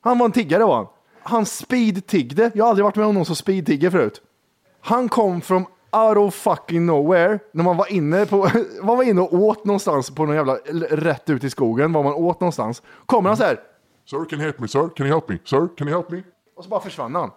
Han 0.00 0.18
var 0.18 0.26
en 0.26 0.32
tiggare 0.32 0.64
var 0.64 0.76
han. 0.76 0.86
Han 1.22 1.46
speed-tiggde. 1.46 2.50
Jag 2.54 2.64
har 2.64 2.70
aldrig 2.70 2.84
varit 2.84 2.96
med 2.96 3.06
om 3.06 3.14
någon 3.14 3.24
som 3.24 3.34
speed-tigger 3.34 3.90
förut. 3.90 4.22
Han 4.80 5.08
kom 5.08 5.40
från 5.40 5.64
out 5.92 6.16
of 6.16 6.34
fucking 6.34 6.86
nowhere. 6.86 7.38
När 7.52 7.64
man 7.64 7.76
var 7.76 7.92
inne, 7.92 8.26
på, 8.26 8.50
man 8.82 8.96
var 8.96 9.04
inne 9.04 9.20
och 9.20 9.34
åt 9.34 9.64
någonstans 9.64 10.10
på 10.10 10.26
någon 10.26 10.36
jävla, 10.36 10.54
rätt 10.90 11.30
ut 11.30 11.44
i 11.44 11.50
skogen 11.50 11.92
var 11.92 12.02
man 12.02 12.12
åt 12.12 12.40
någonstans. 12.40 12.82
Kommer 13.06 13.30
han 13.30 13.36
så 13.36 13.44
här. 13.44 13.60
Sir, 14.10 14.24
can 14.24 14.38
you 14.38 14.44
help 14.44 14.58
me? 14.58 14.68
Sir, 14.68 14.88
can 14.96 15.06
you 15.06 15.14
help 15.14 15.28
me? 15.28 15.38
Sir, 15.44 15.68
can 15.76 15.88
you 15.88 15.96
help 15.96 16.10
me? 16.10 16.22
Och 16.56 16.64
så 16.64 16.70
bara 16.70 16.80
försvann 16.80 17.14
han. 17.14 17.30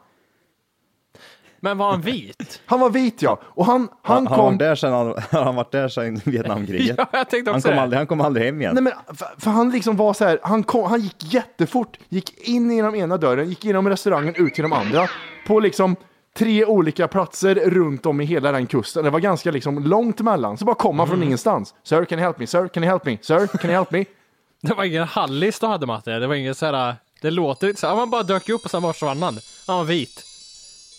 Men 1.63 1.77
var 1.77 1.91
han 1.91 2.01
vit? 2.01 2.61
Han 2.65 2.79
var 2.79 2.89
vit 2.89 3.21
ja. 3.21 3.39
Och 3.43 3.65
han, 3.65 3.81
han 3.81 3.89
Han, 4.01 4.27
han, 4.27 4.37
kom... 4.37 4.45
var 4.45 4.59
där 4.59 4.75
sen, 4.75 4.93
han, 4.93 5.15
han 5.31 5.43
har 5.43 5.53
varit 5.53 5.71
där 5.71 5.87
sedan 5.87 6.21
Vietnamkriget. 6.25 6.95
Ja, 6.97 7.07
jag 7.11 7.29
tänkte 7.29 7.51
han, 7.51 7.57
också 7.57 7.67
kom 7.67 7.75
det. 7.75 7.81
aldrig, 7.81 7.97
han 7.97 8.07
kom 8.07 8.21
aldrig 8.21 8.45
hem 8.45 8.61
igen. 8.61 8.73
Nej, 8.73 8.83
men, 8.83 8.93
för, 9.17 9.27
för 9.37 9.51
han 9.51 9.69
liksom 9.71 9.95
var 9.95 10.13
så 10.13 10.25
här, 10.25 10.39
han, 10.43 10.63
kom, 10.63 10.89
han 10.89 11.01
gick 11.01 11.33
jättefort, 11.33 11.97
gick 12.09 12.47
in 12.47 12.71
genom 12.71 12.95
ena 12.95 13.17
dörren, 13.17 13.49
gick 13.49 13.65
genom 13.65 13.89
restaurangen, 13.89 14.35
ut 14.37 14.53
till 14.53 14.61
de 14.63 14.73
andra. 14.73 15.07
På 15.47 15.59
liksom 15.59 15.95
tre 16.37 16.65
olika 16.65 17.07
platser 17.07 17.55
runt 17.55 18.05
om 18.05 18.21
i 18.21 18.25
hela 18.25 18.51
den 18.51 18.67
kusten. 18.67 19.03
Det 19.03 19.09
var 19.09 19.19
ganska 19.19 19.51
liksom 19.51 19.83
långt 19.83 20.19
emellan. 20.19 20.57
Så 20.57 20.65
bara 20.65 20.75
kom 20.75 20.99
han 20.99 21.07
från 21.07 21.23
ingenstans. 21.23 21.73
Sir, 21.83 22.05
can 22.05 22.19
you 22.19 22.25
help 22.25 22.39
me? 22.39 22.47
Sir, 22.47 22.67
can 22.67 22.83
you 22.83 22.91
help 22.91 23.05
me? 23.05 23.17
Sir, 23.21 23.47
can 23.47 23.69
you 23.69 23.73
help 23.77 23.91
me? 23.91 24.05
Det 24.61 24.73
var 24.73 24.83
ingen 24.83 25.03
Hallis 25.03 25.59
du 25.59 25.65
hade 25.67 25.85
Matte. 25.85 26.11
Det 26.11 26.27
var 26.27 26.35
ingen 26.35 26.55
så 26.55 26.65
här. 26.65 26.95
Det 27.21 27.31
låter 27.31 27.67
inte 27.67 27.79
så 27.81 27.87
här. 27.87 27.95
Man 27.95 28.09
bara 28.09 28.23
dök 28.23 28.49
upp 28.49 28.65
och 28.65 28.71
sen 28.71 28.81
var 28.81 28.93
försvann 28.93 29.23
han. 29.23 29.37
Han 29.67 29.77
var 29.77 29.83
vit. 29.83 30.25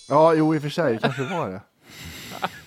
Ja, 0.09 0.35
jo 0.35 0.55
i 0.55 0.59
och 0.59 0.63
för 0.63 0.69
sig, 0.69 0.99
kanske 1.03 1.23
var 1.23 1.49
det. 1.49 1.61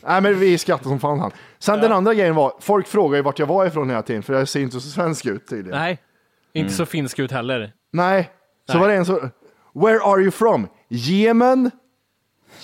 Nej, 0.07 0.21
men 0.21 0.39
vi 0.39 0.57
skrattade 0.57 0.89
som 0.89 0.99
fan 0.99 1.19
han. 1.19 1.31
Sen 1.59 1.79
den 1.79 1.91
andra 1.91 2.13
grejen 2.13 2.35
var, 2.35 2.53
folk 2.59 2.87
frågar 2.87 3.15
ju 3.17 3.21
vart 3.23 3.39
jag 3.39 3.47
var 3.47 3.65
ifrån 3.65 3.89
hela 3.89 4.01
tiden, 4.01 4.23
för 4.23 4.33
jag 4.33 4.47
ser 4.47 4.59
inte 4.61 4.79
så 4.79 4.89
svensk 4.89 5.25
ut 5.25 5.47
tydligen. 5.47 5.79
Nej, 5.79 5.97
inte 6.53 6.73
så 6.73 6.85
finsk 6.85 7.19
ut 7.19 7.31
heller. 7.31 7.73
Nej. 7.93 8.31
Så 8.67 8.73
Nej. 8.73 8.81
var 8.81 8.87
det 8.87 8.95
en 8.95 9.05
så, 9.05 9.13
where 9.73 9.99
are 10.03 10.21
you 10.21 10.31
from? 10.31 10.67
Yemen? 10.89 11.71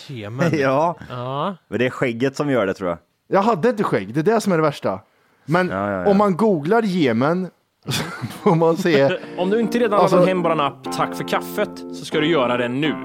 Jemen. 0.07 0.49
ja, 0.59 0.95
Ja. 1.09 1.55
men 1.67 1.79
det 1.79 1.85
är 1.85 1.89
skägget 1.89 2.35
som 2.35 2.49
gör 2.49 2.65
det 2.65 2.73
tror 2.73 2.89
jag. 2.89 2.97
Jag 3.27 3.41
hade 3.41 3.69
inte 3.69 3.83
skägg, 3.83 4.13
det 4.13 4.19
är 4.19 4.23
det 4.35 4.41
som 4.41 4.53
är 4.53 4.57
det 4.57 4.63
värsta. 4.63 4.99
Men 5.45 5.69
Ja, 5.69 5.91
ja, 5.91 6.01
ja. 6.03 6.09
om 6.11 6.17
man 6.17 6.37
googlar 6.37 6.81
Jemen 6.81 7.49
så 7.87 8.03
får 8.43 8.55
man 8.55 8.77
se. 8.77 9.17
Om 9.37 9.49
du 9.49 9.59
inte 9.59 9.79
redan 9.79 9.99
Alltså- 9.99 10.15
laddat 10.15 10.29
hem 10.29 10.41
vår 10.43 10.61
app 10.61 10.91
Tack 10.97 11.15
för 11.15 11.27
kaffet 11.27 11.69
så 11.79 12.05
ska 12.05 12.19
du 12.19 12.27
göra 12.27 12.57
det 12.57 12.67
nu. 12.67 12.95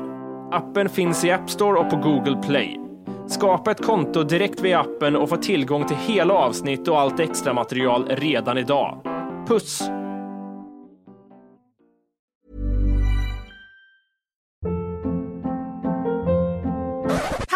Appen 0.53 0.89
finns 0.89 1.25
i 1.25 1.31
App 1.31 1.51
Store 1.51 1.79
och 1.79 1.91
på 1.91 1.97
Google 1.97 2.43
Play. 2.43 2.81
Skapa 3.29 3.71
ett 3.71 3.85
konto 3.85 4.23
direkt 4.23 4.61
via 4.61 4.81
appen 4.81 5.17
och 5.17 5.29
få 5.29 5.37
tillgång 5.37 5.87
till 5.87 5.97
hela 5.97 6.35
avsnitt 6.35 6.89
och 6.89 7.01
allt 7.01 7.21
extra 7.21 7.53
material 7.53 8.07
redan 8.09 8.59
idag. 8.59 9.01
Puss! 9.49 9.83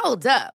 Hold 0.05 0.27
up. 0.27 0.60